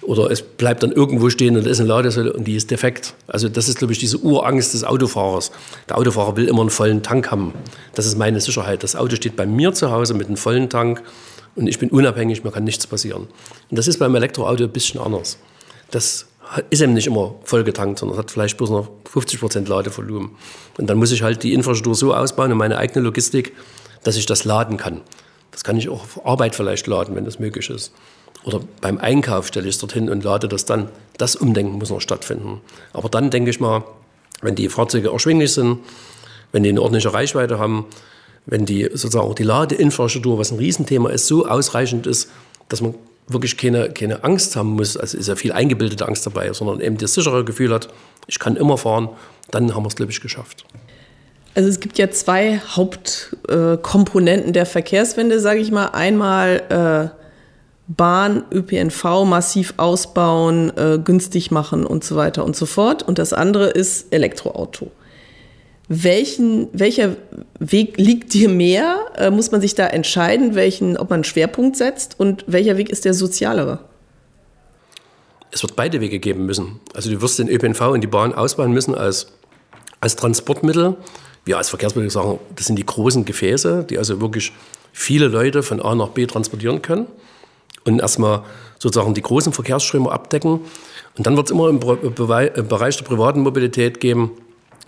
Oder 0.00 0.32
es 0.32 0.42
bleibt 0.42 0.82
dann 0.82 0.90
irgendwo 0.90 1.30
stehen 1.30 1.56
und 1.56 1.64
da 1.64 1.70
ist 1.70 1.78
eine 1.78 1.88
Ladesäule 1.88 2.32
und 2.32 2.48
die 2.48 2.56
ist 2.56 2.72
defekt. 2.72 3.14
Also 3.28 3.48
das 3.48 3.68
ist, 3.68 3.78
glaube 3.78 3.92
ich, 3.92 4.00
diese 4.00 4.18
Urangst 4.18 4.74
des 4.74 4.82
Autofahrers. 4.82 5.52
Der 5.88 5.98
Autofahrer 5.98 6.36
will 6.36 6.48
immer 6.48 6.62
einen 6.62 6.70
vollen 6.70 7.04
Tank 7.04 7.30
haben. 7.30 7.54
Das 7.94 8.04
ist 8.04 8.18
meine 8.18 8.40
Sicherheit. 8.40 8.82
Das 8.82 8.96
Auto 8.96 9.14
steht 9.14 9.36
bei 9.36 9.46
mir 9.46 9.72
zu 9.74 9.92
Hause 9.92 10.14
mit 10.14 10.26
einem 10.26 10.36
vollen 10.36 10.68
Tank 10.68 11.00
und 11.54 11.68
ich 11.68 11.78
bin 11.78 11.90
unabhängig, 11.90 12.42
mir 12.42 12.50
kann 12.50 12.64
nichts 12.64 12.88
passieren. 12.88 13.28
Und 13.70 13.78
das 13.78 13.86
ist 13.86 13.98
beim 13.98 14.12
Elektroauto 14.16 14.64
ein 14.64 14.72
bisschen 14.72 15.00
anders. 15.00 15.38
Das 15.92 16.26
ist 16.70 16.80
eben 16.80 16.92
nicht 16.92 17.06
immer 17.06 17.34
vollgetankt, 17.44 17.98
sondern 17.98 18.18
hat 18.18 18.30
vielleicht 18.30 18.56
bloß 18.56 18.70
noch 18.70 18.88
50 19.10 19.40
Prozent 19.40 19.68
Ladevolumen. 19.68 20.32
Und 20.78 20.86
dann 20.88 20.98
muss 20.98 21.12
ich 21.12 21.22
halt 21.22 21.42
die 21.42 21.52
Infrastruktur 21.52 21.94
so 21.94 22.14
ausbauen 22.14 22.52
und 22.52 22.58
meine 22.58 22.78
eigene 22.78 23.04
Logistik, 23.04 23.52
dass 24.02 24.16
ich 24.16 24.26
das 24.26 24.44
laden 24.44 24.76
kann. 24.76 25.00
Das 25.50 25.64
kann 25.64 25.76
ich 25.76 25.88
auch 25.88 26.02
auf 26.02 26.26
Arbeit 26.26 26.54
vielleicht 26.54 26.86
laden, 26.86 27.14
wenn 27.14 27.24
das 27.24 27.38
möglich 27.38 27.70
ist. 27.70 27.92
Oder 28.44 28.60
beim 28.80 28.98
Einkauf 28.98 29.46
stelle 29.46 29.68
ich 29.68 29.76
es 29.76 29.80
dorthin 29.80 30.10
und 30.10 30.24
lade 30.24 30.48
das 30.48 30.64
dann. 30.64 30.88
Das 31.16 31.36
Umdenken 31.36 31.78
muss 31.78 31.90
noch 31.90 32.00
stattfinden. 32.00 32.60
Aber 32.92 33.08
dann 33.08 33.30
denke 33.30 33.50
ich 33.50 33.60
mal, 33.60 33.84
wenn 34.40 34.54
die 34.54 34.68
Fahrzeuge 34.68 35.10
erschwinglich 35.10 35.52
sind, 35.52 35.78
wenn 36.50 36.64
die 36.64 36.70
eine 36.70 36.82
ordentliche 36.82 37.14
Reichweite 37.14 37.58
haben, 37.58 37.86
wenn 38.46 38.66
die 38.66 38.84
sozusagen 38.84 39.28
auch 39.28 39.34
die 39.34 39.44
Ladeinfrastruktur, 39.44 40.38
was 40.38 40.50
ein 40.50 40.58
Riesenthema 40.58 41.10
ist, 41.10 41.28
so 41.28 41.46
ausreichend 41.46 42.06
ist, 42.06 42.28
dass 42.68 42.80
man 42.80 42.94
wirklich 43.28 43.56
keine, 43.56 43.90
keine 43.90 44.24
Angst 44.24 44.56
haben 44.56 44.70
muss, 44.70 44.96
also 44.96 45.16
ist 45.16 45.28
ja 45.28 45.36
viel 45.36 45.52
eingebildete 45.52 46.06
Angst 46.06 46.26
dabei, 46.26 46.52
sondern 46.52 46.80
eben 46.80 46.98
das 46.98 47.14
sichere 47.14 47.44
Gefühl 47.44 47.72
hat, 47.72 47.88
ich 48.26 48.38
kann 48.38 48.56
immer 48.56 48.78
fahren, 48.78 49.08
dann 49.50 49.74
haben 49.74 49.84
wir 49.84 49.88
es, 49.88 49.96
glaube 49.96 50.12
ich, 50.12 50.20
geschafft. 50.20 50.64
Also 51.54 51.68
es 51.68 51.80
gibt 51.80 51.98
ja 51.98 52.10
zwei 52.10 52.60
Hauptkomponenten 52.60 54.50
äh, 54.50 54.52
der 54.52 54.66
Verkehrswende, 54.66 55.38
sage 55.38 55.60
ich 55.60 55.70
mal. 55.70 55.86
Einmal 55.88 57.12
äh, 57.12 57.18
Bahn, 57.88 58.44
ÖPNV 58.50 59.24
massiv 59.26 59.74
ausbauen, 59.76 60.72
äh, 60.76 60.98
günstig 60.98 61.50
machen 61.50 61.84
und 61.84 62.04
so 62.04 62.16
weiter 62.16 62.44
und 62.44 62.56
so 62.56 62.64
fort. 62.64 63.02
Und 63.02 63.18
das 63.18 63.34
andere 63.34 63.68
ist 63.68 64.12
Elektroauto. 64.12 64.90
Welchen, 65.94 66.68
welcher 66.72 67.16
Weg 67.58 67.98
liegt 67.98 68.32
dir 68.32 68.48
mehr? 68.48 68.96
Äh, 69.14 69.30
muss 69.30 69.50
man 69.50 69.60
sich 69.60 69.74
da 69.74 69.86
entscheiden, 69.86 70.54
welchen, 70.54 70.96
ob 70.96 71.10
man 71.10 71.18
einen 71.18 71.24
Schwerpunkt 71.24 71.76
setzt 71.76 72.18
und 72.18 72.46
welcher 72.46 72.78
Weg 72.78 72.88
ist 72.88 73.04
der 73.04 73.12
sozialere? 73.12 73.80
Es 75.50 75.62
wird 75.62 75.76
beide 75.76 76.00
Wege 76.00 76.18
geben 76.18 76.46
müssen. 76.46 76.80
Also 76.94 77.10
du 77.10 77.20
wirst 77.20 77.38
den 77.38 77.48
ÖPNV 77.48 77.82
und 77.88 78.00
die 78.00 78.06
Bahn 78.06 78.32
ausbauen 78.32 78.72
müssen 78.72 78.94
als, 78.94 79.26
als 80.00 80.16
Transportmittel. 80.16 80.96
Wir 81.44 81.58
als 81.58 81.68
Verkehrsmittel 81.68 82.08
sagen, 82.08 82.38
das 82.56 82.68
sind 82.68 82.76
die 82.76 82.86
großen 82.86 83.26
Gefäße, 83.26 83.84
die 83.90 83.98
also 83.98 84.18
wirklich 84.22 84.52
viele 84.94 85.28
Leute 85.28 85.62
von 85.62 85.82
A 85.82 85.94
nach 85.94 86.08
B 86.08 86.24
transportieren 86.24 86.80
können 86.80 87.06
und 87.84 88.00
erstmal 88.00 88.44
sozusagen 88.78 89.12
die 89.12 89.20
großen 89.20 89.52
Verkehrsströme 89.52 90.10
abdecken. 90.10 90.60
Und 91.18 91.26
dann 91.26 91.36
wird 91.36 91.48
es 91.48 91.52
immer 91.52 91.68
im, 91.68 91.80
Bereich 91.80 92.96
der 92.96 93.04
privaten 93.04 93.42
Mobilität 93.42 94.00
geben, 94.00 94.30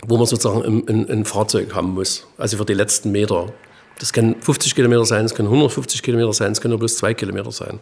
wo 0.05 0.17
man 0.17 0.25
sozusagen 0.25 0.83
ein, 0.87 1.25
Fahrzeug 1.25 1.73
haben 1.73 1.93
muss, 1.93 2.25
also 2.37 2.57
für 2.57 2.65
die 2.65 2.73
letzten 2.73 3.11
Meter. 3.11 3.53
Das 3.99 4.11
können 4.11 4.35
50 4.41 4.75
Kilometer 4.75 5.05
sein, 5.05 5.25
es 5.25 5.33
können 5.33 5.47
150 5.47 6.03
Kilometer 6.03 6.33
sein, 6.33 6.51
es 6.51 6.61
können 6.61 6.71
nur 6.71 6.79
bloß 6.79 6.97
zwei 6.97 7.13
Kilometer 7.13 7.51
sein. 7.51 7.79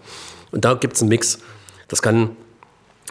Und 0.51 0.63
da 0.63 0.75
gibt 0.75 0.95
es 0.95 1.01
einen 1.01 1.09
Mix. 1.09 1.39
Das 1.87 2.01
kann 2.01 2.35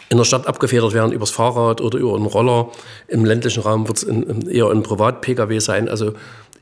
in 0.09 0.17
der 0.17 0.25
Stadt 0.25 0.47
abgefedert 0.47 0.93
werden 0.93 1.11
übers 1.11 1.31
Fahrrad 1.31 1.81
oder 1.81 1.97
über 1.97 2.15
einen 2.15 2.25
Roller. 2.25 2.71
Im 3.07 3.25
ländlichen 3.25 3.61
Raum 3.63 3.87
wird 3.87 3.97
es 3.97 4.03
eher 4.03 4.69
ein 4.69 4.83
Privat-Pkw 4.83 5.59
sein. 5.59 5.89
Also 5.89 6.13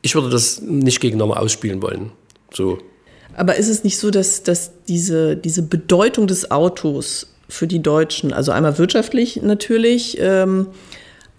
ich 0.02 0.16
würde 0.16 0.30
das 0.30 0.62
nicht 0.62 1.00
gegeneinander 1.00 1.40
ausspielen 1.40 1.82
wollen. 1.82 2.12
So. 2.54 2.80
Aber 3.36 3.56
ist 3.56 3.70
es 3.70 3.84
nicht 3.84 3.98
so, 3.98 4.10
dass, 4.10 4.44
dass 4.44 4.72
diese, 4.88 5.38
diese 5.38 5.64
Bedeutung 5.64 6.28
des 6.28 6.52
Autos 6.52 7.28
für 7.48 7.68
die 7.68 7.82
Deutschen, 7.82 8.34
also 8.34 8.52
einmal 8.52 8.78
wirtschaftlich 8.78 9.42
natürlich, 9.42 10.18
ähm, 10.20 10.68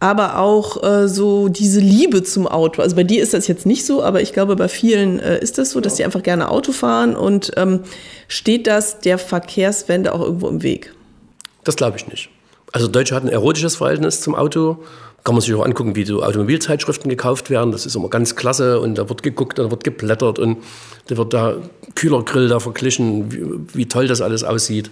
aber 0.02 0.38
auch 0.38 0.82
äh, 0.82 1.06
so 1.06 1.48
diese 1.48 1.78
Liebe 1.78 2.24
zum 2.24 2.48
Auto. 2.48 2.82
Also 2.82 2.96
bei 2.96 3.04
dir 3.04 3.22
ist 3.22 3.34
das 3.34 3.46
jetzt 3.46 3.66
nicht 3.66 3.86
so, 3.86 4.02
aber 4.02 4.20
ich 4.20 4.32
glaube, 4.32 4.56
bei 4.56 4.66
vielen 4.66 5.20
äh, 5.20 5.38
ist 5.38 5.58
das 5.58 5.70
so, 5.70 5.80
dass 5.80 5.94
die 5.94 6.04
einfach 6.04 6.24
gerne 6.24 6.50
Auto 6.50 6.72
fahren 6.72 7.14
und 7.14 7.52
ähm, 7.56 7.84
steht 8.26 8.66
das 8.66 8.98
der 8.98 9.16
Verkehrswende 9.16 10.12
auch 10.12 10.20
irgendwo 10.20 10.48
im 10.48 10.64
Weg? 10.64 10.92
Das 11.62 11.76
glaube 11.76 11.98
ich 11.98 12.08
nicht. 12.08 12.30
Also 12.72 12.88
Deutsche 12.88 13.14
hat 13.14 13.22
ein 13.22 13.28
erotisches 13.28 13.76
Verhältnis 13.76 14.20
zum 14.20 14.34
Auto. 14.34 14.78
Kann 15.22 15.36
man 15.36 15.40
sich 15.40 15.54
auch 15.54 15.64
angucken, 15.64 15.94
wie 15.94 16.04
so 16.04 16.24
Automobilzeitschriften 16.24 17.08
gekauft 17.08 17.48
werden. 17.48 17.70
Das 17.70 17.86
ist 17.86 17.94
immer 17.94 18.08
ganz 18.08 18.34
klasse 18.34 18.80
und 18.80 18.96
da 18.98 19.08
wird 19.08 19.22
geguckt, 19.22 19.60
da 19.60 19.70
wird 19.70 19.84
geblättert 19.84 20.40
und 20.40 20.58
da 21.06 21.16
wird 21.16 21.32
da 21.32 21.54
Kühlergrill 21.94 22.48
da 22.48 22.58
verglichen, 22.58 23.30
wie, 23.30 23.44
wie 23.72 23.86
toll 23.86 24.08
das 24.08 24.20
alles 24.20 24.42
aussieht. 24.42 24.90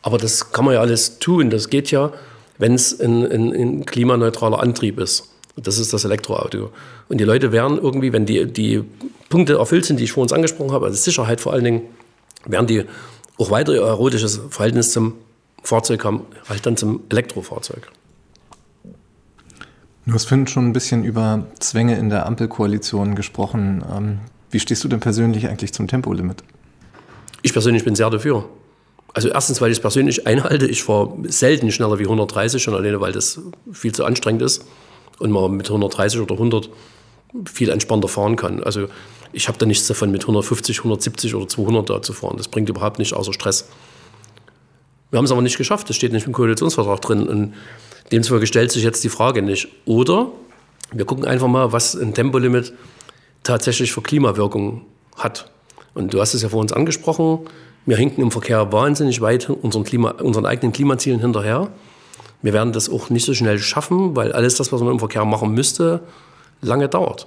Aber 0.00 0.16
das 0.16 0.52
kann 0.52 0.64
man 0.64 0.72
ja 0.72 0.80
alles 0.80 1.18
tun, 1.18 1.50
das 1.50 1.68
geht 1.68 1.90
ja 1.90 2.12
wenn 2.58 2.74
es 2.74 2.98
ein, 3.00 3.24
ein, 3.24 3.52
ein 3.52 3.86
klimaneutraler 3.86 4.60
Antrieb 4.60 4.98
ist. 4.98 5.28
Das 5.56 5.78
ist 5.78 5.92
das 5.92 6.04
Elektroauto. 6.04 6.70
Und 7.08 7.18
die 7.18 7.24
Leute 7.24 7.52
werden 7.52 7.78
irgendwie, 7.78 8.12
wenn 8.12 8.24
die, 8.24 8.46
die 8.50 8.84
Punkte 9.28 9.54
erfüllt 9.54 9.84
sind, 9.84 10.00
die 10.00 10.04
ich 10.04 10.12
vor 10.12 10.22
uns 10.22 10.32
angesprochen 10.32 10.72
habe, 10.72 10.86
also 10.86 10.96
Sicherheit 10.96 11.40
vor 11.40 11.52
allen 11.52 11.64
Dingen, 11.64 11.82
werden 12.46 12.66
die 12.66 12.84
auch 13.38 13.50
weiter 13.50 13.74
ihr 13.74 13.82
erotisches 13.82 14.40
Verhältnis 14.50 14.92
zum 14.92 15.14
Fahrzeug 15.62 16.04
haben, 16.04 16.22
halt 16.48 16.64
dann 16.66 16.76
zum 16.76 17.02
Elektrofahrzeug. 17.10 17.90
Du 20.06 20.14
hast 20.14 20.24
vorhin 20.24 20.48
schon 20.48 20.68
ein 20.68 20.72
bisschen 20.72 21.04
über 21.04 21.46
Zwänge 21.60 21.96
in 21.96 22.08
der 22.08 22.26
Ampelkoalition 22.26 23.14
gesprochen. 23.14 23.84
Ähm, 23.94 24.18
wie 24.50 24.58
stehst 24.58 24.82
du 24.82 24.88
denn 24.88 25.00
persönlich 25.00 25.48
eigentlich 25.48 25.72
zum 25.72 25.86
Tempolimit? 25.86 26.42
Ich 27.42 27.52
persönlich 27.52 27.84
bin 27.84 27.94
sehr 27.94 28.10
dafür. 28.10 28.48
Also 29.14 29.28
erstens, 29.28 29.60
weil 29.60 29.70
ich 29.70 29.78
es 29.78 29.82
persönlich 29.82 30.26
einhalte. 30.26 30.66
Ich 30.66 30.84
fahre 30.84 31.14
selten 31.24 31.70
schneller 31.70 31.98
wie 31.98 32.04
130, 32.04 32.62
schon 32.62 32.74
alleine, 32.74 33.00
weil 33.00 33.12
das 33.12 33.40
viel 33.72 33.92
zu 33.92 34.04
anstrengend 34.04 34.42
ist 34.42 34.64
und 35.18 35.30
man 35.30 35.52
mit 35.52 35.68
130 35.68 36.20
oder 36.20 36.34
100 36.34 36.70
viel 37.50 37.68
entspannter 37.68 38.08
fahren 38.08 38.36
kann. 38.36 38.62
Also 38.62 38.88
ich 39.32 39.48
habe 39.48 39.58
da 39.58 39.66
nichts 39.66 39.86
davon, 39.86 40.10
mit 40.10 40.22
150, 40.22 40.78
170 40.78 41.34
oder 41.34 41.48
200 41.48 41.90
da 41.90 42.02
zu 42.02 42.12
fahren. 42.12 42.36
Das 42.36 42.48
bringt 42.48 42.68
überhaupt 42.68 42.98
nicht 42.98 43.14
außer 43.14 43.32
Stress. 43.32 43.68
Wir 45.10 45.18
haben 45.18 45.26
es 45.26 45.32
aber 45.32 45.42
nicht 45.42 45.58
geschafft. 45.58 45.88
Das 45.88 45.96
steht 45.96 46.12
nicht 46.12 46.26
im 46.26 46.32
Koalitionsvertrag 46.32 47.00
drin. 47.02 47.28
Und 47.28 47.54
demzufolge 48.10 48.46
stellt 48.46 48.72
sich 48.72 48.82
jetzt 48.82 49.04
die 49.04 49.10
Frage 49.10 49.42
nicht. 49.42 49.68
Oder 49.84 50.30
wir 50.90 51.04
gucken 51.04 51.26
einfach 51.26 51.48
mal, 51.48 51.72
was 51.72 51.94
ein 51.94 52.14
Tempolimit 52.14 52.72
tatsächlich 53.42 53.92
für 53.92 54.02
Klimawirkung 54.02 54.82
hat. 55.16 55.50
Und 55.94 56.14
du 56.14 56.20
hast 56.20 56.32
es 56.32 56.42
ja 56.42 56.48
vor 56.48 56.60
uns 56.60 56.72
angesprochen 56.72 57.40
Wir 57.84 57.96
hinken 57.96 58.22
im 58.22 58.30
Verkehr 58.30 58.72
wahnsinnig 58.72 59.20
weit 59.20 59.50
unseren, 59.50 59.84
Klima, 59.84 60.10
unseren 60.10 60.46
eigenen 60.46 60.72
Klimazielen 60.72 61.20
hinterher. 61.20 61.68
Wir 62.42 62.52
werden 62.52 62.72
das 62.72 62.88
auch 62.88 63.10
nicht 63.10 63.24
so 63.24 63.34
schnell 63.34 63.58
schaffen, 63.58 64.14
weil 64.14 64.32
alles 64.32 64.56
das, 64.56 64.72
was 64.72 64.80
man 64.80 64.92
im 64.92 64.98
Verkehr 64.98 65.24
machen 65.24 65.52
müsste, 65.52 66.00
lange 66.60 66.88
dauert. 66.88 67.26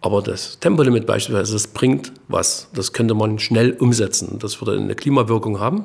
Aber 0.00 0.22
das 0.22 0.58
Tempolimit 0.60 1.06
beispielsweise, 1.06 1.54
das 1.54 1.66
bringt 1.66 2.12
was. 2.28 2.68
Das 2.74 2.92
könnte 2.92 3.14
man 3.14 3.38
schnell 3.38 3.72
umsetzen. 3.72 4.38
Das 4.38 4.60
würde 4.60 4.78
eine 4.78 4.94
Klimawirkung 4.94 5.58
haben. 5.58 5.84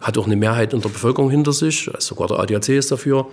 Hat 0.00 0.18
auch 0.18 0.26
eine 0.26 0.36
Mehrheit 0.36 0.72
in 0.72 0.80
der 0.80 0.88
Bevölkerung 0.88 1.30
hinter 1.30 1.52
sich. 1.52 1.88
Also 1.94 2.14
sogar 2.14 2.28
der 2.28 2.40
ADAC 2.40 2.70
ist 2.70 2.90
dafür. 2.90 3.26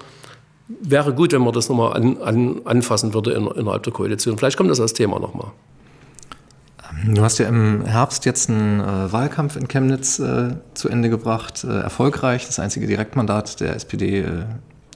Wäre 0.67 1.13
gut, 1.13 1.31
wenn 1.31 1.41
man 1.41 1.53
das 1.53 1.69
nochmal 1.69 1.93
an, 1.93 2.17
an, 2.21 2.61
anfassen 2.65 3.13
würde 3.13 3.31
in, 3.31 3.47
innerhalb 3.47 3.83
der 3.83 3.93
Koalition. 3.93 4.37
Vielleicht 4.37 4.57
kommt 4.57 4.69
das 4.69 4.79
als 4.79 4.93
Thema 4.93 5.19
nochmal. 5.19 5.51
Du 7.07 7.21
hast 7.21 7.37
ja 7.37 7.47
im 7.47 7.85
Herbst 7.85 8.25
jetzt 8.25 8.49
einen 8.49 8.79
äh, 8.79 9.11
Wahlkampf 9.11 9.55
in 9.57 9.67
Chemnitz 9.67 10.17
äh, 10.17 10.55
zu 10.73 10.89
Ende 10.89 11.09
gebracht, 11.09 11.63
äh, 11.63 11.81
erfolgreich, 11.81 12.47
das 12.47 12.57
einzige 12.57 12.87
Direktmandat 12.87 13.59
der 13.59 13.75
SPD 13.75 14.21
äh, 14.21 14.45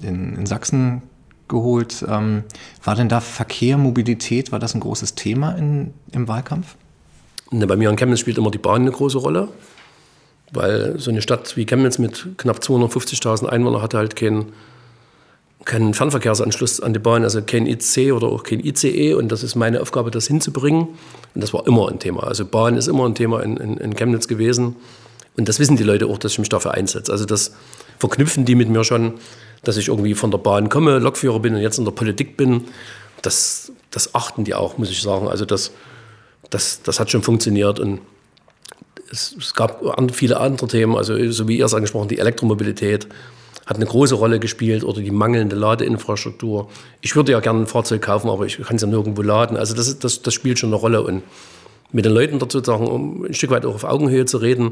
in, 0.01 0.35
in, 0.35 0.45
Sachsen 0.45 1.03
geholt. 1.47 2.03
Ähm, 2.07 2.43
war 2.83 2.95
denn 2.95 3.09
da 3.09 3.19
Verkehr, 3.19 3.77
Mobilität, 3.77 4.51
war 4.51 4.59
das 4.59 4.73
ein 4.73 4.79
großes 4.79 5.15
Thema 5.15 5.51
in, 5.51 5.93
im 6.11 6.27
Wahlkampf? 6.27 6.75
Ne, 7.51 7.67
bei 7.67 7.75
mir 7.75 7.89
in 7.89 7.95
Chemnitz 7.95 8.21
spielt 8.21 8.37
immer 8.37 8.51
die 8.51 8.57
Bahn 8.57 8.81
eine 8.81 8.91
große 8.91 9.17
Rolle, 9.19 9.49
weil 10.51 10.97
so 10.99 11.11
eine 11.11 11.21
Stadt 11.21 11.57
wie 11.57 11.65
Chemnitz 11.65 11.99
mit 11.99 12.29
knapp 12.37 12.57
250.000 12.57 13.45
Einwohnern 13.45 13.81
hatte 13.83 13.97
halt 13.97 14.15
keinen 14.15 14.53
keinen 15.69 15.93
Fernverkehrsanschluss 15.93 16.81
an 16.81 16.93
die 16.93 16.99
Bahn, 16.99 17.23
also 17.23 17.43
kein 17.43 17.67
IC 17.67 18.11
oder 18.11 18.27
auch 18.27 18.41
kein 18.41 18.59
ICE. 18.59 19.13
Und 19.13 19.31
das 19.31 19.43
ist 19.43 19.55
meine 19.55 19.81
Aufgabe, 19.81 20.09
das 20.09 20.25
hinzubringen. 20.25 20.87
Und 21.35 21.41
das 21.41 21.53
war 21.53 21.67
immer 21.67 21.89
ein 21.89 21.99
Thema. 21.99 22.23
Also 22.23 22.43
Bahn 22.43 22.75
ist 22.75 22.87
immer 22.87 23.05
ein 23.05 23.13
Thema 23.13 23.41
in, 23.43 23.55
in, 23.57 23.77
in 23.77 23.95
Chemnitz 23.95 24.27
gewesen. 24.27 24.75
Und 25.37 25.47
das 25.47 25.59
wissen 25.59 25.77
die 25.77 25.83
Leute 25.83 26.07
auch, 26.07 26.17
dass 26.17 26.31
ich 26.33 26.39
mich 26.39 26.49
dafür 26.49 26.73
einsetze. 26.73 27.11
Also 27.11 27.25
das 27.25 27.53
verknüpfen 27.99 28.45
die 28.45 28.55
mit 28.55 28.67
mir 28.67 28.83
schon, 28.83 29.13
dass 29.63 29.77
ich 29.77 29.89
irgendwie 29.89 30.15
von 30.15 30.31
der 30.31 30.39
Bahn 30.39 30.69
komme, 30.69 30.97
Lokführer 30.97 31.39
bin 31.39 31.53
und 31.53 31.61
jetzt 31.61 31.77
in 31.77 31.85
der 31.85 31.91
Politik 31.91 32.35
bin. 32.35 32.65
Das, 33.21 33.71
das 33.91 34.15
achten 34.15 34.45
die 34.45 34.55
auch, 34.55 34.79
muss 34.79 34.89
ich 34.89 35.01
sagen. 35.03 35.27
Also 35.27 35.45
das, 35.45 35.71
das, 36.49 36.81
das 36.81 36.99
hat 36.99 37.11
schon 37.11 37.21
funktioniert. 37.21 37.79
Und 37.79 38.01
es, 39.11 39.35
es 39.37 39.53
gab 39.53 39.83
viele 40.13 40.39
andere 40.39 40.67
Themen, 40.67 40.95
also 40.95 41.31
so 41.31 41.47
wie 41.47 41.59
ihr 41.59 41.65
es 41.65 41.75
angesprochen, 41.75 42.07
die 42.07 42.17
Elektromobilität 42.17 43.07
hat 43.69 43.75
eine 43.75 43.85
große 43.85 44.15
Rolle 44.15 44.39
gespielt 44.39 44.83
oder 44.83 44.99
die 44.99 45.11
mangelnde 45.11 45.55
Ladeinfrastruktur. 45.55 46.69
Ich 47.01 47.15
würde 47.15 47.33
ja 47.33 47.39
gerne 47.39 47.59
ein 47.61 47.67
Fahrzeug 47.67 48.01
kaufen, 48.01 48.27
aber 48.27 48.47
ich 48.47 48.57
kann 48.57 48.77
es 48.77 48.81
ja 48.81 48.87
nirgendwo 48.87 49.21
laden. 49.21 49.57
Also 49.57 49.75
das, 49.75 49.99
das, 49.99 50.23
das 50.23 50.33
spielt 50.33 50.57
schon 50.57 50.69
eine 50.69 50.77
Rolle. 50.77 51.03
Und 51.03 51.21
mit 51.91 52.03
den 52.03 52.13
Leuten 52.13 52.39
dazu 52.39 52.63
sagen, 52.63 52.87
um 52.87 53.25
ein 53.25 53.35
Stück 53.35 53.51
weit 53.51 53.67
auch 53.67 53.75
auf 53.75 53.83
Augenhöhe 53.83 54.25
zu 54.25 54.37
reden, 54.37 54.71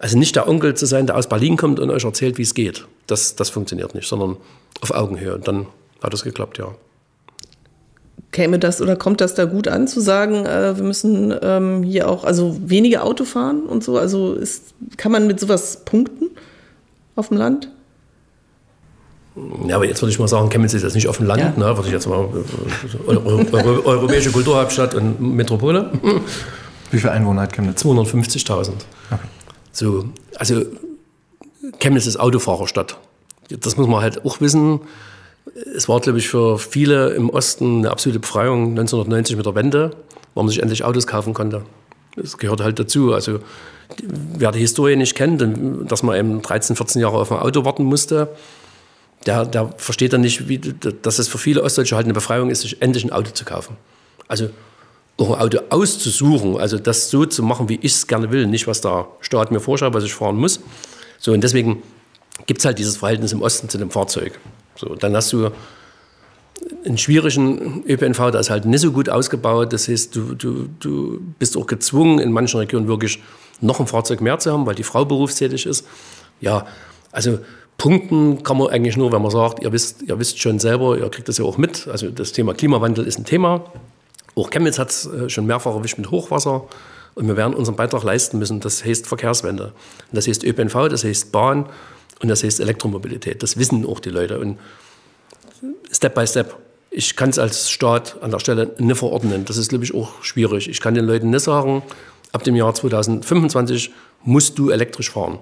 also 0.00 0.18
nicht 0.18 0.34
der 0.34 0.48
Onkel 0.48 0.74
zu 0.74 0.86
sein, 0.86 1.06
der 1.06 1.16
aus 1.16 1.28
Berlin 1.28 1.56
kommt 1.56 1.78
und 1.78 1.88
euch 1.88 2.02
erzählt, 2.02 2.36
wie 2.36 2.42
es 2.42 2.54
geht. 2.54 2.84
Das, 3.06 3.36
das 3.36 3.48
funktioniert 3.48 3.94
nicht, 3.94 4.08
sondern 4.08 4.36
auf 4.80 4.90
Augenhöhe. 4.90 5.36
Und 5.36 5.46
dann 5.46 5.68
hat 6.02 6.12
es 6.12 6.24
geklappt, 6.24 6.58
ja. 6.58 6.74
Käme 8.32 8.58
das 8.58 8.82
oder 8.82 8.96
kommt 8.96 9.20
das 9.20 9.36
da 9.36 9.44
gut 9.44 9.68
an, 9.68 9.86
zu 9.86 10.00
sagen, 10.00 10.44
äh, 10.44 10.76
wir 10.76 10.82
müssen 10.82 11.32
ähm, 11.42 11.84
hier 11.84 12.10
auch 12.10 12.24
also 12.24 12.58
weniger 12.60 13.04
Auto 13.04 13.24
fahren 13.24 13.62
und 13.66 13.84
so? 13.84 13.96
Also 13.96 14.34
ist, 14.34 14.74
kann 14.96 15.12
man 15.12 15.28
mit 15.28 15.38
sowas 15.38 15.84
punkten 15.84 16.30
auf 17.14 17.28
dem 17.28 17.36
Land? 17.36 17.70
Ja, 19.66 19.76
aber 19.76 19.86
jetzt 19.86 20.00
würde 20.00 20.10
ich 20.10 20.18
mal 20.18 20.28
sagen, 20.28 20.48
Chemnitz 20.48 20.72
ist 20.72 20.82
jetzt 20.82 20.94
nicht 20.94 21.08
auf 21.08 21.18
dem 21.18 21.26
Land, 21.26 21.40
ja. 21.40 21.50
ne? 21.50 21.76
würde 21.76 21.86
ich 21.86 21.92
jetzt 21.92 22.06
mal 22.06 22.26
Euro, 23.06 23.44
europäische 23.84 24.30
Kulturhauptstadt 24.30 24.94
und 24.94 25.20
Metropole. 25.20 25.90
Wie 26.90 26.98
viele 26.98 27.12
Einwohner 27.12 27.42
hat 27.42 27.52
Chemnitz? 27.52 27.84
250.000. 27.84 28.70
Okay. 29.10 29.20
So, 29.72 30.06
also 30.36 30.62
Chemnitz 31.80 32.06
ist 32.06 32.16
Autofahrerstadt. 32.16 32.96
Das 33.50 33.76
muss 33.76 33.86
man 33.86 34.00
halt 34.00 34.24
auch 34.24 34.40
wissen. 34.40 34.80
Es 35.76 35.88
war, 35.88 36.00
glaube 36.00 36.18
ich, 36.18 36.28
für 36.28 36.58
viele 36.58 37.10
im 37.10 37.28
Osten 37.28 37.78
eine 37.78 37.90
absolute 37.90 38.20
Befreiung 38.20 38.70
1990 38.70 39.36
mit 39.36 39.44
der 39.44 39.54
Wende, 39.54 39.90
wo 40.34 40.42
man 40.42 40.48
sich 40.48 40.62
endlich 40.62 40.82
Autos 40.84 41.06
kaufen 41.06 41.34
konnte. 41.34 41.62
Das 42.16 42.38
gehört 42.38 42.60
halt 42.60 42.78
dazu. 42.78 43.12
Also 43.12 43.40
wer 44.02 44.52
die 44.52 44.60
Historie 44.60 44.96
nicht 44.96 45.14
kennt, 45.14 45.44
dass 45.90 46.02
man 46.02 46.18
eben 46.18 46.42
13, 46.42 46.74
14 46.76 47.02
Jahre 47.02 47.18
auf 47.18 47.30
ein 47.30 47.38
Auto 47.38 47.64
warten 47.64 47.84
musste, 47.84 48.28
der, 49.26 49.44
der 49.44 49.72
versteht 49.76 50.12
dann 50.12 50.20
nicht, 50.20 50.48
wie, 50.48 50.58
dass 50.58 51.18
es 51.18 51.28
für 51.28 51.38
viele 51.38 51.62
Ostdeutsche 51.62 51.96
halt 51.96 52.06
eine 52.06 52.14
Befreiung 52.14 52.50
ist, 52.50 52.62
sich 52.62 52.80
endlich 52.80 53.04
ein 53.04 53.12
Auto 53.12 53.30
zu 53.32 53.44
kaufen. 53.44 53.76
Also 54.28 54.50
auch 55.18 55.30
ein 55.30 55.40
Auto 55.40 55.58
auszusuchen, 55.70 56.58
also 56.58 56.78
das 56.78 57.10
so 57.10 57.24
zu 57.24 57.42
machen, 57.42 57.68
wie 57.68 57.76
ich 57.76 57.92
es 57.92 58.06
gerne 58.06 58.30
will, 58.30 58.46
nicht 58.46 58.66
was 58.66 58.80
der 58.80 59.08
Staat 59.20 59.50
mir 59.50 59.60
vorschreibt, 59.60 59.94
was 59.94 60.04
ich 60.04 60.14
fahren 60.14 60.36
muss. 60.36 60.60
So, 61.18 61.32
und 61.32 61.42
deswegen 61.42 61.82
gibt 62.46 62.60
es 62.60 62.66
halt 62.66 62.78
dieses 62.78 62.98
Verhältnis 62.98 63.32
im 63.32 63.42
Osten 63.42 63.68
zu 63.68 63.78
dem 63.78 63.90
Fahrzeug. 63.90 64.38
So, 64.76 64.94
dann 64.94 65.16
hast 65.16 65.32
du 65.32 65.50
einen 66.84 66.98
schwierigen 66.98 67.84
ÖPNV, 67.86 68.30
der 68.30 68.40
ist 68.40 68.50
halt 68.50 68.66
nicht 68.66 68.80
so 68.80 68.92
gut 68.92 69.08
ausgebaut. 69.08 69.72
Das 69.72 69.88
heißt, 69.88 70.14
du, 70.14 70.34
du, 70.34 70.68
du 70.80 71.20
bist 71.38 71.56
auch 71.56 71.66
gezwungen, 71.66 72.18
in 72.18 72.32
manchen 72.32 72.58
Regionen 72.58 72.88
wirklich 72.88 73.22
noch 73.60 73.80
ein 73.80 73.86
Fahrzeug 73.86 74.20
mehr 74.20 74.38
zu 74.38 74.52
haben, 74.52 74.66
weil 74.66 74.74
die 74.74 74.82
Frau 74.82 75.04
berufstätig 75.04 75.66
ist. 75.66 75.86
Ja, 76.40 76.66
also 77.12 77.38
Punkten 77.78 78.42
kann 78.42 78.56
man 78.56 78.68
eigentlich 78.68 78.96
nur, 78.96 79.12
wenn 79.12 79.22
man 79.22 79.30
sagt, 79.30 79.62
ihr 79.62 79.72
wisst, 79.72 80.02
ihr 80.02 80.18
wisst 80.18 80.40
schon 80.40 80.58
selber, 80.58 80.96
ihr 80.96 81.08
kriegt 81.10 81.28
das 81.28 81.38
ja 81.38 81.44
auch 81.44 81.58
mit. 81.58 81.86
Also 81.88 82.10
das 82.10 82.32
Thema 82.32 82.54
Klimawandel 82.54 83.06
ist 83.06 83.18
ein 83.18 83.24
Thema. 83.24 83.64
Auch 84.34 84.50
Chemnitz 84.50 84.78
hat 84.78 84.90
es 84.90 85.06
äh, 85.06 85.28
schon 85.28 85.46
mehrfach 85.46 85.74
erwischt 85.74 85.98
mit 85.98 86.10
Hochwasser. 86.10 86.64
Und 87.14 87.26
wir 87.28 87.36
werden 87.36 87.54
unseren 87.54 87.76
Beitrag 87.76 88.02
leisten 88.02 88.38
müssen. 88.38 88.60
Das 88.60 88.84
heißt 88.84 89.06
Verkehrswende. 89.06 89.66
Und 89.66 90.16
das 90.16 90.26
heißt 90.28 90.44
ÖPNV, 90.44 90.88
das 90.88 91.04
heißt 91.04 91.32
Bahn 91.32 91.66
und 92.20 92.28
das 92.28 92.44
heißt 92.44 92.60
Elektromobilität. 92.60 93.42
Das 93.42 93.56
wissen 93.58 93.86
auch 93.86 94.00
die 94.00 94.10
Leute. 94.10 94.38
Und 94.38 94.58
Step 95.90 96.14
by 96.14 96.26
Step. 96.26 96.56
Ich 96.90 97.16
kann 97.16 97.30
es 97.30 97.38
als 97.38 97.70
Staat 97.70 98.16
an 98.22 98.30
der 98.30 98.38
Stelle 98.38 98.74
nicht 98.78 98.98
verordnen. 98.98 99.44
Das 99.44 99.56
ist, 99.56 99.68
glaube 99.68 99.84
ich, 99.84 99.94
auch 99.94 100.22
schwierig. 100.22 100.68
Ich 100.68 100.80
kann 100.80 100.94
den 100.94 101.04
Leuten 101.04 101.30
nicht 101.30 101.42
sagen, 101.42 101.82
ab 102.32 102.44
dem 102.44 102.56
Jahr 102.56 102.72
2025 102.72 103.90
musst 104.22 104.58
du 104.58 104.70
elektrisch 104.70 105.10
fahren. 105.10 105.38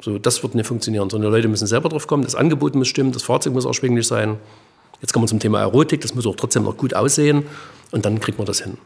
So, 0.00 0.18
das 0.18 0.42
wird 0.42 0.54
nicht 0.54 0.66
funktionieren, 0.66 1.10
sondern 1.10 1.30
die 1.30 1.36
Leute 1.36 1.48
müssen 1.48 1.66
selber 1.66 1.88
drauf 1.88 2.06
kommen, 2.06 2.22
das 2.22 2.34
Angebot 2.34 2.74
muss 2.74 2.88
stimmen, 2.88 3.12
das 3.12 3.22
Fahrzeug 3.22 3.52
muss 3.52 3.64
erschwinglich 3.64 4.06
sein. 4.06 4.36
Jetzt 5.00 5.12
kommen 5.12 5.24
wir 5.24 5.28
zum 5.28 5.40
Thema 5.40 5.60
Erotik, 5.60 6.00
das 6.00 6.14
muss 6.14 6.26
auch 6.26 6.36
trotzdem 6.36 6.64
noch 6.64 6.76
gut 6.76 6.94
aussehen 6.94 7.44
und 7.90 8.04
dann 8.04 8.20
kriegt 8.20 8.38
man 8.38 8.46
das 8.46 8.60
hin. 8.60 8.78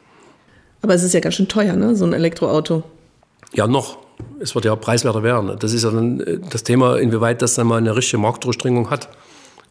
Aber 0.81 0.95
es 0.95 1.03
ist 1.03 1.13
ja 1.13 1.21
ganz 1.21 1.35
schön 1.35 1.49
teuer, 1.49 1.77
ne? 1.77 1.95
so 1.95 2.05
ein 2.05 2.13
Elektroauto. 2.13 2.83
Ja, 3.55 3.67
noch. 3.67 3.99
Es 4.41 4.55
wird 4.55 4.65
ja 4.65 4.75
preiswerter 4.77 5.23
werden. 5.23 5.57
Das 5.59 5.73
ist 5.73 5.85
ja 5.85 5.91
dann 5.91 6.21
äh, 6.21 6.39
das 6.51 6.63
Thema, 6.63 6.97
inwieweit 6.99 7.43
das 7.43 7.55
dann 7.55 7.67
mal 7.67 7.79
eine 7.79 7.95
richtige 7.95 8.19
Marktdurchdringung 8.19 8.91
hat. 8.91 9.09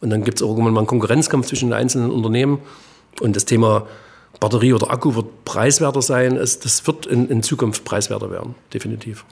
Und 0.00 0.10
dann 0.10 0.24
gibt 0.24 0.38
es 0.38 0.42
auch 0.42 0.50
irgendwann 0.50 0.74
mal 0.74 0.80
einen 0.80 0.86
Konkurrenzkampf 0.86 1.46
zwischen 1.46 1.70
den 1.70 1.74
einzelnen 1.74 2.10
Unternehmen. 2.10 2.60
Und 3.20 3.36
das 3.36 3.44
Thema 3.44 3.86
Batterie 4.40 4.72
oder 4.72 4.90
Akku 4.90 5.14
wird 5.14 5.44
preiswerter 5.44 6.02
sein. 6.02 6.34
das 6.34 6.86
wird 6.86 7.06
in, 7.06 7.28
in 7.28 7.42
Zukunft 7.42 7.84
preiswerter 7.84 8.30
werden, 8.30 8.54
definitiv. 8.72 9.24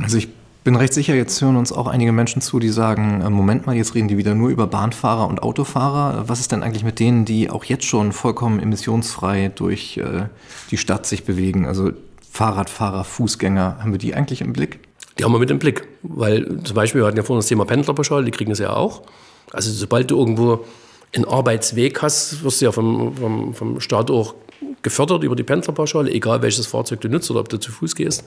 Also 0.00 0.16
ich 0.16 0.28
bin 0.68 0.76
recht 0.76 0.92
sicher, 0.92 1.14
jetzt 1.14 1.40
hören 1.40 1.56
uns 1.56 1.72
auch 1.72 1.86
einige 1.86 2.12
Menschen 2.12 2.42
zu, 2.42 2.58
die 2.58 2.68
sagen, 2.68 3.22
äh, 3.22 3.30
Moment 3.30 3.66
mal, 3.66 3.74
jetzt 3.74 3.94
reden 3.94 4.06
die 4.08 4.18
wieder 4.18 4.34
nur 4.34 4.50
über 4.50 4.66
Bahnfahrer 4.66 5.26
und 5.26 5.42
Autofahrer. 5.42 6.28
Was 6.28 6.40
ist 6.40 6.52
denn 6.52 6.62
eigentlich 6.62 6.84
mit 6.84 6.98
denen, 6.98 7.24
die 7.24 7.48
auch 7.48 7.64
jetzt 7.64 7.86
schon 7.86 8.12
vollkommen 8.12 8.60
emissionsfrei 8.60 9.50
durch 9.54 9.96
äh, 9.96 10.26
die 10.70 10.76
Stadt 10.76 11.06
sich 11.06 11.24
bewegen? 11.24 11.64
Also 11.64 11.92
Fahrradfahrer, 12.30 13.04
Fußgänger, 13.04 13.78
haben 13.80 13.92
wir 13.92 13.98
die 13.98 14.14
eigentlich 14.14 14.42
im 14.42 14.52
Blick? 14.52 14.80
Die 15.18 15.24
haben 15.24 15.32
wir 15.32 15.38
mit 15.38 15.50
im 15.50 15.58
Blick, 15.58 15.88
weil 16.02 16.62
zum 16.64 16.76
Beispiel, 16.76 17.00
wir 17.00 17.06
hatten 17.06 17.16
ja 17.16 17.22
vorhin 17.22 17.40
das 17.40 17.48
Thema 17.48 17.64
Pendlerpauschale, 17.64 18.26
die 18.26 18.30
kriegen 18.30 18.50
es 18.50 18.58
ja 18.58 18.74
auch. 18.74 19.04
Also 19.50 19.70
sobald 19.72 20.10
du 20.10 20.18
irgendwo 20.18 20.66
einen 21.14 21.24
Arbeitsweg 21.24 22.02
hast, 22.02 22.44
wirst 22.44 22.60
du 22.60 22.66
ja 22.66 22.72
vom, 22.72 23.16
vom, 23.16 23.54
vom 23.54 23.80
Staat 23.80 24.10
auch 24.10 24.34
gefördert 24.82 25.24
über 25.24 25.34
die 25.34 25.44
Pendlerpauschale, 25.44 26.10
egal 26.10 26.42
welches 26.42 26.66
Fahrzeug 26.66 27.00
du 27.00 27.08
nutzt 27.08 27.30
oder 27.30 27.40
ob 27.40 27.48
du 27.48 27.56
zu 27.56 27.72
Fuß 27.72 27.94
gehst. 27.94 28.24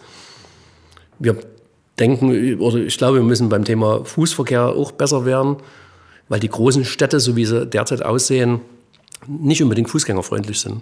Wir 1.19 1.37
denken, 2.01 2.59
oder 2.59 2.77
ich 2.77 2.97
glaube, 2.97 3.17
wir 3.17 3.23
müssen 3.23 3.47
beim 3.47 3.63
Thema 3.63 4.03
Fußverkehr 4.03 4.65
auch 4.65 4.91
besser 4.91 5.25
werden, 5.25 5.57
weil 6.27 6.39
die 6.39 6.49
großen 6.49 6.83
Städte, 6.83 7.19
so 7.19 7.35
wie 7.35 7.45
sie 7.45 7.65
derzeit 7.65 8.03
aussehen, 8.03 8.59
nicht 9.27 9.61
unbedingt 9.61 9.89
fußgängerfreundlich 9.89 10.59
sind. 10.59 10.81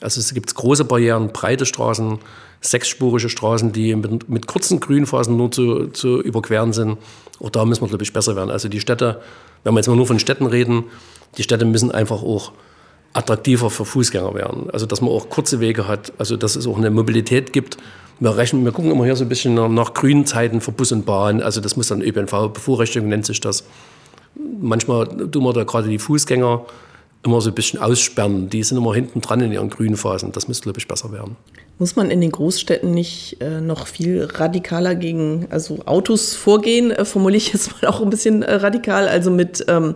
Also 0.00 0.20
es 0.20 0.32
gibt 0.32 0.54
große 0.54 0.84
Barrieren, 0.84 1.32
breite 1.32 1.66
Straßen, 1.66 2.18
sechsspurige 2.60 3.28
Straßen, 3.28 3.72
die 3.72 3.96
mit, 3.96 4.28
mit 4.28 4.46
kurzen 4.46 4.78
Grünphasen 4.78 5.36
nur 5.36 5.50
zu, 5.50 5.88
zu, 5.88 6.20
überqueren 6.20 6.72
sind. 6.72 6.98
Auch 7.40 7.50
da 7.50 7.64
müssen 7.64 7.82
wir, 7.82 7.88
glaube 7.88 8.04
ich, 8.04 8.12
besser 8.12 8.36
werden. 8.36 8.50
Also 8.50 8.68
die 8.68 8.80
Städte, 8.80 9.20
wenn 9.64 9.74
wir 9.74 9.78
jetzt 9.78 9.88
mal 9.88 9.96
nur 9.96 10.06
von 10.06 10.18
Städten 10.18 10.46
reden, 10.46 10.84
die 11.36 11.42
Städte 11.42 11.64
müssen 11.64 11.90
einfach 11.90 12.22
auch 12.22 12.52
attraktiver 13.12 13.70
für 13.70 13.84
Fußgänger 13.84 14.34
werden. 14.34 14.70
Also 14.70 14.86
dass 14.86 15.00
man 15.00 15.10
auch 15.10 15.28
kurze 15.28 15.60
Wege 15.60 15.88
hat, 15.88 16.12
also 16.18 16.36
dass 16.36 16.56
es 16.56 16.66
auch 16.66 16.78
eine 16.78 16.90
Mobilität 16.90 17.52
gibt, 17.52 17.78
wir 18.20 18.36
rechnen, 18.36 18.64
wir 18.64 18.72
gucken 18.72 18.90
immer 18.90 19.04
hier 19.04 19.16
so 19.16 19.24
ein 19.24 19.28
bisschen 19.28 19.54
nach, 19.54 19.94
grünen 19.94 20.26
Zeiten 20.26 20.60
für 20.60 20.72
Bus 20.72 20.90
und 20.90 21.06
Bahn. 21.06 21.40
Also 21.40 21.60
das 21.60 21.76
muss 21.76 21.88
dann 21.88 22.02
ÖPNV, 22.02 22.52
Bevorrechtigung 22.52 23.08
nennt 23.08 23.24
sich 23.24 23.40
das. 23.40 23.64
Manchmal 24.60 25.06
tun 25.06 25.44
wir 25.44 25.52
da 25.52 25.64
gerade 25.64 25.88
die 25.88 25.98
Fußgänger 25.98 26.64
immer 27.24 27.40
so 27.40 27.50
ein 27.50 27.54
bisschen 27.54 27.80
aussperren. 27.80 28.50
Die 28.50 28.62
sind 28.62 28.76
immer 28.78 28.94
hinten 28.94 29.20
dran 29.20 29.40
in 29.40 29.52
ihren 29.52 29.70
grünen 29.70 29.96
Phasen. 29.96 30.32
Das 30.32 30.48
müsste, 30.48 30.64
glaube 30.64 30.78
ich, 30.78 30.88
besser 30.88 31.12
werden. 31.12 31.36
Muss 31.78 31.94
man 31.94 32.10
in 32.10 32.20
den 32.20 32.32
Großstädten 32.32 32.90
nicht 32.90 33.40
äh, 33.40 33.60
noch 33.60 33.86
viel 33.86 34.24
radikaler 34.24 34.94
gegen 34.94 35.46
also 35.50 35.80
Autos 35.86 36.34
vorgehen? 36.34 36.90
Äh, 36.90 37.04
formuliere 37.04 37.38
ich 37.38 37.52
jetzt 37.52 37.82
mal 37.82 37.88
auch 37.88 38.00
ein 38.00 38.10
bisschen 38.10 38.42
äh, 38.42 38.54
radikal, 38.54 39.08
also 39.08 39.30
mit 39.30 39.64
ähm, 39.68 39.94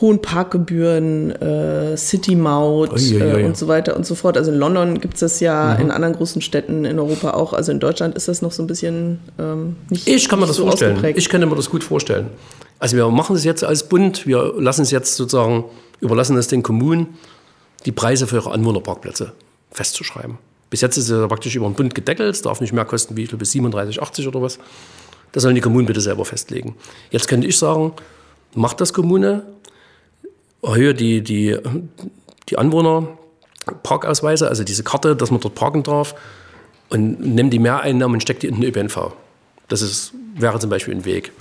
hohen 0.00 0.20
Parkgebühren, 0.20 1.30
äh, 1.30 1.96
City-Maut 1.96 2.90
äh, 3.12 3.44
und 3.44 3.56
so 3.56 3.68
weiter 3.68 3.96
und 3.96 4.04
so 4.04 4.14
fort. 4.14 4.36
Also 4.36 4.50
in 4.50 4.58
London 4.58 5.00
gibt 5.00 5.14
es 5.14 5.20
das 5.20 5.40
ja, 5.40 5.74
mhm. 5.74 5.84
in 5.84 5.90
anderen 5.92 6.14
großen 6.14 6.42
Städten 6.42 6.84
in 6.84 6.98
Europa 6.98 7.30
auch. 7.30 7.52
Also 7.52 7.70
in 7.70 7.78
Deutschland 7.78 8.16
ist 8.16 8.26
das 8.26 8.42
noch 8.42 8.50
so 8.50 8.62
ein 8.62 8.66
bisschen 8.66 9.20
ähm, 9.38 9.76
nicht 9.90 10.08
Ich 10.08 10.28
kann 10.28 10.40
mir 10.40 10.46
das 10.46 10.56
so 10.56 10.66
vorstellen. 10.66 10.98
Ich 11.16 11.28
kann 11.28 11.48
mir 11.48 11.54
das 11.54 11.70
gut 11.70 11.84
vorstellen. 11.84 12.26
Also 12.80 12.96
wir 12.96 13.08
machen 13.08 13.36
es 13.36 13.44
jetzt 13.44 13.62
als 13.62 13.88
Bund, 13.88 14.26
wir 14.26 14.54
lassen 14.58 14.82
es 14.82 14.90
jetzt 14.90 15.14
sozusagen, 15.14 15.64
überlassen 16.00 16.36
es 16.36 16.48
den 16.48 16.62
Kommunen, 16.62 17.16
die 17.86 17.92
Preise 17.92 18.26
für 18.26 18.36
ihre 18.36 18.50
Anwohnerparkplätze 18.50 19.32
festzuschreiben. 19.70 20.38
Bis 20.70 20.80
jetzt 20.80 20.96
ist 20.96 21.08
es 21.08 21.28
praktisch 21.28 21.54
über 21.54 21.66
den 21.66 21.74
Bund 21.74 21.94
gedeckelt, 21.94 22.34
es 22.34 22.42
darf 22.42 22.60
nicht 22.60 22.72
mehr 22.72 22.84
kosten 22.84 23.16
wie 23.16 23.22
ich 23.22 23.28
glaube, 23.28 23.40
bis 23.40 23.52
37,80 23.52 24.26
oder 24.26 24.42
was. 24.42 24.58
Das 25.30 25.44
sollen 25.44 25.54
die 25.54 25.60
Kommunen 25.60 25.86
bitte 25.86 26.00
selber 26.00 26.24
festlegen. 26.24 26.74
Jetzt 27.10 27.28
könnte 27.28 27.46
ich 27.46 27.56
sagen, 27.56 27.92
macht 28.54 28.80
das 28.80 28.92
Kommune, 28.92 29.44
erhöhe 30.64 30.94
die, 30.94 31.22
die, 31.22 31.56
die 32.48 32.58
Anwohnerparkausweise, 32.58 34.48
also 34.48 34.64
diese 34.64 34.82
Karte, 34.82 35.16
dass 35.16 35.30
man 35.30 35.40
dort 35.40 35.54
parken 35.54 35.82
darf, 35.82 36.14
und 36.90 37.20
nimm 37.20 37.50
die 37.50 37.58
Mehreinnahmen 37.58 38.14
und 38.14 38.20
steck 38.20 38.40
die 38.40 38.46
in 38.46 38.60
den 38.60 38.64
ÖPNV. 38.64 39.12
Das 39.68 39.82
ist, 39.82 40.12
wäre 40.36 40.58
zum 40.58 40.70
Beispiel 40.70 40.94
ein 40.94 41.04
Weg. 41.04 41.32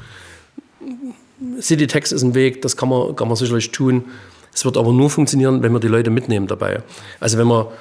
Citytax 1.60 2.12
ist 2.12 2.24
ein 2.24 2.34
Weg, 2.34 2.62
das 2.62 2.78
kann 2.78 2.90
man, 2.90 3.16
kann 3.16 3.28
man 3.28 3.36
sicherlich 3.36 3.72
tun. 3.72 4.06
Es 4.54 4.66
wird 4.66 4.78
aber 4.78 4.94
nur 4.94 5.10
funktionieren, 5.10 5.62
wenn 5.62 5.74
wir 5.74 5.80
die 5.80 5.88
Leute 5.88 6.10
mitnehmen 6.10 6.48
dabei. 6.48 6.82
Also 7.20 7.38
wenn 7.38 7.48
wir, 7.48 7.72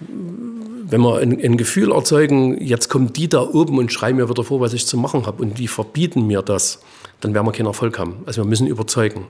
wenn 0.00 1.00
wir 1.00 1.18
ein, 1.18 1.40
ein 1.42 1.56
Gefühl 1.56 1.92
erzeugen, 1.92 2.60
jetzt 2.60 2.88
kommen 2.88 3.12
die 3.12 3.28
da 3.28 3.42
oben 3.42 3.78
und 3.78 3.92
schreiben 3.92 4.18
mir 4.18 4.28
wieder 4.28 4.44
vor, 4.44 4.60
was 4.60 4.72
ich 4.72 4.86
zu 4.86 4.96
machen 4.96 5.26
habe 5.26 5.42
und 5.42 5.58
die 5.58 5.68
verbieten 5.68 6.26
mir 6.26 6.42
das, 6.42 6.80
dann 7.20 7.34
werden 7.34 7.46
wir 7.46 7.52
keinen 7.52 7.66
Erfolg 7.66 7.98
haben. 7.98 8.16
Also 8.26 8.42
wir 8.42 8.48
müssen 8.48 8.66
überzeugen. 8.66 9.26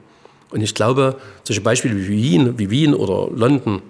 Und 0.52 0.60
ich 0.60 0.74
glaube, 0.74 1.16
solche 1.44 1.62
Beispiele 1.62 1.96
wie 1.96 2.08
Wien, 2.08 2.58
wie 2.58 2.70
Wien 2.70 2.94
oder 2.94 3.28
London 3.34 3.82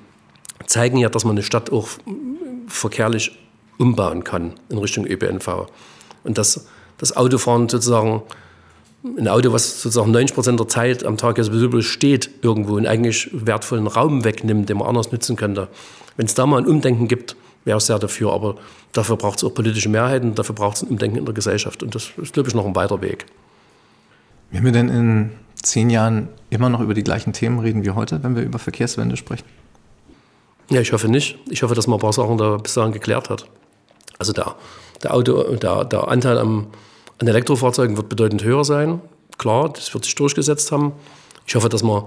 zeigen 0.67 0.97
ja, 0.97 1.09
dass 1.09 1.25
man 1.25 1.33
eine 1.33 1.43
Stadt 1.43 1.71
auch 1.71 1.89
verkehrlich 2.69 3.39
umbauen 3.79 4.25
kann 4.25 4.55
in 4.69 4.79
Richtung 4.79 5.07
ÖPNV. 5.07 5.67
Und 6.25 6.39
dass 6.39 6.67
das 6.99 7.17
Autofahren 7.17 7.69
sozusagen, 7.69 8.23
ein 9.19 9.27
Auto, 9.27 9.53
was 9.53 9.83
sozusagen 9.83 10.13
90 10.13 10.35
Prozent 10.35 10.61
der 10.61 10.69
Zeit 10.69 11.05
am 11.05 11.17
Tag 11.17 11.37
sowieso 11.43 11.83
steht 11.83 12.31
irgendwo 12.43 12.77
und 12.77 12.87
eigentlich 12.87 13.29
wertvollen 13.33 13.89
Raum 13.89 14.25
wegnimmt, 14.25 14.69
den 14.69 14.79
man 14.79 14.87
anders 14.87 15.11
nutzen 15.11 15.35
könnte. 15.35 15.69
Wenn 16.17 16.27
es 16.27 16.35
da 16.35 16.47
mal 16.47 16.59
ein 16.59 16.67
Umdenken 16.67 17.09
gibt, 17.09 17.35
wäre 17.65 17.79
ich 17.79 17.85
sehr 17.85 17.99
dafür. 17.99 18.33
Aber 18.33 18.55
dafür 18.93 19.17
braucht 19.17 19.39
es 19.39 19.45
auch 19.45 19.53
politische 19.53 19.89
Mehrheiten, 19.89 20.37
dafür 20.37 20.55
braucht 20.55 20.77
es 20.77 20.83
ein 20.85 20.91
Umdenken 20.91 21.19
in 21.19 21.25
der 21.25 21.35
Gesellschaft. 21.35 21.83
Und 21.83 21.97
das 21.97 22.13
ist, 22.17 22.33
glaube 22.33 22.49
ich, 22.49 22.55
noch 22.55 22.67
ein 22.67 22.77
weiter 22.77 23.01
Weg. 23.01 23.27
Wenn 24.53 24.65
wir 24.65 24.73
denn 24.73 24.89
in 24.89 25.31
zehn 25.63 25.91
Jahren 25.91 26.29
immer 26.51 26.69
noch 26.69 26.81
über 26.81 26.95
die 26.95 27.05
gleichen 27.05 27.33
Themen 27.33 27.59
reden 27.59 27.85
wie 27.85 27.91
heute, 27.91 28.23
wenn 28.23 28.37
wir 28.37 28.43
über 28.43 28.59
Verkehrswende 28.59 29.17
sprechen? 29.17 29.45
Ja, 30.71 30.81
ich 30.81 30.93
hoffe 30.93 31.09
nicht. 31.09 31.39
Ich 31.51 31.63
hoffe, 31.63 31.75
dass 31.75 31.87
man 31.87 31.99
ein 31.99 32.01
paar 32.01 32.13
Sachen 32.13 32.39
da 32.39 32.57
bis 32.57 32.75
dahin 32.75 32.93
geklärt 32.93 33.31
hat. 33.31 33.47
Also 34.19 34.33
der, 34.33 34.55
der, 35.03 35.15
Auto, 35.15 35.57
der, 35.57 35.85
der 35.85 36.09
Anteil 36.09 36.39
am, 36.39 36.69
an 37.21 37.27
Elektrofahrzeugen 37.27 37.97
wird 37.97 38.09
bedeutend 38.09 38.45
höher 38.45 38.65
sein. 38.65 39.01
Klar, 39.39 39.71
das 39.71 39.93
wird 39.95 40.05
sich 40.05 40.15
durchgesetzt 40.15 40.73
haben. 40.73 40.93
Ich 41.47 41.55
hoffe, 41.55 41.69
dass 41.69 41.83
man 41.83 42.05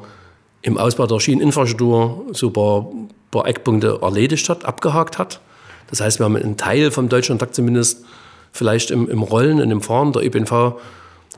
im 0.62 0.78
Ausbau 0.78 1.06
der 1.06 1.20
Schieneninfrastruktur 1.20 2.26
so 2.32 2.47
ein 2.47 2.53
paar, 2.53 2.88
paar 3.32 3.47
Eckpunkte 3.47 3.99
erledigt 4.01 4.49
hat, 4.49 4.66
abgehakt 4.66 5.20
hat. 5.20 5.41
Das 5.89 6.01
heißt, 6.01 6.20
wir 6.20 6.26
haben 6.26 6.36
einen 6.36 6.58
Teil 6.58 6.89
vom 6.91 7.10
Deutschlandtakt 7.10 7.53
zumindest 7.53 8.03
vielleicht 8.51 8.89
im, 8.89 9.10
im 9.10 9.22
Rollen 9.22 9.62
und 9.62 9.70
im 9.70 9.82
Fahren. 9.82 10.12
Der 10.14 10.26
ÖPNV 10.26 10.76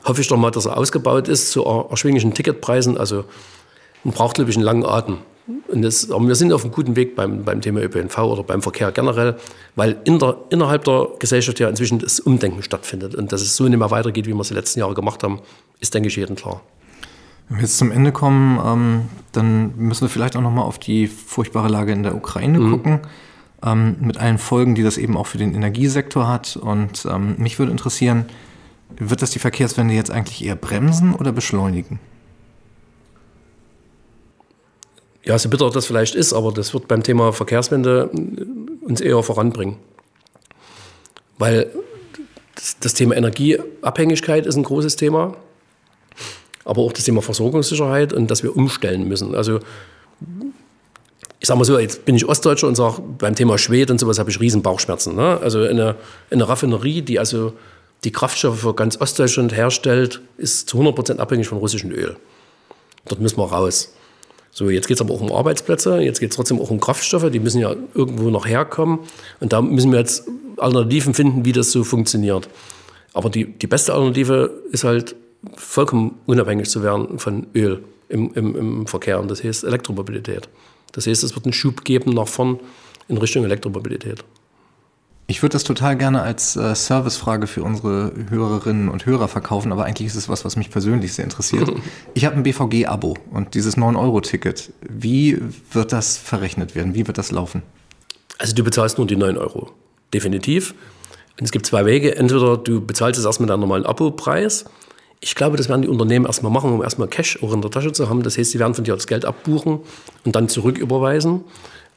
hoffe 0.04 0.20
ich 0.20 0.28
doch 0.28 0.36
mal, 0.36 0.50
dass 0.50 0.66
er 0.66 0.76
ausgebaut 0.76 1.28
ist 1.28 1.50
zu 1.50 1.64
erschwinglichen 1.64 2.34
Ticketpreisen. 2.34 2.96
Also 2.96 3.24
man 4.04 4.14
braucht, 4.14 4.36
glaube 4.36 4.50
ich, 4.50 4.56
einen 4.56 4.64
langen 4.64 4.84
Atem. 4.84 5.18
Und 5.68 5.82
das, 5.82 6.10
aber 6.10 6.26
wir 6.28 6.34
sind 6.34 6.52
auf 6.52 6.62
einem 6.62 6.72
guten 6.72 6.94
Weg 6.94 7.16
beim, 7.16 7.44
beim 7.44 7.62
Thema 7.62 7.80
ÖPNV 7.80 8.18
oder 8.18 8.42
beim 8.42 8.60
Verkehr 8.60 8.92
generell, 8.92 9.36
weil 9.76 9.96
in 10.04 10.18
der, 10.18 10.36
innerhalb 10.50 10.84
der 10.84 11.08
Gesellschaft 11.18 11.58
ja 11.58 11.68
inzwischen 11.68 11.98
das 11.98 12.20
Umdenken 12.20 12.62
stattfindet. 12.62 13.14
Und 13.14 13.32
dass 13.32 13.40
es 13.40 13.56
so 13.56 13.64
nicht 13.66 13.78
mehr 13.78 13.90
weitergeht, 13.90 14.26
wie 14.26 14.34
wir 14.34 14.40
es 14.40 14.48
die 14.48 14.54
letzten 14.54 14.80
Jahre 14.80 14.94
gemacht 14.94 15.22
haben, 15.22 15.40
ist, 15.80 15.94
denke 15.94 16.08
ich, 16.08 16.16
jedem 16.16 16.36
klar. 16.36 16.60
Wenn 17.48 17.58
wir 17.58 17.62
jetzt 17.62 17.78
zum 17.78 17.90
Ende 17.90 18.12
kommen, 18.12 18.60
ähm, 18.62 19.04
dann 19.32 19.74
müssen 19.76 20.02
wir 20.02 20.10
vielleicht 20.10 20.36
auch 20.36 20.42
nochmal 20.42 20.64
auf 20.64 20.78
die 20.78 21.06
furchtbare 21.06 21.68
Lage 21.68 21.92
in 21.92 22.02
der 22.02 22.14
Ukraine 22.14 22.60
mhm. 22.60 22.70
gucken, 22.70 23.00
ähm, 23.64 23.96
mit 24.00 24.18
allen 24.18 24.38
Folgen, 24.38 24.74
die 24.74 24.82
das 24.82 24.98
eben 24.98 25.16
auch 25.16 25.26
für 25.26 25.38
den 25.38 25.54
Energiesektor 25.54 26.28
hat. 26.28 26.56
Und 26.56 27.06
ähm, 27.10 27.36
mich 27.38 27.58
würde 27.58 27.72
interessieren, 27.72 28.26
wird 28.96 29.22
das 29.22 29.30
die 29.30 29.38
Verkehrswende 29.38 29.94
jetzt 29.94 30.10
eigentlich 30.10 30.44
eher 30.44 30.56
bremsen 30.56 31.14
oder 31.14 31.32
beschleunigen? 31.32 32.00
Ja, 35.24 35.38
so 35.38 35.48
bitter 35.48 35.70
das 35.70 35.86
vielleicht 35.86 36.14
ist, 36.14 36.32
aber 36.32 36.52
das 36.52 36.72
wird 36.72 36.88
beim 36.88 37.02
Thema 37.02 37.32
Verkehrswende 37.32 38.08
uns 38.80 39.00
eher 39.00 39.22
voranbringen. 39.22 39.76
Weil 41.36 41.70
das 42.80 42.94
Thema 42.94 43.14
Energieabhängigkeit 43.14 44.46
ist 44.46 44.56
ein 44.56 44.62
großes 44.62 44.96
Thema, 44.96 45.36
aber 46.64 46.82
auch 46.82 46.92
das 46.92 47.04
Thema 47.04 47.22
Versorgungssicherheit 47.22 48.12
und 48.12 48.30
dass 48.30 48.42
wir 48.42 48.56
umstellen 48.56 49.06
müssen. 49.06 49.34
Also 49.34 49.60
ich 51.40 51.46
sage 51.46 51.58
mal 51.58 51.64
so, 51.64 51.78
jetzt 51.78 52.04
bin 52.04 52.16
ich 52.16 52.28
Ostdeutscher 52.28 52.66
und 52.66 52.74
sage, 52.74 53.00
beim 53.18 53.34
Thema 53.34 53.58
Schwed 53.58 53.90
und 53.90 53.98
sowas 54.00 54.18
habe 54.18 54.30
ich 54.30 54.40
riesen 54.40 54.62
Bauchschmerzen. 54.62 55.14
Ne? 55.14 55.38
Also 55.40 55.62
eine, 55.62 55.96
eine 56.30 56.48
Raffinerie, 56.48 57.02
die 57.02 57.18
also 57.18 57.52
die 58.04 58.12
Kraftstoffe 58.12 58.60
für 58.60 58.74
ganz 58.74 59.00
Ostdeutschland 59.00 59.54
herstellt, 59.54 60.20
ist 60.36 60.68
zu 60.68 60.78
100% 60.78 61.18
abhängig 61.18 61.48
vom 61.48 61.58
russischen 61.58 61.90
Öl. 61.90 62.16
Dort 63.06 63.20
müssen 63.20 63.38
wir 63.38 63.50
raus. 63.50 63.92
So, 64.50 64.70
jetzt 64.70 64.88
geht 64.88 64.96
es 64.96 65.00
aber 65.00 65.14
auch 65.14 65.20
um 65.20 65.32
Arbeitsplätze, 65.32 65.98
jetzt 65.98 66.20
geht 66.20 66.30
es 66.30 66.36
trotzdem 66.36 66.60
auch 66.60 66.70
um 66.70 66.80
Kraftstoffe, 66.80 67.30
die 67.30 67.38
müssen 67.38 67.60
ja 67.60 67.74
irgendwo 67.94 68.30
noch 68.30 68.46
herkommen. 68.46 69.00
Und 69.40 69.52
da 69.52 69.62
müssen 69.62 69.92
wir 69.92 69.98
jetzt 69.98 70.24
Alternativen 70.56 71.14
finden, 71.14 71.44
wie 71.44 71.52
das 71.52 71.70
so 71.70 71.84
funktioniert. 71.84 72.48
Aber 73.12 73.30
die, 73.30 73.46
die 73.46 73.66
beste 73.66 73.92
Alternative 73.92 74.62
ist 74.70 74.84
halt, 74.84 75.14
vollkommen 75.54 76.18
unabhängig 76.26 76.68
zu 76.68 76.82
werden 76.82 77.18
von 77.18 77.46
Öl 77.54 77.84
im, 78.08 78.32
im, 78.34 78.56
im 78.56 78.86
Verkehr. 78.86 79.20
Und 79.20 79.30
das 79.30 79.44
heißt 79.44 79.64
Elektromobilität. 79.64 80.48
Das 80.92 81.06
heißt, 81.06 81.22
es 81.22 81.34
wird 81.34 81.44
einen 81.44 81.52
Schub 81.52 81.84
geben 81.84 82.12
nach 82.12 82.28
vorn 82.28 82.58
in 83.08 83.18
Richtung 83.18 83.44
Elektromobilität. 83.44 84.24
Ich 85.30 85.42
würde 85.42 85.52
das 85.52 85.62
total 85.62 85.94
gerne 85.98 86.22
als 86.22 86.56
äh, 86.56 86.74
Servicefrage 86.74 87.46
für 87.46 87.62
unsere 87.62 88.12
Hörerinnen 88.30 88.88
und 88.88 89.04
Hörer 89.04 89.28
verkaufen, 89.28 89.72
aber 89.72 89.84
eigentlich 89.84 90.06
ist 90.08 90.14
es 90.14 90.30
was, 90.30 90.46
was 90.46 90.56
mich 90.56 90.70
persönlich 90.70 91.12
sehr 91.12 91.24
interessiert. 91.24 91.70
Ich 92.14 92.24
habe 92.24 92.34
ein 92.34 92.42
BVG-Abo 92.42 93.14
und 93.30 93.54
dieses 93.54 93.76
9-Euro-Ticket. 93.76 94.72
Wie 94.88 95.38
wird 95.70 95.92
das 95.92 96.16
verrechnet 96.16 96.74
werden? 96.74 96.94
Wie 96.94 97.06
wird 97.06 97.18
das 97.18 97.30
laufen? 97.30 97.62
Also 98.38 98.54
du 98.54 98.64
bezahlst 98.64 98.96
nur 98.96 99.06
die 99.06 99.16
9 99.16 99.36
Euro. 99.36 99.70
Definitiv. 100.14 100.74
Und 101.38 101.44
es 101.44 101.52
gibt 101.52 101.66
zwei 101.66 101.84
Wege. 101.84 102.16
Entweder 102.16 102.56
du 102.56 102.84
bezahlst 102.84 103.20
es 103.20 103.26
erst 103.26 103.40
mit 103.40 103.50
einem 103.50 103.60
normalen 103.60 103.84
Abo-Preis. 103.84 104.64
Ich 105.20 105.34
glaube, 105.34 105.58
das 105.58 105.68
werden 105.68 105.82
die 105.82 105.88
Unternehmen 105.88 106.24
erstmal 106.24 106.50
machen, 106.50 106.72
um 106.72 106.82
erstmal 106.82 107.06
Cash 107.06 107.42
auch 107.42 107.52
in 107.52 107.60
der 107.60 107.70
Tasche 107.70 107.92
zu 107.92 108.08
haben. 108.08 108.22
Das 108.22 108.38
heißt, 108.38 108.52
sie 108.52 108.58
werden 108.58 108.74
von 108.74 108.84
dir 108.84 108.94
das 108.94 109.06
Geld 109.06 109.26
abbuchen 109.26 109.80
und 110.24 110.34
dann 110.34 110.48
zurücküberweisen. 110.48 111.44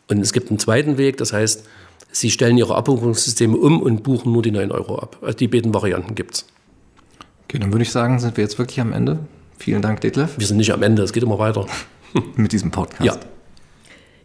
Und 0.09 0.19
es 0.19 0.33
gibt 0.33 0.49
einen 0.49 0.59
zweiten 0.59 0.97
Weg, 0.97 1.15
das 1.15 1.31
heißt, 1.31 1.63
Sie 2.11 2.29
stellen 2.29 2.57
Ihre 2.57 2.75
Abbuchungssysteme 2.75 3.55
um 3.57 3.81
und 3.81 4.03
buchen 4.03 4.31
nur 4.33 4.41
die 4.41 4.51
9 4.51 4.71
Euro 4.71 4.99
ab. 4.99 5.17
Also 5.21 5.37
die 5.37 5.47
beiden 5.47 5.73
Varianten 5.73 6.15
gibt 6.15 6.35
es. 6.35 6.45
Okay, 7.45 7.59
dann 7.59 7.71
würde 7.71 7.83
ich 7.83 7.91
sagen, 7.91 8.19
sind 8.19 8.37
wir 8.37 8.43
jetzt 8.43 8.57
wirklich 8.59 8.79
am 8.79 8.93
Ende. 8.93 9.19
Vielen 9.57 9.81
Dank, 9.81 10.01
Detlef. 10.01 10.37
Wir 10.37 10.47
sind 10.47 10.57
nicht 10.57 10.71
am 10.71 10.83
Ende, 10.83 11.03
es 11.03 11.13
geht 11.13 11.23
immer 11.23 11.39
weiter. 11.39 11.65
Mit 12.35 12.51
diesem 12.51 12.71
Podcast. 12.71 13.05
Ja. 13.05 13.17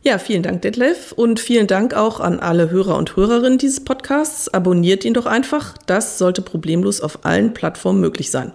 Ja, 0.06 0.18
vielen 0.18 0.44
Dank, 0.44 0.62
Detlef. 0.62 1.10
Und 1.10 1.40
vielen 1.40 1.66
Dank 1.66 1.92
auch 1.92 2.20
an 2.20 2.38
alle 2.38 2.70
Hörer 2.70 2.96
und 2.96 3.16
Hörerinnen 3.16 3.58
dieses 3.58 3.82
Podcasts. 3.82 4.46
Abonniert 4.54 5.04
ihn 5.04 5.14
doch 5.14 5.26
einfach. 5.26 5.74
Das 5.86 6.16
sollte 6.16 6.42
problemlos 6.42 7.00
auf 7.00 7.24
allen 7.24 7.54
Plattformen 7.54 8.00
möglich 8.00 8.30
sein. 8.30 8.52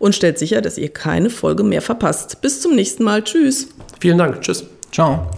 Und 0.00 0.16
stellt 0.16 0.40
sicher, 0.40 0.60
dass 0.60 0.76
ihr 0.76 0.88
keine 0.88 1.30
Folge 1.30 1.62
mehr 1.62 1.82
verpasst. 1.82 2.40
Bis 2.40 2.60
zum 2.60 2.74
nächsten 2.74 3.04
Mal. 3.04 3.22
Tschüss. 3.22 3.68
Vielen 4.00 4.18
Dank. 4.18 4.40
Tschüss. 4.40 4.64
Ciao. 4.90 5.30